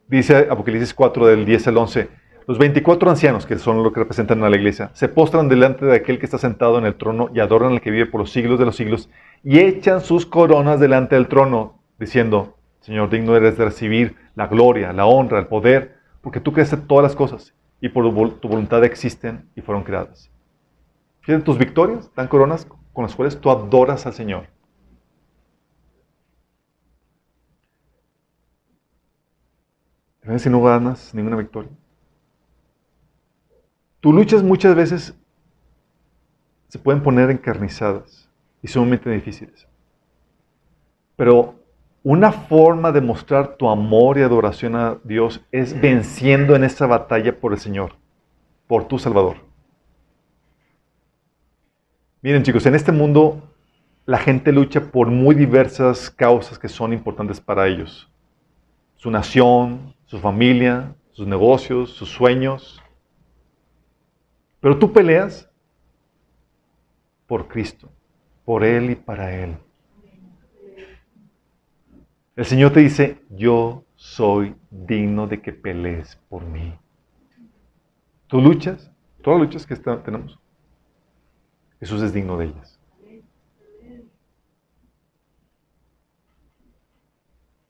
Dice 0.09 0.49
Apocalipsis 0.51 0.95
4 0.95 1.27
del 1.27 1.45
10 1.45 1.69
al 1.69 1.77
11, 1.77 2.09
los 2.47 2.57
24 2.57 3.11
ancianos, 3.11 3.45
que 3.45 3.59
son 3.59 3.83
los 3.83 3.93
que 3.93 4.01
representan 4.01 4.43
a 4.43 4.49
la 4.49 4.57
iglesia, 4.57 4.91
se 4.95 5.07
postran 5.07 5.51
delante 5.51 5.85
de 5.85 5.97
aquel 5.97 6.19
que 6.19 6.25
está 6.25 6.39
sentado 6.39 6.79
en 6.79 6.87
el 6.87 6.95
trono 6.95 7.29
y 7.35 7.41
adoran 7.41 7.73
al 7.73 7.83
que 7.83 7.91
vive 7.91 8.07
por 8.07 8.23
los 8.23 8.33
siglos 8.33 8.59
de 8.59 8.65
los 8.65 8.75
siglos 8.75 9.11
y 9.45 9.59
echan 9.59 10.01
sus 10.01 10.25
coronas 10.25 10.81
delante 10.81 11.15
del 11.15 11.29
trono, 11.29 11.83
diciendo, 11.99 12.57
Señor, 12.81 13.11
digno 13.11 13.37
eres 13.37 13.59
de 13.59 13.67
recibir 13.67 14.17
la 14.35 14.47
gloria, 14.47 14.95
la 14.95 15.05
honra, 15.05 15.41
el 15.41 15.47
poder, 15.47 15.99
porque 16.23 16.41
tú 16.41 16.55
creaste 16.55 16.79
todas 16.79 17.03
las 17.03 17.15
cosas 17.15 17.53
y 17.83 17.91
por 17.91 18.11
tu 18.41 18.49
voluntad 18.49 18.83
existen 18.85 19.51
y 19.55 19.61
fueron 19.61 19.85
creadas. 19.85 20.31
Fíjate, 21.21 21.45
tus 21.45 21.59
victorias 21.59 22.11
dan 22.17 22.29
coronas 22.29 22.67
con 22.95 23.03
las 23.03 23.15
cuales 23.15 23.39
tú 23.39 23.51
adoras 23.51 24.07
al 24.07 24.15
Señor. 24.15 24.47
Si 30.37 30.51
no 30.51 30.61
ganas 30.61 31.14
ninguna 31.14 31.37
victoria? 31.37 31.70
Tus 34.01 34.14
luchas 34.14 34.43
muchas 34.43 34.74
veces 34.74 35.18
se 36.68 36.79
pueden 36.79 37.03
poner 37.03 37.31
encarnizadas 37.31 38.29
y 38.62 38.68
sumamente 38.68 39.11
difíciles. 39.11 39.66
Pero 41.16 41.55
una 42.03 42.31
forma 42.31 42.93
de 42.93 43.01
mostrar 43.01 43.57
tu 43.57 43.68
amor 43.68 44.18
y 44.18 44.22
adoración 44.22 44.76
a 44.76 44.99
Dios 45.03 45.41
es 45.51 45.79
venciendo 45.81 46.55
en 46.55 46.64
esa 46.64 46.87
batalla 46.87 47.41
por 47.41 47.53
el 47.53 47.59
Señor, 47.59 47.93
por 48.66 48.87
tu 48.87 48.99
Salvador. 48.99 49.37
Miren 52.20 52.43
chicos, 52.43 52.66
en 52.66 52.74
este 52.74 52.93
mundo 52.93 53.43
la 54.07 54.18
gente 54.18 54.53
lucha 54.53 54.81
por 54.81 55.09
muy 55.09 55.35
diversas 55.35 56.11
causas 56.11 56.59
que 56.59 56.68
son 56.68 56.93
importantes 56.93 57.41
para 57.41 57.66
ellos. 57.66 58.11
Su 58.97 59.11
nación, 59.11 59.95
su 60.09 60.19
familia, 60.19 60.97
sus 61.11 61.27
negocios, 61.27 61.91
sus 61.91 62.09
sueños. 62.09 62.83
Pero 64.59 64.79
tú 64.79 64.91
peleas 64.91 65.49
por 67.27 67.47
Cristo, 67.47 67.91
por 68.45 68.65
Él 68.65 68.91
y 68.91 68.97
para 68.97 69.35
Él. 69.35 69.57
El 72.35 72.45
Señor 72.47 72.73
te 72.73 72.81
dice, 72.81 73.21
yo 73.29 73.85
soy 73.97 74.57
digno 74.71 75.27
de 75.27 75.43
que 75.43 75.53
pelees 75.53 76.17
por 76.29 76.43
mí. 76.43 76.73
Tú 78.29 78.41
luchas, 78.41 78.91
todas 79.23 79.41
las 79.41 79.49
luchas 79.49 79.67
que 79.67 79.77
tenemos, 79.77 80.39
Jesús 81.81 82.01
es 82.01 82.15
digno 82.15 82.39
de 82.39 82.47
ellas. 82.47 82.78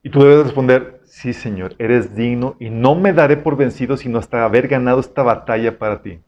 Y 0.08 0.10
tú 0.10 0.20
debes 0.22 0.44
responder, 0.44 1.02
sí 1.04 1.34
Señor, 1.34 1.74
eres 1.78 2.16
digno 2.16 2.56
y 2.58 2.70
no 2.70 2.94
me 2.94 3.12
daré 3.12 3.36
por 3.36 3.58
vencido 3.58 3.98
sino 3.98 4.18
hasta 4.18 4.42
haber 4.42 4.66
ganado 4.66 5.00
esta 5.00 5.22
batalla 5.22 5.78
para 5.78 6.00
ti. 6.00 6.18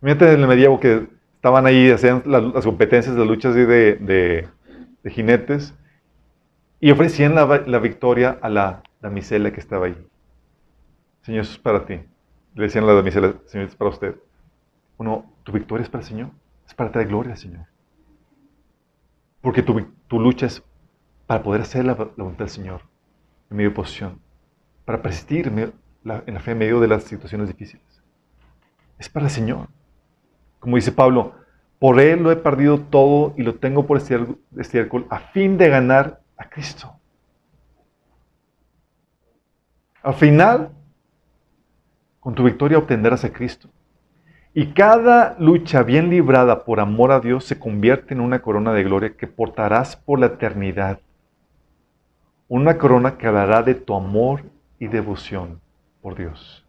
Fíjate 0.00 0.34
en 0.34 0.40
el 0.40 0.46
medievo 0.46 0.78
que 0.78 1.08
estaban 1.34 1.66
ahí, 1.66 1.90
hacían 1.90 2.22
las, 2.24 2.64
competencias 2.64 3.16
de 3.16 3.26
luchas 3.26 3.56
de, 3.56 3.66
de, 3.96 5.10
jinetes 5.10 5.74
y 6.78 6.92
ofrecían 6.92 7.34
la, 7.34 7.78
victoria 7.80 8.38
a 8.40 8.48
la 8.48 8.84
damisela 9.00 9.52
que 9.52 9.58
estaba 9.58 9.86
ahí. 9.86 9.96
Señor, 11.22 11.40
eso 11.40 11.54
es 11.54 11.58
para 11.58 11.86
ti. 11.86 11.98
Le 12.54 12.62
decían 12.62 12.84
a 12.84 12.86
la 12.86 12.94
damisela, 12.94 13.34
Señor, 13.46 13.66
es 13.66 13.74
para 13.74 13.90
usted. 13.90 14.14
Uno, 14.96 15.26
tu 15.42 15.50
victoria 15.50 15.82
es 15.82 15.90
para 15.90 16.02
el 16.02 16.08
Señor. 16.08 16.30
Es 16.68 16.74
para 16.74 16.92
traer 16.92 17.08
gloria 17.08 17.34
Señor. 17.34 17.66
Porque 19.40 19.60
tu, 19.60 19.88
tu 20.06 20.20
lucha 20.20 20.46
es 20.46 20.62
para 21.26 21.42
poder 21.42 21.62
hacer 21.62 21.84
la, 21.84 21.94
voluntad 21.94 22.44
del 22.44 22.48
Señor 22.48 22.82
en 23.50 23.56
medio 23.56 23.70
de 23.70 23.74
oposición. 23.74 24.20
Para 24.84 25.00
persistir 25.02 25.48
en, 25.48 25.72
la, 26.02 26.20
fe 26.40 26.52
en 26.52 26.58
medio 26.58 26.80
de 26.80 26.88
las 26.88 27.04
situaciones 27.04 27.48
difíciles. 27.48 28.02
Es 28.98 29.08
para 29.08 29.26
el 29.26 29.32
Señor. 29.32 29.68
Como 30.60 30.76
dice 30.76 30.92
Pablo, 30.92 31.34
por 31.78 32.00
Él 32.00 32.22
lo 32.22 32.30
he 32.30 32.36
perdido 32.36 32.80
todo 32.80 33.34
y 33.36 33.42
lo 33.42 33.56
tengo 33.56 33.86
por 33.86 33.98
estiércol 33.98 35.06
a 35.10 35.18
fin 35.18 35.58
de 35.58 35.68
ganar 35.68 36.20
a 36.36 36.48
Cristo. 36.48 36.94
Al 40.02 40.14
final, 40.14 40.70
con 42.20 42.34
tu 42.34 42.44
victoria 42.44 42.78
obtendrás 42.78 43.24
a 43.24 43.32
Cristo. 43.32 43.68
Y 44.52 44.68
cada 44.68 45.34
lucha 45.38 45.82
bien 45.82 46.10
librada 46.10 46.64
por 46.64 46.78
amor 46.78 47.10
a 47.10 47.20
Dios 47.20 47.44
se 47.44 47.58
convierte 47.58 48.14
en 48.14 48.20
una 48.20 48.40
corona 48.40 48.72
de 48.72 48.84
gloria 48.84 49.16
que 49.16 49.26
portarás 49.26 49.96
por 49.96 50.20
la 50.20 50.26
eternidad. 50.26 51.00
Una 52.48 52.78
corona 52.78 53.16
que 53.16 53.26
hablará 53.26 53.62
de 53.62 53.74
tu 53.74 53.94
amor 53.94 54.44
y 54.78 54.88
devoción 54.88 55.60
por 56.02 56.16
Dios. 56.16 56.66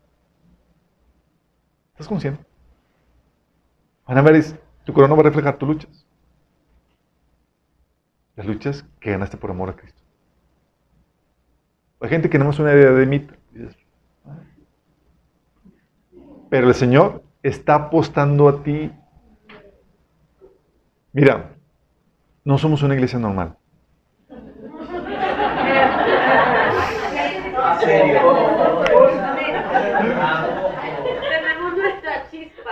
¿Estás 1.91 2.07
consciente? 2.07 2.43
Van 4.07 4.17
a 4.17 4.21
ver, 4.21 4.43
tu 4.83 4.93
corona 4.93 5.15
va 5.15 5.21
a 5.21 5.23
reflejar 5.23 5.57
tus 5.57 5.67
luchas. 5.67 6.05
Las 8.35 8.45
luchas 8.45 8.85
que 8.99 9.11
ganaste 9.11 9.37
por 9.37 9.51
amor 9.51 9.69
a 9.69 9.75
Cristo. 9.75 10.01
Hay 12.01 12.09
gente 12.09 12.29
que 12.29 12.37
no 12.37 12.49
es 12.49 12.59
una 12.59 12.73
idea 12.73 12.91
de 12.91 13.05
mí. 13.05 13.27
Pero 16.49 16.67
el 16.67 16.75
Señor 16.75 17.23
está 17.41 17.75
apostando 17.75 18.47
a 18.47 18.61
ti. 18.61 18.91
Mira, 21.13 21.55
no 22.43 22.57
somos 22.57 22.83
una 22.83 22.93
iglesia 22.93 23.17
normal. 23.17 23.57
Tenemos 31.31 31.77
nuestra 31.77 32.29
chispa. 32.31 32.71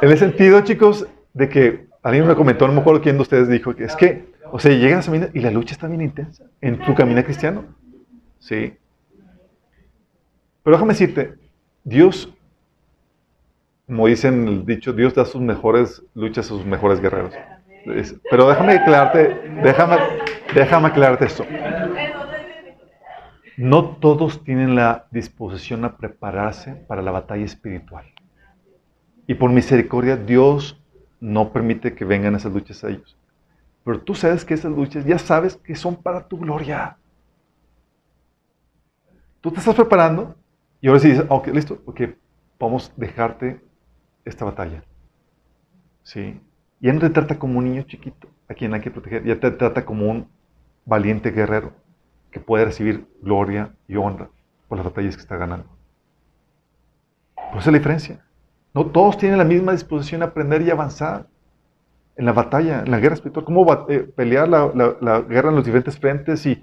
En 0.00 0.10
el 0.10 0.18
sentido, 0.18 0.60
chicos, 0.62 1.06
de 1.34 1.48
que 1.48 1.86
alguien 2.02 2.26
me 2.26 2.34
comentó, 2.34 2.66
no 2.66 2.72
me 2.74 2.80
acuerdo 2.80 3.00
quién 3.00 3.16
de 3.16 3.22
ustedes 3.22 3.48
dijo, 3.48 3.74
que 3.74 3.84
es 3.84 3.96
que, 3.96 4.32
o 4.50 4.58
sea, 4.58 4.72
llegas 4.72 5.08
a 5.08 5.16
y 5.16 5.40
la 5.40 5.50
lucha 5.50 5.72
está 5.74 5.86
bien 5.86 6.00
intensa 6.00 6.44
en 6.60 6.78
tu 6.78 6.94
camino 6.94 7.22
cristiano. 7.24 7.64
Sí. 8.38 8.76
Pero 10.62 10.76
déjame 10.76 10.92
decirte, 10.92 11.34
Dios, 11.84 12.32
como 13.86 14.06
dicen 14.06 14.46
el 14.48 14.66
dicho, 14.66 14.92
Dios 14.92 15.14
da 15.14 15.24
sus 15.24 15.40
mejores 15.40 16.02
luchas 16.14 16.46
a 16.46 16.48
sus 16.50 16.64
mejores 16.64 17.00
guerreros. 17.00 17.32
Pero 18.30 18.48
déjame 18.48 18.74
aclararte, 18.74 19.34
déjame, 19.62 19.96
déjame 20.54 20.88
aclararte 20.88 21.24
esto. 21.24 21.44
No 23.58 23.96
todos 23.96 24.44
tienen 24.44 24.76
la 24.76 25.08
disposición 25.10 25.84
a 25.84 25.96
prepararse 25.96 26.74
para 26.74 27.02
la 27.02 27.10
batalla 27.10 27.44
espiritual. 27.44 28.04
Y 29.26 29.34
por 29.34 29.50
misericordia, 29.50 30.16
Dios 30.16 30.80
no 31.18 31.52
permite 31.52 31.96
que 31.96 32.04
vengan 32.04 32.36
esas 32.36 32.52
luchas 32.52 32.84
a 32.84 32.90
ellos. 32.90 33.18
Pero 33.82 34.00
tú 34.00 34.14
sabes 34.14 34.44
que 34.44 34.54
esas 34.54 34.70
luchas 34.70 35.04
ya 35.04 35.18
sabes 35.18 35.56
que 35.56 35.74
son 35.74 35.96
para 35.96 36.28
tu 36.28 36.38
gloria. 36.38 36.98
Tú 39.40 39.50
te 39.50 39.58
estás 39.58 39.74
preparando 39.74 40.36
y 40.80 40.86
ahora 40.86 41.00
sí 41.00 41.08
dices, 41.08 41.26
ok, 41.28 41.48
listo, 41.48 41.82
ok, 41.84 42.02
vamos 42.60 42.90
a 42.90 43.00
dejarte 43.00 43.60
esta 44.24 44.44
batalla. 44.44 44.84
¿Sí? 46.04 46.40
Ya 46.78 46.92
no 46.92 47.00
te 47.00 47.10
trata 47.10 47.40
como 47.40 47.58
un 47.58 47.64
niño 47.64 47.82
chiquito 47.82 48.28
a 48.48 48.54
quien 48.54 48.72
hay 48.72 48.82
que 48.82 48.92
proteger, 48.92 49.24
ya 49.24 49.40
te 49.40 49.50
trata 49.50 49.84
como 49.84 50.08
un 50.08 50.28
valiente 50.84 51.32
guerrero 51.32 51.87
que 52.30 52.40
puede 52.40 52.64
recibir 52.64 53.06
gloria 53.22 53.74
y 53.86 53.96
honra 53.96 54.30
por 54.68 54.78
las 54.78 54.84
batallas 54.84 55.16
que 55.16 55.22
está 55.22 55.36
ganando. 55.36 55.66
Por 57.34 57.58
esa 57.58 57.58
es 57.58 57.66
la 57.66 57.78
diferencia. 57.78 58.24
No 58.74 58.86
todos 58.86 59.16
tienen 59.16 59.38
la 59.38 59.44
misma 59.44 59.72
disposición 59.72 60.22
a 60.22 60.26
aprender 60.26 60.62
y 60.62 60.70
avanzar 60.70 61.26
en 62.16 62.26
la 62.26 62.32
batalla, 62.32 62.80
en 62.80 62.90
la 62.90 62.98
guerra 62.98 63.14
espiritual. 63.14 63.44
¿Cómo 63.44 63.86
eh, 63.88 64.00
pelear 64.00 64.48
la, 64.48 65.20
guerra 65.28 65.48
en 65.48 65.56
los 65.56 65.64
diferentes 65.64 65.98
frentes 65.98 66.44
y, 66.46 66.62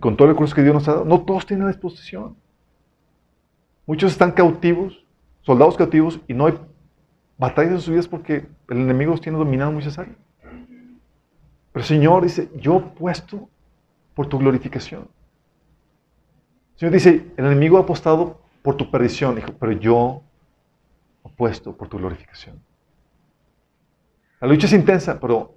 con 0.00 0.16
todo 0.16 0.28
el 0.28 0.34
recurso 0.34 0.54
que 0.54 0.62
Dios 0.62 0.74
nos 0.74 0.88
ha 0.88 0.92
dado? 0.92 1.04
No 1.04 1.22
todos 1.22 1.46
tienen 1.46 1.66
la 1.66 1.72
disposición. 1.72 2.36
Muchos 3.86 4.12
están 4.12 4.32
cautivos, 4.32 5.04
soldados 5.42 5.76
cautivos, 5.76 6.20
y 6.26 6.34
no 6.34 6.46
hay 6.46 6.54
batallas 7.38 7.72
en 7.72 7.80
sus 7.80 7.90
vidas 7.90 8.08
porque 8.08 8.46
el 8.68 8.78
enemigo 8.78 9.12
los 9.12 9.20
tiene 9.20 9.38
dominado 9.38 9.72
muchas 9.72 9.98
áreas. 9.98 10.16
Pero 10.40 11.82
el 11.82 11.84
Señor 11.84 12.22
dice, 12.24 12.50
yo 12.56 12.94
puesto 12.94 13.48
por 14.16 14.26
tu 14.28 14.38
glorificación. 14.38 15.02
El 16.72 16.78
Señor 16.80 16.92
dice, 16.92 17.32
el 17.36 17.46
enemigo 17.46 17.78
ha 17.78 17.82
apostado 17.82 18.40
por 18.62 18.76
tu 18.76 18.90
perdición, 18.90 19.38
hijo, 19.38 19.52
pero 19.60 19.70
yo 19.70 20.22
puesto 21.36 21.76
por 21.76 21.88
tu 21.88 21.98
glorificación. 21.98 22.60
La 24.40 24.48
lucha 24.48 24.66
es 24.66 24.72
intensa, 24.72 25.20
pero 25.20 25.56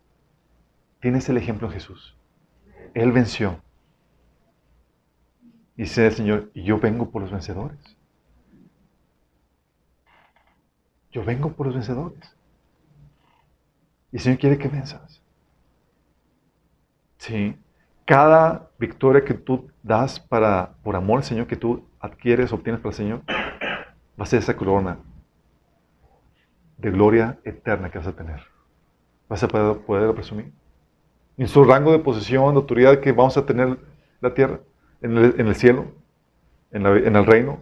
tienes 1.00 1.28
el 1.30 1.38
ejemplo 1.38 1.68
en 1.68 1.74
Jesús. 1.74 2.16
Él 2.94 3.12
venció. 3.12 3.62
Dice 5.76 6.08
el 6.08 6.14
Señor, 6.14 6.52
yo 6.54 6.80
vengo 6.80 7.10
por 7.10 7.22
los 7.22 7.32
vencedores. 7.32 7.80
Yo 11.12 11.24
vengo 11.24 11.54
por 11.54 11.68
los 11.68 11.76
vencedores. 11.76 12.36
Y 14.12 14.18
el 14.18 14.22
Señor 14.22 14.40
quiere 14.40 14.58
que 14.58 14.68
venzas. 14.68 15.22
Sí. 17.18 17.58
Cada 18.10 18.72
victoria 18.80 19.24
que 19.24 19.36
tú 19.36 19.70
das 19.84 20.20
para, 20.20 20.74
por 20.82 20.96
amor 20.96 21.20
al 21.20 21.24
Señor, 21.24 21.46
que 21.46 21.56
tú 21.56 21.88
adquieres, 22.00 22.52
obtienes 22.52 22.82
para 22.82 22.90
el 22.90 22.96
Señor, 22.96 23.22
va 23.30 24.24
a 24.24 24.26
ser 24.26 24.40
esa 24.40 24.58
corona 24.58 24.98
de 26.80 26.90
gloria 26.90 27.38
eterna 27.44 27.92
que 27.92 28.00
vas 28.00 28.08
a 28.08 28.16
tener. 28.16 28.42
Vas 29.28 29.44
a 29.44 29.48
poder, 29.48 29.86
poder 29.86 30.16
presumir. 30.16 30.52
En 31.38 31.48
su 31.48 31.64
rango 31.64 31.92
de 31.92 32.00
posesión, 32.00 32.56
de 32.56 32.62
autoridad 32.62 33.00
que 33.00 33.12
vamos 33.12 33.38
a 33.38 33.46
tener 33.46 33.78
la 34.22 34.34
tierra, 34.34 34.60
en 35.02 35.16
el, 35.16 35.54
cielo, 35.54 35.92
en, 36.72 36.88
el 36.88 37.26
reino, 37.28 37.62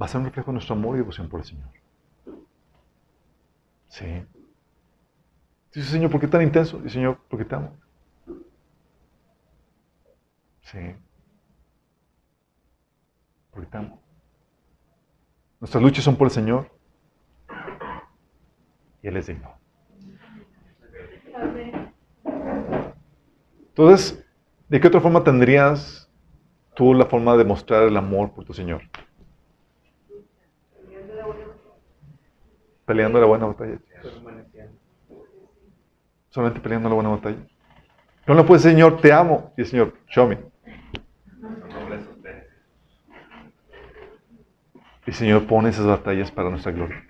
va 0.00 0.06
a 0.06 0.08
ser 0.08 0.20
un 0.20 0.24
reflejo 0.28 0.50
de 0.50 0.54
nuestro 0.54 0.76
amor 0.76 0.94
y 0.96 1.00
devoción 1.00 1.28
por 1.28 1.40
el 1.40 1.46
Señor. 1.46 1.68
Sí. 3.88 4.24
Dice, 5.74 5.90
Señor, 5.90 6.10
¿por 6.10 6.22
qué 6.22 6.26
tan 6.26 6.40
intenso? 6.40 6.78
Dice, 6.78 6.94
Señor, 6.94 7.18
porque 7.28 7.44
te 7.44 7.54
amo. 7.54 7.76
Sí. 10.72 10.78
Porque 13.50 13.68
te 13.68 13.76
amo. 13.76 14.00
Nuestras 15.60 15.82
luchas 15.82 16.02
son 16.02 16.16
por 16.16 16.28
el 16.28 16.30
Señor. 16.32 16.70
Y 19.02 19.08
Él 19.08 19.16
es 19.18 19.26
digno. 19.26 19.52
Entonces, 23.68 24.24
¿de 24.68 24.80
qué 24.80 24.88
otra 24.88 25.00
forma 25.00 25.22
tendrías 25.22 26.10
tú 26.74 26.94
la 26.94 27.04
forma 27.04 27.36
de 27.36 27.44
mostrar 27.44 27.82
el 27.82 27.96
amor 27.96 28.32
por 28.32 28.46
tu 28.46 28.54
Señor? 28.54 28.82
Peleando 32.86 33.20
la 33.20 33.26
buena 33.26 33.46
batalla. 33.46 33.78
Solamente 36.30 36.60
peleando 36.60 36.88
la 36.88 36.94
buena 36.94 37.10
batalla. 37.10 37.46
No 38.26 38.34
le 38.34 38.44
puedes, 38.44 38.62
Señor, 38.62 39.00
te 39.02 39.12
amo. 39.12 39.52
Y 39.58 39.60
el 39.60 39.66
Señor, 39.66 39.94
show 40.08 40.26
me. 40.26 40.51
Y 45.06 45.12
Señor 45.12 45.46
pone 45.46 45.70
esas 45.70 45.86
batallas 45.86 46.30
para 46.30 46.50
nuestra 46.50 46.72
gloria. 46.72 47.04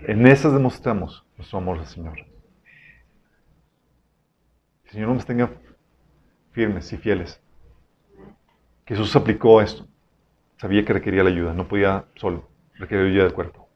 En 0.00 0.26
esas 0.26 0.52
demostramos 0.52 1.24
nuestro 1.36 1.58
amor 1.58 1.78
al 1.78 1.86
Señor. 1.86 2.18
El 4.84 4.90
Señor 4.90 5.08
nos 5.10 5.26
tenga 5.26 5.50
firmes 6.52 6.90
y 6.92 6.96
fieles. 6.96 7.40
Jesús 8.86 9.14
aplicó 9.16 9.60
esto. 9.60 9.86
Sabía 10.56 10.84
que 10.84 10.94
requería 10.94 11.22
la 11.22 11.30
ayuda, 11.30 11.52
no 11.52 11.68
podía 11.68 12.06
solo, 12.14 12.48
requería 12.74 13.06
ayuda 13.06 13.24
del 13.24 13.34
cuerpo. 13.34 13.68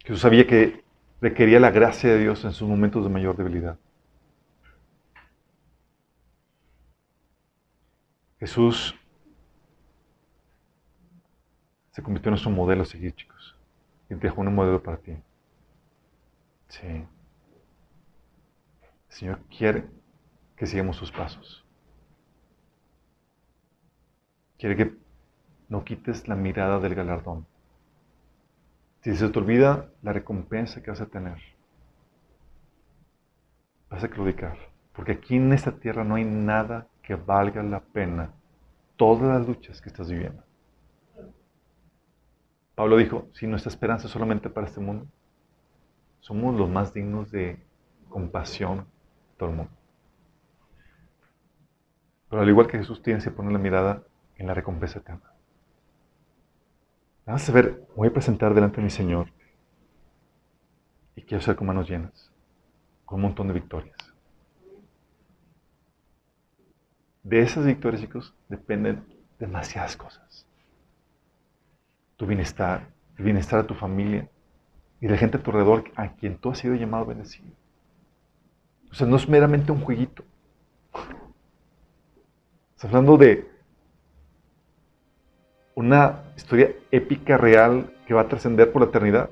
Jesús 0.00 0.20
sabía 0.20 0.46
que 0.46 0.84
requería 1.20 1.60
la 1.60 1.70
gracia 1.70 2.10
de 2.10 2.18
Dios 2.18 2.44
en 2.44 2.52
sus 2.52 2.68
momentos 2.68 3.04
de 3.04 3.10
mayor 3.10 3.36
debilidad. 3.36 3.78
Jesús 8.38 8.94
se 11.98 12.02
convirtió 12.04 12.28
en 12.28 12.34
nuestro 12.34 12.52
modelo 12.52 12.84
seguir, 12.84 13.12
chicos. 13.12 13.56
Y 14.08 14.14
te 14.14 14.28
dejó 14.28 14.40
un 14.40 14.54
modelo 14.54 14.80
para 14.80 14.98
ti. 14.98 15.16
Sí. 16.68 16.86
El 16.86 17.08
Señor 19.08 19.40
quiere 19.46 19.84
que 20.54 20.68
sigamos 20.68 20.96
sus 20.96 21.10
pasos. 21.10 21.66
Quiere 24.58 24.76
que 24.76 24.96
no 25.68 25.82
quites 25.82 26.28
la 26.28 26.36
mirada 26.36 26.78
del 26.78 26.94
galardón. 26.94 27.48
Si 29.00 29.16
se 29.16 29.28
te 29.28 29.38
olvida 29.40 29.90
la 30.00 30.12
recompensa 30.12 30.80
que 30.80 30.92
vas 30.92 31.00
a 31.00 31.06
tener, 31.06 31.38
vas 33.90 34.04
a 34.04 34.08
claudicar. 34.08 34.56
Porque 34.92 35.10
aquí 35.10 35.34
en 35.34 35.52
esta 35.52 35.72
tierra 35.72 36.04
no 36.04 36.14
hay 36.14 36.24
nada 36.24 36.86
que 37.02 37.16
valga 37.16 37.60
la 37.64 37.80
pena 37.80 38.30
todas 38.94 39.40
las 39.40 39.48
luchas 39.48 39.80
que 39.80 39.88
estás 39.88 40.08
viviendo. 40.08 40.47
Pablo 42.78 42.96
dijo, 42.96 43.26
si 43.32 43.48
nuestra 43.48 43.70
esperanza 43.70 44.06
es 44.06 44.12
solamente 44.12 44.48
para 44.50 44.68
este 44.68 44.78
mundo, 44.78 45.08
somos 46.20 46.54
los 46.54 46.70
más 46.70 46.94
dignos 46.94 47.28
de 47.32 47.60
compasión 48.08 48.78
de 48.78 49.36
todo 49.36 49.48
el 49.48 49.56
mundo. 49.56 49.72
Pero 52.30 52.40
al 52.40 52.48
igual 52.48 52.68
que 52.68 52.78
Jesús 52.78 53.02
tiene 53.02 53.20
que 53.20 53.32
poner 53.32 53.50
la 53.50 53.58
mirada 53.58 54.04
en 54.36 54.46
la 54.46 54.54
recompensa 54.54 55.00
eterna. 55.00 55.28
Vamos 57.26 57.48
a 57.48 57.52
ver, 57.52 57.84
voy 57.96 58.06
a 58.06 58.12
presentar 58.12 58.54
delante 58.54 58.76
de 58.76 58.84
mi 58.84 58.90
Señor 58.90 59.26
y 61.16 61.22
quiero 61.22 61.42
ser 61.42 61.56
con 61.56 61.66
manos 61.66 61.90
llenas, 61.90 62.30
con 63.04 63.16
un 63.16 63.22
montón 63.22 63.48
de 63.48 63.54
victorias. 63.54 63.98
De 67.24 67.40
esas 67.40 67.66
victorias, 67.66 68.02
chicos, 68.02 68.36
dependen 68.48 69.04
demasiadas 69.40 69.96
cosas. 69.96 70.47
Tu 72.18 72.26
bienestar, 72.26 72.88
el 73.16 73.24
bienestar 73.24 73.62
de 73.62 73.68
tu 73.68 73.74
familia 73.74 74.28
y 75.00 75.06
de 75.06 75.12
la 75.12 75.18
gente 75.18 75.36
a 75.36 75.40
tu 75.40 75.50
alrededor 75.52 75.84
a 75.94 76.12
quien 76.14 76.36
tú 76.36 76.50
has 76.50 76.58
sido 76.58 76.74
llamado 76.74 77.04
a 77.04 77.06
bendecir. 77.06 77.44
O 78.90 78.94
sea, 78.94 79.06
no 79.06 79.14
es 79.16 79.28
meramente 79.28 79.70
un 79.70 79.80
jueguito. 79.80 80.24
Estás 82.74 82.90
hablando 82.90 83.16
de 83.16 83.48
una 85.76 86.24
historia 86.36 86.72
épica 86.90 87.38
real 87.38 87.94
que 88.04 88.14
va 88.14 88.22
a 88.22 88.28
trascender 88.28 88.72
por 88.72 88.82
la 88.82 88.88
eternidad, 88.88 89.30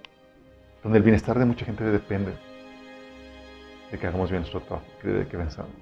donde 0.85 0.99
el 0.99 1.03
bienestar 1.03 1.37
de 1.41 1.45
mucha 1.45 1.67
gente 1.67 1.83
depende 1.83 2.33
de 3.91 3.99
que 3.99 4.07
hagamos 4.07 4.31
bien 4.31 4.43
nuestro 4.43 4.61
trabajo, 4.61 4.87
de 5.03 5.27
que 5.27 5.37
venzamos. 5.37 5.73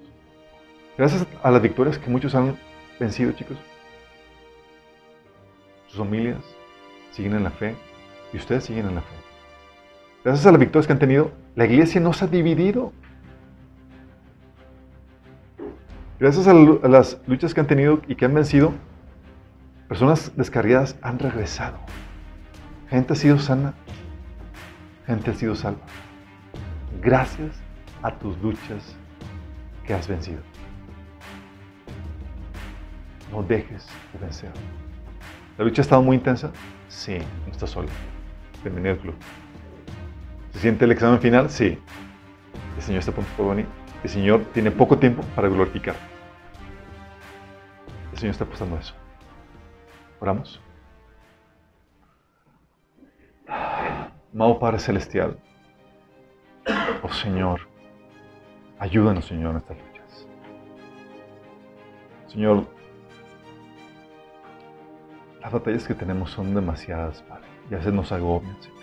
Gracias 0.97 1.27
a 1.43 1.51
las 1.51 1.61
victorias 1.61 1.99
que 1.99 2.09
muchos 2.09 2.35
han 2.35 2.57
vencido, 2.99 3.33
chicos, 3.33 3.59
sus 5.89 5.99
familias 5.99 6.43
siguen 7.15 7.35
en 7.35 7.45
la 7.45 7.51
fe 7.51 7.77
y 8.33 8.37
ustedes 8.37 8.65
siguen 8.65 8.89
en 8.89 8.97
la 8.97 9.01
fe. 9.01 9.15
Gracias 10.25 10.47
a 10.47 10.51
las 10.51 10.59
victorias 10.59 10.87
que 10.87 10.93
han 10.93 10.99
tenido, 10.99 11.31
la 11.55 11.65
iglesia 11.65 12.01
no 12.01 12.13
se 12.13 12.25
ha 12.25 12.29
dividido. 12.29 12.93
Gracias 16.19 16.49
a, 16.49 16.55
las 16.55 17.21
luchas 17.27 17.55
que 17.55 17.61
han 17.61 17.67
tenido 17.67 18.01
y 18.09 18.17
que 18.17 18.25
han 18.25 18.35
vencido, 18.35 18.73
personas 19.89 20.33
descarriadas 20.37 20.97
han 21.03 21.19
regresado. 21.19 21.77
Gente 22.91 23.13
ha 23.13 23.17
sido 23.17 23.39
sana, 23.39 23.75
gente 25.07 25.31
ha 25.31 25.35
sido 25.35 25.55
salva. 25.55 25.83
Gracias 27.01 27.53
a 28.03 28.13
tus 28.13 28.37
luchas 28.39 28.97
que 29.87 29.95
has 29.95 30.09
vencido. 30.09 30.41
No 33.31 33.43
dejes 33.43 33.87
de 34.13 34.19
vencer. 34.19 34.51
¿La 35.59 35.65
lucha 35.65 35.83
ha 35.83 35.85
estado 35.85 36.03
muy 36.03 36.17
intensa? 36.17 36.51
Sí, 36.95 37.19
no 37.45 37.53
estás 37.53 37.71
solo. 37.71 37.89
Bienvenido 38.63 38.95
al 38.95 39.01
club. 39.01 39.15
¿Se 40.53 40.61
siente 40.61 40.85
el 40.85 40.93
examen 40.93 41.21
final? 41.21 41.51
Sí. 41.51 41.77
El 42.77 42.83
Señor 42.83 43.01
está 43.01 43.11
a 43.11 43.15
punto 43.15 43.31
por 43.37 43.51
venir. 43.51 43.67
El 44.05 44.09
Señor 44.09 44.45
tiene 44.55 44.71
poco 44.71 44.97
tiempo 44.97 45.23
para 45.35 45.49
glorificar. 45.49 45.97
El 48.13 48.19
Señor 48.19 48.31
está 48.31 48.45
apostando 48.45 48.79
eso. 48.79 48.95
Oramos. 50.21 50.61
Amado 54.33 54.59
Padre 54.59 54.79
Celestial, 54.79 55.39
oh 57.03 57.13
Señor, 57.13 57.61
ayúdanos, 58.81 59.27
Señor, 59.27 59.53
en 59.53 59.57
estas 59.59 59.77
luchas. 59.79 60.27
Señor, 62.27 62.67
las 65.45 65.53
batallas 65.53 65.87
que 65.87 65.95
tenemos 65.95 66.31
son 66.31 66.55
demasiadas, 66.55 67.21
Padre, 67.29 67.45
y 67.71 67.75
a 67.75 67.77
veces 67.77 67.93
nos 67.93 68.11
agobian, 68.13 68.57
Señor. 68.63 68.81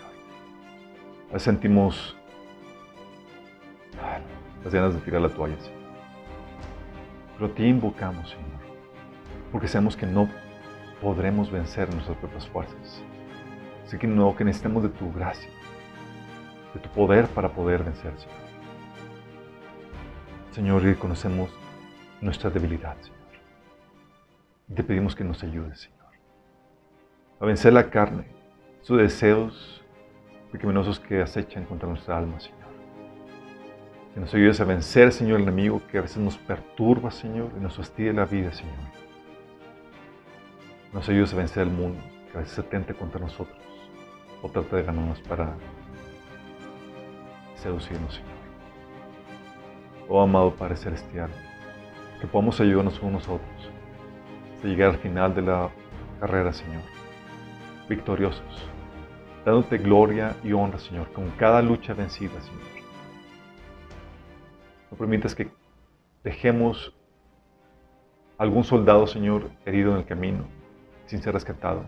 A 1.28 1.32
veces 1.32 1.42
sentimos 1.42 2.16
las 4.62 4.72
ganas 4.72 4.94
de 4.94 5.00
tirar 5.00 5.22
la 5.22 5.28
toalla, 5.28 5.58
Señor. 5.58 5.82
Pero 7.36 7.50
te 7.50 7.66
invocamos, 7.66 8.30
Señor, 8.30 8.46
porque 9.50 9.66
sabemos 9.66 9.96
que 9.96 10.06
no 10.06 10.28
podremos 11.00 11.50
vencer 11.50 11.92
nuestras 11.92 12.16
propias 12.18 12.46
fuerzas. 12.46 13.02
Así 13.84 13.98
que 13.98 14.06
no, 14.06 14.36
que 14.36 14.44
necesitamos 14.44 14.84
de 14.84 14.90
tu 14.90 15.12
gracia, 15.12 15.50
de 16.74 16.78
tu 16.78 16.88
poder 16.90 17.26
para 17.26 17.48
poder 17.48 17.82
vencer, 17.82 18.12
Señor. 18.16 18.36
Señor, 20.52 20.86
y 20.86 20.94
conocemos 20.94 21.50
nuestra 22.20 22.50
debilidad, 22.50 22.96
Señor. 23.00 23.18
Y 24.68 24.74
te 24.74 24.84
pedimos 24.84 25.16
que 25.16 25.24
nos 25.24 25.42
ayudes, 25.42 25.80
Señor, 25.80 26.01
a 27.42 27.46
vencer 27.46 27.72
la 27.72 27.90
carne, 27.90 28.24
sus 28.82 28.98
deseos, 28.98 29.82
pecaminosos 30.52 31.00
que 31.00 31.20
acechan 31.20 31.64
contra 31.64 31.88
nuestra 31.88 32.16
alma, 32.16 32.38
Señor. 32.38 32.60
Que 34.14 34.20
nos 34.20 34.32
ayudes 34.32 34.60
a 34.60 34.64
vencer, 34.64 35.10
Señor, 35.10 35.40
el 35.40 35.48
enemigo 35.48 35.82
que 35.90 35.98
a 35.98 36.02
veces 36.02 36.18
nos 36.18 36.38
perturba, 36.38 37.10
Señor, 37.10 37.50
y 37.56 37.60
nos 37.60 37.76
fastidia 37.76 38.12
la 38.12 38.26
vida, 38.26 38.52
Señor. 38.52 38.76
Nos 40.92 41.08
ayudes 41.08 41.34
a 41.34 41.36
vencer 41.36 41.64
el 41.64 41.70
mundo 41.70 42.00
que 42.30 42.38
a 42.38 42.40
veces 42.42 42.54
se 42.54 42.62
tente 42.62 42.94
contra 42.94 43.20
nosotros 43.20 43.58
o 44.40 44.48
trata 44.48 44.76
de 44.76 44.84
ganarnos 44.84 45.20
para 45.22 45.56
seducirnos, 47.56 48.14
Señor. 48.14 48.30
Oh 50.08 50.20
amado 50.20 50.54
Padre 50.54 50.76
Celestial, 50.76 51.30
que 52.20 52.28
podamos 52.28 52.60
ayudarnos 52.60 53.02
unos 53.02 53.26
a 53.26 53.32
otros 53.32 53.70
hasta 54.54 54.68
llegar 54.68 54.90
al 54.90 54.98
final 54.98 55.34
de 55.34 55.42
la 55.42 55.70
carrera, 56.20 56.52
Señor, 56.52 56.82
victoriosos 57.96 58.72
dándote 59.44 59.78
gloria 59.78 60.36
y 60.44 60.52
honra, 60.52 60.78
Señor, 60.78 61.12
con 61.12 61.30
cada 61.30 61.62
lucha 61.62 61.94
vencida, 61.94 62.40
Señor. 62.40 62.62
No 64.90 64.96
permitas 64.96 65.34
que 65.34 65.48
dejemos 66.22 66.94
algún 68.38 68.64
soldado, 68.64 69.06
Señor, 69.06 69.50
herido 69.64 69.92
en 69.92 69.98
el 69.98 70.04
camino, 70.04 70.44
sin 71.06 71.22
ser 71.22 71.32
rescatado. 71.34 71.84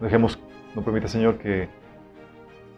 No 0.00 0.04
dejemos, 0.06 0.38
no 0.74 0.82
permita, 0.82 1.08
Señor, 1.08 1.38
que, 1.38 1.68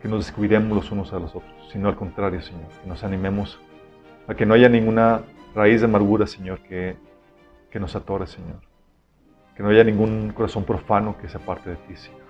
que 0.03 0.09
nos 0.09 0.27
descuidemos 0.27 0.77
los 0.77 0.91
unos 0.93 1.13
a 1.13 1.19
los 1.19 1.35
otros, 1.35 1.53
sino 1.73 1.89
al 1.89 1.97
contrario, 1.97 2.41
Señor, 2.43 2.69
que 2.83 2.89
nos 2.89 3.03
animemos 3.03 3.61
a 4.29 4.35
que 4.35 4.47
no 4.47 4.55
haya 4.55 4.69
ninguna 4.69 5.23
raíz 5.55 5.81
de 5.81 5.87
amargura, 5.87 6.27
Señor, 6.27 6.61
que, 6.61 6.97
que 7.71 7.81
nos 7.81 7.97
atore, 7.97 8.27
Señor. 8.27 8.74
Que 9.57 9.63
no 9.63 9.69
haya 9.69 9.85
ningún 9.85 10.33
corazón 10.33 10.65
profano 10.65 11.17
que 11.19 11.29
se 11.29 11.37
aparte 11.37 11.71
de 11.71 11.77
ti, 11.77 11.97
Señor. 11.97 12.21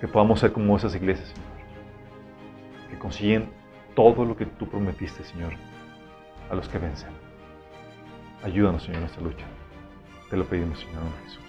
Que 0.00 0.08
podamos 0.08 0.40
ser 0.40 0.52
como 0.52 0.76
esas 0.76 0.94
iglesias, 0.94 1.28
Señor. 1.28 2.90
Que 2.90 2.98
consiguen 2.98 3.50
todo 3.94 4.24
lo 4.24 4.36
que 4.36 4.46
tú 4.46 4.68
prometiste, 4.68 5.22
Señor, 5.24 5.52
a 6.50 6.54
los 6.54 6.68
que 6.68 6.78
vencen. 6.78 7.10
Ayúdanos, 8.42 8.82
Señor, 8.82 9.02
en 9.02 9.06
esta 9.06 9.20
lucha. 9.20 9.46
Te 10.28 10.36
lo 10.36 10.44
pedimos, 10.44 10.80
Señor, 10.80 11.02
en 11.02 11.24
Jesús. 11.24 11.43